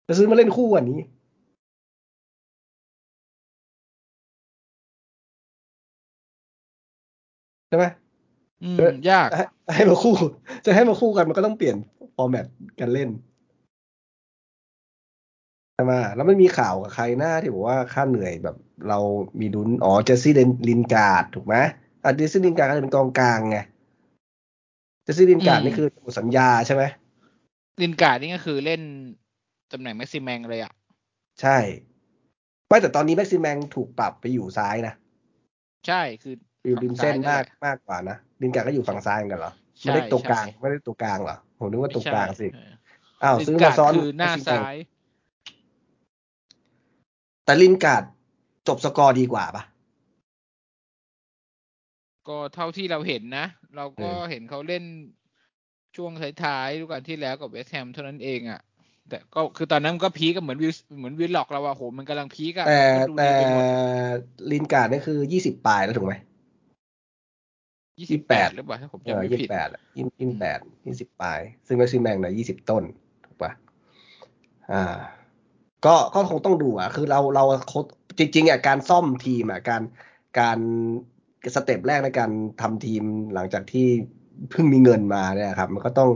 [0.07, 0.99] จะซื้อมาเล่นคู่วันนี้
[7.69, 7.85] ใช่ไหม
[8.63, 10.15] อืมเออยากจะให้ให้มาคู่
[10.65, 11.75] จะให้มาคู่กันมันก็ต้องเปลี่ยน
[12.15, 12.45] format
[12.79, 13.09] การเล่น
[15.79, 18.55] ใช่ไหมแล้วไม่มีข่าวกับใครหน้าที่บอกว่าค่าเหนื่อยแบบ
[18.89, 18.99] เรา
[19.39, 20.33] มีดุนอ๋อเจสซี่
[20.69, 21.55] ลินการ์ดถูกไหม
[22.03, 23.57] อะเจสซี่ลินการ์ดก็จะเป็นกองกลางไง
[25.03, 26.83] เจสซี่ลินการ์ดอืมนี่คือหมดสัญญาใช่ไหม
[27.81, 28.81] ลินการ์ดนี่ก็คือเล่น
[29.71, 30.73] ตำแหน่งแม็กซิแมงเลยอะ
[31.41, 31.57] ใช่
[32.67, 34.93] ไม่แต่ตอนนี้แม็กซิแมงถูกปรับไปอยู่ซ้ายนะ
[35.87, 36.33] ใช่คือ
[36.65, 42.65] อยู่ริมเส้นฝั่งซ้มายกแหละมากกว่านะลินการ์ดก็อยู่ฝั่งซ้ายเหมือนกันเหรอใช่ไม่ได้ตัวกลางใช่ไม่ได้ตัวกลางเหรอผมนึกว่าตัวกลางสิใช่
[43.23, 44.75] อ้าวลิซื้นอการ์มาดซ้อนคือหน้าแม็กซิแมงซ้าย
[47.47, 48.03] แต่ลินการ์ด
[48.67, 49.63] จบสกอร์ดีกว่าปะ
[52.27, 53.45] ก็เท่าที่เราเห็นนะ
[53.75, 54.83] เราก็เออเห็นเขาเล่น
[55.95, 56.11] ช่วง
[56.43, 58.61] ท้ายๆฤดูกาลที่แล้วกับเวสต์แฮมเท่านั้นเองอะ
[59.09, 63.63] แต่ก็คือตอนนั้นมันก็พีคก็เหมือนวิลเหมือนวิลล็อกเราอะโหมันกำลังพีคอะแต่ก็ดูแต่ดีไปหมด
[64.51, 66.13] ลินการ์ดนี่คือยี่สิบปลายแล้วถูกไหม
[67.99, 69.67] ยี่สิบแปด28หรือเปล่าถ้าผมเอจำอไม่ยี่ผิสิดบแปด
[69.97, 72.83] ยี่ยี่สิบแปดยี่สิบปลาย ซึ่งแม็กซิแมงเนี่ยยี่สิบต้น
[73.25, 73.51] ถูกปะ
[74.71, 74.97] อ่า
[75.85, 77.43] ก็ก็คงต้องดูอะ คือเราเรา
[78.17, 79.81] จริงๆอะการซ่อมทีมอะการ
[80.39, 80.59] การ
[81.55, 83.03] สเต็ปแรกในการทำทีม
[83.33, 83.87] หลังจากที่
[84.49, 86.09] เพิ่งมีเงินมาเนี่ยครับ มันก็ต้อง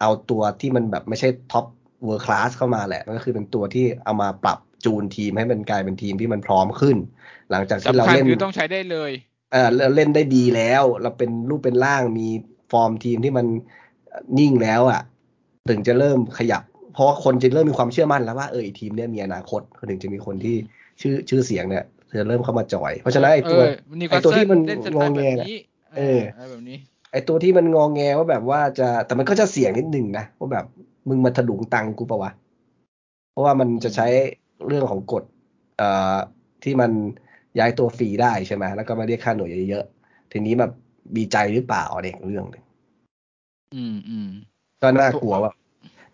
[0.00, 1.66] เอาตัวที่มันแบบไม่ใช่ top
[2.04, 6.96] world class เข้ามาแหละมันก็คือเป็นตัวที่เอามาปรับจูนทีมให้มันกลายเป็นทีมที่มันพร้อมขึ้น
[7.50, 9.12] หลังจากที่เราสำคัญเล่นคือต้องใช้ได้เลย
[9.52, 12.28] เออเราเล่นได้ดีแล้ว เราเป็นรูปเป็นร่างมี
[12.72, 13.46] ฟอร์มทีมที่มัน
[14.38, 15.00] นิ่งแล้วอะ
[15.68, 16.62] ถึงจะเริ่มขยับ
[16.94, 20.56] เพราะว่าคนจะเริ่มมีความเชื่อมั่นแล้วว่าเออไอทีมเนี้ยมีอนาคตถึงจะมีคนที่
[21.00, 21.84] ชื่อชื่อเสียงเนี่ย
[22.18, 25.58] จะเริ่มเข้ามาจอย เพราะฉะนั้นไอตัวเออนิวไอคาสตัวเซิที่ลมันเล่นสงไตอล์แงแบบน่ะนี้
[25.96, 26.78] เอออะไรแบบนี้
[27.12, 30.64] ไอตัวที่มันงองแงว่าแบบว่าจะแต่มันก็จะเสี่ยงนิดนึงนะว่าแบบ
[31.08, 32.30] มึงมาถลุงตังค์กูปะวะ
[33.30, 34.06] เพราะว่ามันจะใช้
[34.68, 35.24] เรื่องของกฎ
[35.78, 36.16] เอ่อ
[36.64, 36.90] ที่มัน
[37.58, 40.72] ย้ายตัวฟรีได้ใช่ไหมแล้วก็มาเรียกค่าหน่วยเยอะๆทีนี้แบบ
[41.16, 42.64] มีใจหรือเปล่าเด็กเรื่องหนึ่ง
[43.74, 44.28] อืมอืม
[44.82, 45.50] ก็น่ากลัวว่า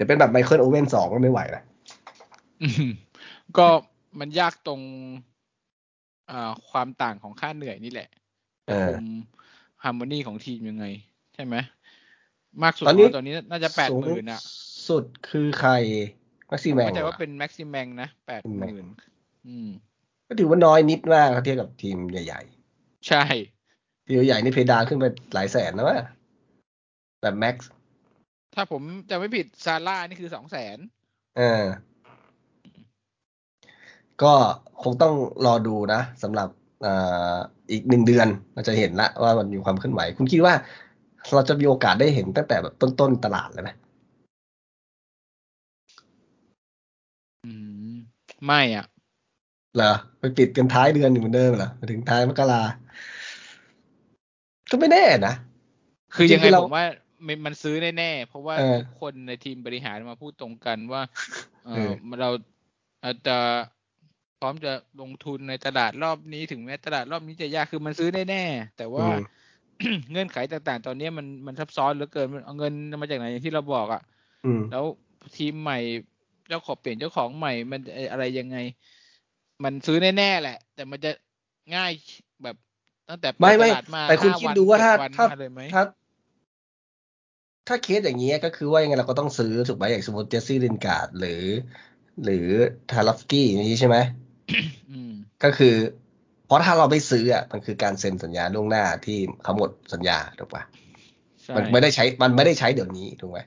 [0.00, 1.62] เดี๋ยวเป็นแบบไมเคิลโอเว่นสองก็ไม่ไหวนะ
[2.62, 2.90] อืม
[3.58, 3.66] ก็
[4.20, 4.80] มันยากตรง
[6.30, 8.08] อ่าความต่างของค่าเหนื่อยนี่แหละ
[8.66, 9.02] เอจะอคุม
[9.82, 10.86] ฮาร์โมนีของทีมยังไง
[11.34, 11.54] ใช่ไหม
[12.62, 14.40] มากสุดตอนนี้ตอนนี้น่าจะแปดสูงหมื่นอะ
[14.88, 15.72] สุดคือใคร
[16.48, 18.84] แม็กซิผมแมงเข้าใจเหรว่าอเป็นแม็กซิมแมงนะแปดหมื่น
[19.46, 19.68] อืม
[20.28, 22.40] ก็ถือว่าน้อยนิดมากถ้าเทียบกับทีมใหญ่
[23.08, 25.98] ใช่ๆทีมใหญ่ๆนี่เพดานขึ้นไปหลายแสนนะวะ
[27.22, 27.70] แบบแม็กซ์
[28.54, 30.78] ถ้าผมจะไม่ผิดซาร่านี่คือสองแสน
[31.36, 31.64] เออ
[34.22, 34.32] ก็
[34.82, 35.14] คงต้อง
[35.46, 36.48] รอดูนะสำหรับ
[36.86, 37.36] อ่า
[37.72, 40.54] อีกหนึ่งเดือนเราจะเห็นละว่ามันมีความเคลื่อนไหว คุณคิดว่า
[41.34, 43.70] เราจะมีโอกาสได้เห็นตั้งแต่แบบต้นๆตลาดเลยไหม
[47.44, 47.52] อื
[47.92, 47.94] ม
[48.46, 48.86] ไม่อะ
[49.76, 52.62] เหรอไปปิดกันท้ายเดือนอยู่เหมือนเดิมเหรอไปถึงท้ายมกรา
[54.70, 55.34] ก็ไม่แน่นะ
[56.14, 56.86] คือจริงๆยังไงคือเราผมว่า
[57.26, 61.02] มันมันซื้อแน่ๆ เพราะว่าเออทุกคนในทีมบริหารมาพูดตรงกันว่า
[61.64, 62.30] เอเอออเรา
[63.04, 63.36] อาจจะ
[64.38, 69.16] พร้อมจะลงทุนในตลาดรอบนี้ถึงแม้ตลาดรอบนี้จะยากคือมันซื้อแน่ๆ แต่ว่าอืม
[70.10, 74.02] เงื่อนไขต่างๆ ตอนนี้มันมันซับซ้อนเหลือเกินมันเอาเงินมาจากไหนอย่างที่เราบอกอะ่ะ
[74.44, 74.84] อืมแล้ว
[75.36, 75.78] ทีมใหม่
[76.48, 77.80] เจ้าของเปลี่ยนเจ้าของใหม่มัน
[78.12, 78.56] อะไรยังไง
[79.64, 81.10] มันซื้อแน่ๆแหละ แต่มันจะ
[81.74, 81.92] ง่าย
[82.42, 82.56] แบบ
[83.08, 85.80] ตั้งแต่เปิไม่ดตไม่ลาดมาแต่คุณห้คิดวันดูว่าเจ็ถ้าวันถ้ามาเลยไหมถ้า
[87.68, 91.44] ถ้าเคสอย่างเงี้ยก็คือว่ายังไงเราก็ต้องซื้อถูกไหมอย่างสมมติเจสซี่ลินการ์ดหรือ
[92.24, 92.46] หรือ
[92.90, 93.96] ทารัฟกี้อย่างนี้ใช่ไหม
[94.90, 95.12] อืม
[95.44, 95.74] ก็คือ
[96.46, 100.62] เพราะถ้าเราไม่ซื้ออะมันคือการเซ็นสัญญาล่วงหน้าที่เขาหมดสัญญาถูกปะ
[101.42, 103.38] ใช่มันไม่ได้ใช้มันไม่ได้ใช้เดี๋ยวนี้ถูกไหม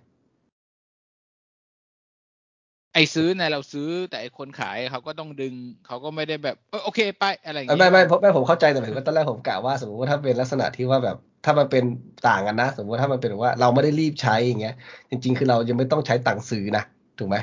[2.93, 5.53] ไอซื้อในเราซื้อแต่ไอคนขายเขาก็ต้องดึง
[5.87, 11.83] เขาก็ไม่ได้แบบเออโอเคไปอะไรอย่างไม่เงี้ยไม่ไม่เพราะไม่ผมเข้าใจแต่หมายถึงว่าตอนแรกผมกะว่าสมมติว่าถ้าเป็นลักษณะที่ว่าแบบ ถ้ามันเป็น
[12.27, 14.73] ต่างกันนะ สมมติถ้ามันเป็นว่าเราไม่ได้รีบใช้อย่างเงี้ย
[15.09, 16.83] จริง ๆ คือเรายังไม่ต้องใช้ตังค์ซื้อนะ
[17.17, 17.37] ถูกไหม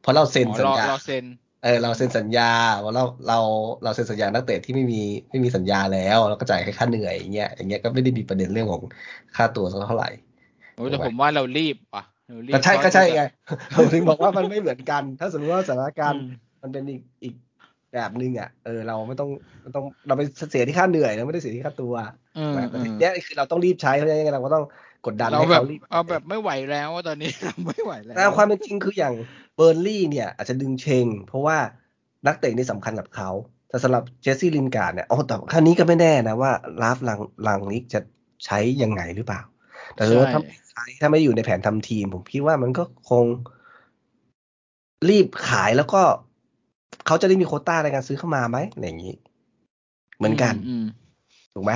[0.00, 1.24] เพราะเราเซ็นอ๋อสัรญอญารอเซ็น
[1.62, 2.42] เออเราเซ็นสัญญา
[2.84, 3.38] ว่าเราเรา
[3.82, 4.96] เราเซ็นสัญญานักเตะที่ไม่มี
[5.30, 8.82] ไม่มีสัญญาแล้วเราก็จ่ายแค่ค่าเหนื่อยอย่างเงี้ยอย่างเงี้ยก็ไม่ได้มีประเด็นเรื่องของ
[9.36, 10.08] ค่าตัวสักเท่าไหร่
[10.74, 13.22] โอ้แต่ถูกไหมผมว่าเรารีบอะเรารีบก็ใช่เพราะก็ใช่ดูจากไง
[13.74, 16.24] ผมถึงบอกว่ามันไม่เหมือนกัน ถ้าสมมติว่าสถานการณ์อืม
[16.62, 17.34] มันเป็นอีกอีก
[17.94, 19.30] แบบหนึ่งอะเออเราไม่ต้อง
[19.62, 21.94] ไม่ต้องเราไปเสียที่ค่าเหนื่อยเราไม่ได้เสียที่ค่าตัว
[22.36, 24.64] เออแต่เอทีอเนี้ยคือเราต้องรีบใช้เพราะฉะนั้นเราก็ต้อง
[25.06, 29.14] กดดันเราให้แบบเขารีบเอาแบบไม่ไหวแล้วอะตอนนี้เราไม่ไหวแล้วแต่ความเป็นจริงคืออย่าง
[29.56, 31.56] เบอร์ลี่เนี่ย อาจจะดึงเชง เพราะว่า
[32.26, 33.30] นักเตะนี่สำคัญกับเขา
[33.68, 36.52] แต่สำหรับเจสซี่ลินการ์ดเนี่ยอ๋อแต่ครั้งนี้ก็ไม่แน่นะว่า
[36.82, 38.00] ราล์ฟรังรังนิกจะ
[38.44, 39.40] ใช้ยังไงหรือเปล่า
[39.94, 43.24] แต่สมมติว่าถ้าไม่ใช้ถ้าไม่อยู่ในแผนทำทีม ผมคิดว่ามันก็คง
[45.08, 46.02] รีบขายแล้วก็
[47.06, 49.14] เขาจะได้มีโควต้าในการซื้อเข้ามาไหมอะไรอย่างนี้
[50.16, 50.84] เหมือนกันอืม
[51.54, 51.72] ถูกไหม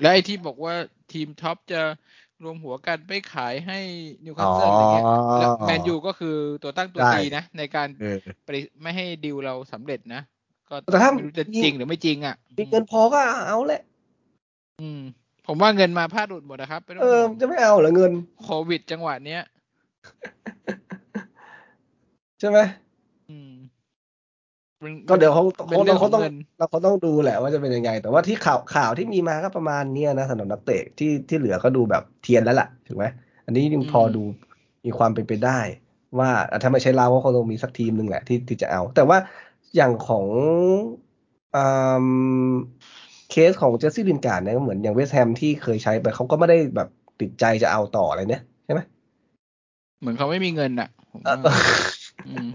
[0.00, 0.74] และไอ้ที่บอกว่า
[1.12, 1.80] ทีมท็อปจะ
[2.42, 3.78] รวมหัวกันไปขายให้
[4.24, 5.06] นิวคาอ๋สอเซิลอะไรเงี้ย
[5.40, 8.50] แล้วแมนยูก็คือตัวตั้งตัวใช่ตีนะ ในการเออไป
[8.82, 10.22] ไม่ให้ดิวเราสำเร็จนะ
[10.68, 13.82] ก็แต่ถ้าไม่รู้จะจริงหรือไม่จริงอะมีเงินพอก็เอาแหละ
[14.80, 15.00] อืม
[15.46, 19.42] ผมว่าเงินมาพลาดหลุดหมดนะครับไม่ต้องเออห่วงจะไม่เอาเหรอเงินโควิดจังหวะเนี้ย
[22.40, 22.58] ใช่ไหม
[23.30, 23.55] อืมมัน
[25.08, 33.04] ก็เดี๋ยวเขาเป็นเขาเรื่ต้อองงขอเขางต้องเงินเราเขาต้องดูแหละว่าจะเป็นยังไง แต่ว่าที่ข่าวข่าวที่มีมาก็ประมาณเนี้ยนะสำหรับนักเตะที่ที่เหลือก็ดูแบบเทียนแล้วล่ะถูกไหม
[33.46, 34.22] อันนี้ยังพอดู
[34.84, 35.58] มีความเป็นไปได้
[36.18, 39.18] ว่าอะถ้าไม่ใช่เราก็คงต้องมีสักทีมหนึ่งแหละที่ที่จะเอา แต่ว่า
[39.76, 40.26] อย่างของ
[41.54, 41.58] อื
[42.50, 42.50] ม
[43.30, 46.88] เคสของเจสซี่ลินการ์ดเนี่ยก็เหมือนอย่างเวสต์แฮมที่เคยใช้ไปเขาก็ไม่ได้แบบ
[47.20, 48.80] ติดใจจะเอาต่ออะไรเนี่ยใช่ไหม
[49.98, 51.48] เหมือนเขาไม่มีเงินอะผมเอว่าอ
[52.26, 52.48] อืม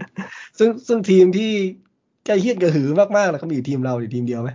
[0.58, 1.52] ซึ่งซึ่งทีมที่
[2.24, 4.50] กระเหี้ยนกระหือรือมากๆนะเขามีอยู่ทีมเราอยู่ทีมเดียวไหม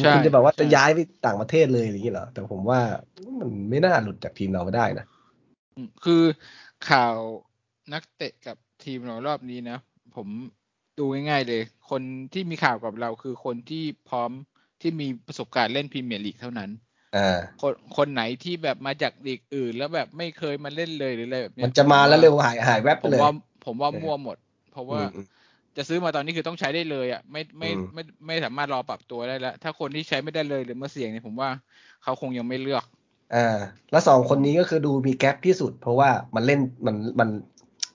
[0.00, 2.80] ใช่คุณจะแบบว่าใช่จะย้ายไปต่างประเทศเลยอย่างนี้เหรอ แต่ผมว่า
[3.40, 5.06] มันไม่น่าหลุดจากทีมเราไม่ได้นะ
[5.76, 6.22] อืมคือ
[6.88, 7.16] ข่าว
[7.92, 9.78] นักเตะกับทีมเรารอบนี้นะ
[10.16, 10.28] ผม
[10.98, 12.02] ดูง่ายๆเลย คน
[12.32, 14.30] ที่มีข่าวกับเราคือคนที่พร้อม
[14.80, 16.70] ที่มีประสบการณ์เล่นพรีเมียร์ลีกเท่านั้น
[17.14, 23.30] อ่าคนคนไหนที่แบบมาจากลีกอื่น แล้วแบบไม่เคยมาเล่นเลยหรืออะไรแบบเนี้ยมันจะมาแล้วเร็วหายหายแวบผไปมเลยว่า
[23.64, 24.36] ผมว่าเออมั่วหมด
[24.72, 25.26] เพราะว่าอืมอืม
[25.78, 31.50] จจะซื้อมาตอนนี้คือต้องใช้ได้เลยอะไม่ไม่อืมไม่ไม่สามารถรอปรับตัวได้แล้ว ถ้าคนที่ใช้ไม่ได้เลยหรือมาเสี่ยงเนี่ยผมว่า
[32.02, 32.84] เขาคงยังไม่เลือก
[33.34, 33.58] อ่า
[33.90, 37.28] แล้วสองคนนี้ก็คือดูมี gap ที่สุด เพราะว่ามันเล่นมันมัน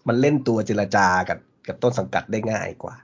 [0.07, 2.95] มันเล่นตัวเจรจากับกับต้นสังกัดได้ง่ายกว่า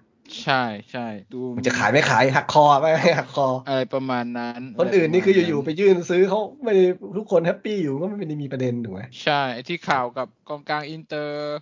[0.43, 2.87] ใช่ใช่ดูมันจะขายไม่ขายหักคอไหม
[3.17, 6.83] หักคออะไรประมาณนั้น คนอื่นนี่คือประมาณอยู่ๆไปยื่นซื้อเขาไม่ได้
[7.17, 11.59] ทุกคน happy อยู่ก็ไม่ได้มีประเด็นถูกไหมใช่ไอ้ที่ข่าวกับกองกลางอินเตอร์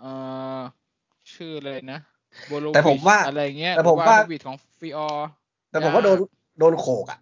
[0.00, 0.10] เอ่
[0.56, 0.58] อ
[1.34, 2.19] ชื่อเลยนะโบโล
[2.74, 5.08] แต่ผมว่าอะไรเงี้ยแต่ผมว่าวิดของฟิออ
[5.70, 6.18] แต่ผมว่าโดน
[6.58, 7.18] โดนโขกอะ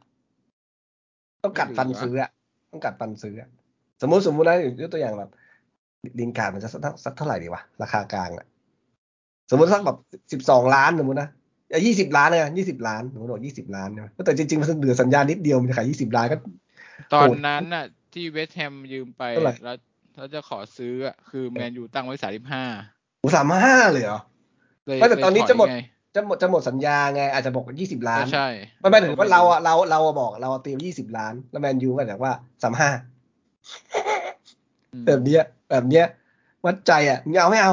[1.43, 2.31] ต้องกัดฟันไม่เหลือซื้ออะ
[2.71, 3.49] ต้องกัดฟันซื้ออะ
[4.01, 5.31] สมมติสมมตินะยกตัวอย่างแบบ
[6.21, 8.47] ลินการ์ดมันจะสักสักเท่าไหร่ดีวะราคากลางอะ
[9.51, 9.99] สมมติสักแบบ
[10.33, 11.29] สิบสองล้านสมมตินะ
[11.87, 16.37] ยี่สิบล้านเลยยี่สิบล้านสมมติบอกยี่สิบล้านใช่ไหมแต่จริงๆ มันเหลือสัญญานิดเดียวมันจะขายยี่สิบล้านก็
[17.13, 19.77] ตอนโหดนั้นน่ะ ที่เวสต์แฮมยืมไปเท่าไหร่แล้ว
[20.17, 22.65] แล้วจะขอซื้ออะคือแมนยูตั้งไว้สามสิบห้า
[23.21, 24.21] โอ้สามห้าเลยเหรอ
[24.89, 25.79] เลยไม่แต่ตอนนี้เลยถยจะหมดไง
[26.15, 28.49] จะหมดจะหมดสัญญาไง อาจจะบอกยี่สิบล้านก็ใช่
[28.81, 32.33] ไม่ไม่ถึงว่าเราอะเราเราอะบอกเราเตรียมยี่สิบล้าน แล้วแมนยูก็บอกว่า
[32.63, 32.91] สามห้า
[34.95, 36.07] อืมแบบเนี้ย แบบเนี้ย
[36.65, 37.73] วัดใจอะมึงเอาไม่เอา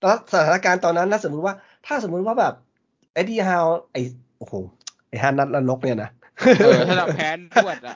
[0.00, 1.54] แล้วสถานการณ์ตอนนั้นถ้าสมมติว่า
[1.86, 2.54] ถ้าสมมุติว่าแบบ
[3.12, 4.00] ไอ้ดีฮาวไอ้
[4.38, 4.54] โอ้โห
[5.08, 6.10] ไอ้ห้านัดนรกเนี่ยนะ
[6.64, 7.28] เออถ้าเราแพ้
[7.62, 7.94] รวดอะ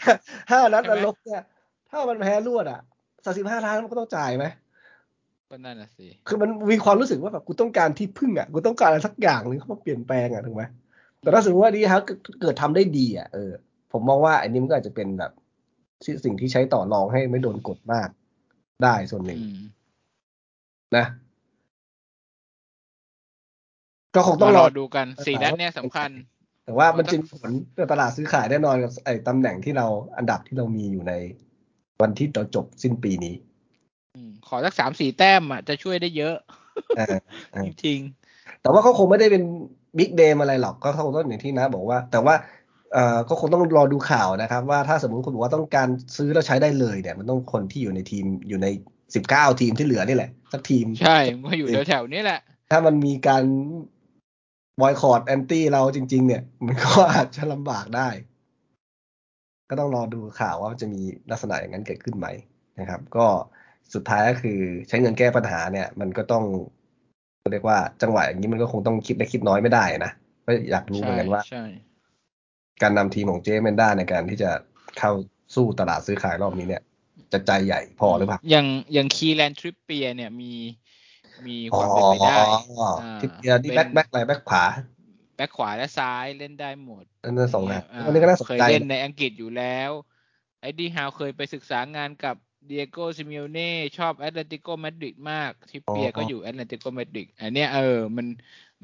[0.50, 1.42] ห้านัดใช่นไหมรกเนี่ย
[1.90, 2.80] ถ้ามันแพ้รวดอะ
[3.24, 4.44] สามสิบห้าล้านมันก็ต้องจ่ายไหม
[5.50, 10.62] ก็นั่นน่ะสิ คือมันมีความรู้สึกว่าแบบกูต้องการที่พึ่งอะ กูต้องการอะไรสักอย่างหนึ่งเข้ามาเปลี่ยนแปลงอะถูกไหม
[11.20, 12.00] แต่ถ้าสมมติว่าดีฮาว
[12.40, 13.52] เกิดทำได้ดีอะเออ
[13.92, 15.32] ผมมองว่าอันนี้มันก็อาจจะเป็นแบบ
[16.24, 18.08] สิ่งที่ใช้ต่อรองให้ไม่โดนกดมาก
[18.82, 19.60] ได้ส่วนหนึ่งอืม
[20.96, 21.06] นะ
[24.14, 26.10] ก็คงต้องมารรออดูกันสี่นัดเนี่ยสำคัญ
[26.64, 31.12] แต่ว่ามันจะมีผลต่อตลาดซื้อขายแน่นอนกับไอ้ตำแหน่งที่เราอันดับที่เรามีอยู่ใน
[32.02, 33.47] วันที่เราจบสิ้นปีนี้อืม
[34.48, 36.36] ขอสักสามสี่แต้มอะจะช่วยได้เยอะ
[36.96, 37.16] เออ
[37.52, 38.00] เออจริง
[38.62, 39.42] แต่ว่าเขาคงไม่ได้เป็น
[39.98, 42.34] บิ๊กเดมอะไรหรอกก็เขาคงต้องอย่างที่นะบอกว่า แต่ว่า
[42.92, 48.66] เอ่อก็คงต้องรอดูข่าวนะครับ ว่าถ้าสมมติคุณบอกว่าต้องการซื้อแล้วใช้ได้เลยเนี่ย มันต้องคนที่อยู่ในทีมอยู่ใน
[49.14, 52.40] สิบเก้าทีมที่เหลือนี่แหละสักทีมๆใช่มันก็อยู่แถวๆนี้แหละ
[52.70, 53.44] ถ้ามันมีการ
[54.80, 58.08] บอยคอรดแอนตี้เราจริง ๆ เนี่ย มันก็อาจจะลำบากได้
[59.68, 62.26] ก็ต้องรอดูข่าวว่ามันจะมีลักษณะอย่างนั้นเกิดขึ้นไหม
[62.80, 63.26] นะครับ ก็
[63.94, 64.58] สุดท้ายก็คือ
[64.88, 66.44] ใช้เงินแก้ปัญหาเนี่ย มันก็ต้อง
[67.52, 70.12] เรียกว่าจังหวะอย่างนี้มันก็คงต้องคิดเล็กคิดน้อยไม่ได้นะ
[70.46, 71.64] ก็อยากรู้เหมือนกันว่าใช่
[72.82, 74.50] การนำทีมของอแมนด้าในการที่จะ
[74.98, 75.12] เข้า
[75.54, 76.82] สู้ตลาดซื้อขายรอบนี้เนี่ย
[77.32, 80.52] จะใจใหญ่พอหรือเปล่าอย่างอย่างคีแลนทริปเปียเนี่ยมี
[81.46, 82.36] มีความเป็นไปได้
[82.78, 82.90] อ๋อ
[83.20, 84.64] ทริปเปียที่แบ็คแบ็คอะไรแบ็คขวา
[85.36, 89.90] แบ็คขวาและซ้ายเล่นได้หมดนั่นน่าสองนะอ่าวันนี้ก็น่าสนเคยใจเล่นในอังกฤษอยู่แล้ว
[90.60, 92.36] ไอ้ดีฮาวเคยไปศึกษางานกับ
[92.68, 98.26] เดียโกซิมิโอเน่ชอบแอตเลติโกมาดริดมากทริปเปียก็อยู่แอตเลติโกมาดริดอันเนี้ยเออมัน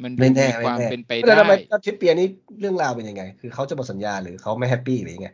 [0.03, 1.53] มันดูไม่แน่มีไม่ความแน่เป็นไปแต่ได้ทำไม
[1.85, 2.29] ทิปเปียนี่
[2.61, 5.31] เรื่องราวเป็นยังไง คือเขาจะหมดสัญญาหรือเขาไม่แฮปปี้หรือยังไง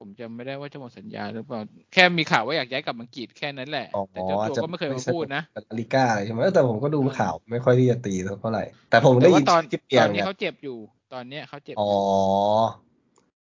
[0.00, 1.60] ผมจำไม่ได้ว่าจะหมดสัญญาหรือเปล่า
[1.92, 10.76] แค่มีข่าวว่าอยากย้ายกลับอังกฤษแค่นั้นแหละอ๋อแต่เจ้าตัวก็ไม่เคยมาพูดนะลาลิก้าอะไรใช่ไหมแต่ผมก็ดูข่าวไม่ค่อยที่จะตีเท่าไหร่ แต่ผมแต่ได้ว่ายินตอนทิปเปียตอนเหมือนนี้กันเขาเจ็บอยู่
[11.12, 12.00] ตอนเนี้ยเขาเจ็บอ๋อยู่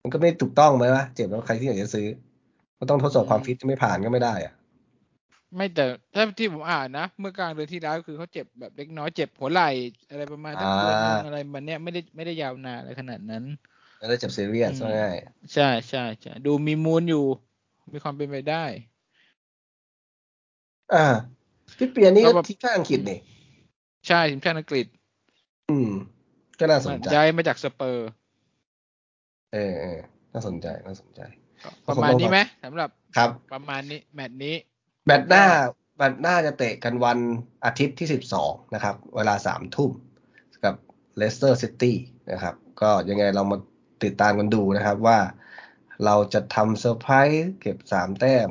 [0.04, 2.08] มันก็ไม่ถูกต้องไหมวะเจ็บแล้วใครที่อยากจะซื้อ
[2.80, 4.54] ก็ต้องทดสอบความฟิตไม่ผ่านก็ไม่ได้อะ
[5.56, 9.70] ไม่แต่ถ้าที่ผมอ่านนะ เมื่อกลางเดือนที่แล้วคือเขาเจ็บแบบเล็กน้อยเจ็บหัวไหล่
[10.10, 13.44] อะไรประมาณนั้นเดือนนึงอะไรมันเนี้ยไม่ได้ไม่ได้ยาวนานอะไรขนาดนั้น
[13.98, 15.16] แล้วได้เจ็บซีเรียสอืมง่าย
[15.54, 17.26] ใช่ใช่ใช่ดูมีมูลอยู่
[17.94, 18.66] มีความเป็นไปได้
[20.94, 21.06] อ่า
[21.80, 23.20] ทริปเปียนี่ก็ก็แบบทีมชาติอังกฤษนี่
[24.08, 24.86] ใช่ทีมชาติอังกฤษ
[25.70, 25.91] อืม
[26.60, 28.10] ก็น่าสนใจย้ายมาจากสเปอร์
[29.54, 29.99] เออเออ
[30.34, 31.22] น่าสนใจน่าสนใจ
[31.88, 34.55] ประมาณนี้ไหมสำหรับครับประมาณนี้แมตช์นี้
[35.05, 35.45] แมตช์หน้า
[35.97, 37.19] แมตช์หน้าจะเตะกันวัน
[37.65, 39.91] อาทิตย์ที่สิบสองนะครับ เวลาสามทุ่ม
[40.63, 40.75] กับ
[41.17, 41.97] เลสเตอร์ซิตี้
[42.31, 43.57] นะครับ ก็ยังไงเรามา
[44.03, 45.19] ติดตามกันดูนะครับว่า
[46.05, 48.49] เราจะทำเซอร์ไพรส์เก็บสามแต้ม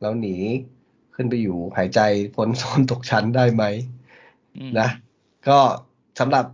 [0.00, 0.36] แล้วหนี
[1.14, 2.00] ขึ้นไปอยู่หายใจ
[2.36, 3.64] พ้นโซนตกชั้นได้ไหม
[4.56, 4.88] อืมนะ
[5.48, 5.58] ก็
[6.18, 6.44] สำหรับ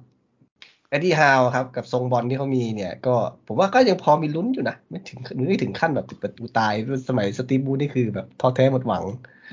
[0.90, 3.14] เอ็ดดี้ฮาวครับ กับทรงบอลที่เขามีเนี่ย ก็
[3.46, 5.18] ผมว่าก็ยังพอมีลุ้นอยู่นะ ไม่ถึง
[5.48, 6.72] ไม่ถึงขั้นแบบติดประตูตาย
[7.08, 9.04] สมัยสตีฟบรูซนี่คือแบบท้อแท้หมดหวัง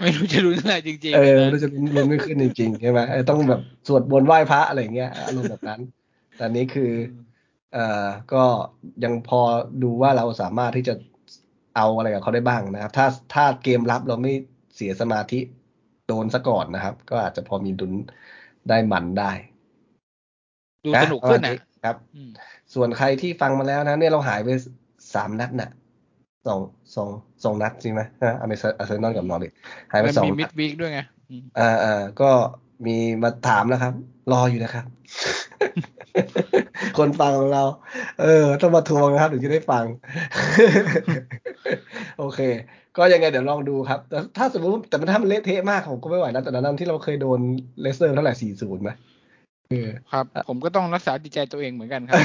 [0.02, 5.82] ไม่รู้จะรู้อะไรจริงๆ เออนะเราจะลุ้นลุ้นไม่ขึ้นจริงๆใช่ไหมเออต้องแบบสวดมนต์ไหว้พระอะไรอย่างเงี้ยอารมณ์แบบนั้น
[6.36, 6.92] แต่อันนี้คือ
[7.74, 8.44] เอ่อก็
[9.04, 9.42] ยังพอ
[9.84, 10.94] ดูว่าเราสามารถที่จะ
[11.76, 14.34] เอาอะไรกับเขาได้บ้างนะครับ ถ้าถ้าเกมรับเราไม่
[14.76, 15.40] เสียสมาธิ
[16.08, 17.94] โดนซะก่อนนะครับ ก็อาจจะพอมีดุน
[18.70, 19.32] ได้มันได้
[20.86, 22.30] ดูสนุกขึ้นปรมาณนะครับอืม
[22.74, 24.50] ส่วนใครที่ฟังมาแล้วนะ เนี่ยเราหายไป
[25.14, 25.70] สามนัดน่ะ
[26.48, 26.60] สอง
[26.96, 27.10] สอง
[27.44, 29.52] สองนัดจริงไหมฮะอเมริกาอาร์เซนอลกับนอริท
[29.92, 31.00] หายไปมันสองมีนัมิดดวีคด้วยไง
[31.30, 32.30] อืมอ่าอ่าก็
[32.86, 33.94] มีมาถามนะครับ
[34.32, 34.86] รออยู่นะครับ
[36.98, 37.64] คนฟังของเรา
[38.22, 39.86] เออ ต้องมาทวงนะครับถึงจะได้ฟัง
[42.20, 42.40] โอเค
[42.98, 47.40] ก็ยังไงเดี๋ยวลองดูครับ แต่ถ้าสมมติแต่มันถ้ามันเละเทะมากผมก็ไม่ไหวนะแต่นั้นที่เราเคยโดน
[47.82, 48.90] เลสเตอร์เท่าไหร่สี่ศูนย์ไหม
[49.72, 52.22] เออครับ ผมก็ต้องรักษาจิตใจตัวเองเหมือนกันครับ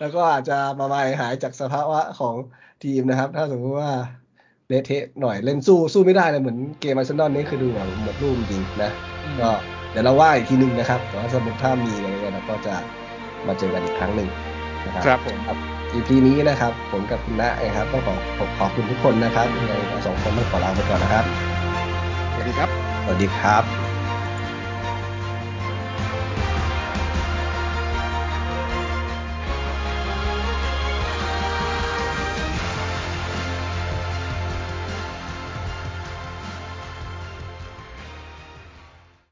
[0.00, 2.34] แล้วก็อาจจะมาหายหายจากสภาวะของ
[2.84, 3.90] ทีมนะครับ ถ้าสมมติว่า
[4.68, 8.90] เละเทะหน่อยเล่นสู้สู้ไม่ได้เลยเหมือนเกมอาร์เซนอลนี่คือดูแบบหมดรูปจริงๆนะ
[9.40, 9.50] ก็
[9.90, 12.74] เดี๋ยวเราว่าอีกทีหนึ่งนะครับแต่ว่าสมมติถ้ามีอะไรเงี้ยเราก็จะ
[13.46, 14.28] มาเจอกันอีกครั้งหนึ่ง
[14.86, 15.56] นะครับครับผมครับ
[15.94, 21.24] EP นี้นะครับ ผมกับคุณณะนะครับต้องขอขอขอบคุณทุกคนนะครับยังไงเราสองคนต้องขอลาไปก่อนนะครับ
[22.32, 22.68] สวัสดีครับ
[23.04, 23.89] สวัสดีครับ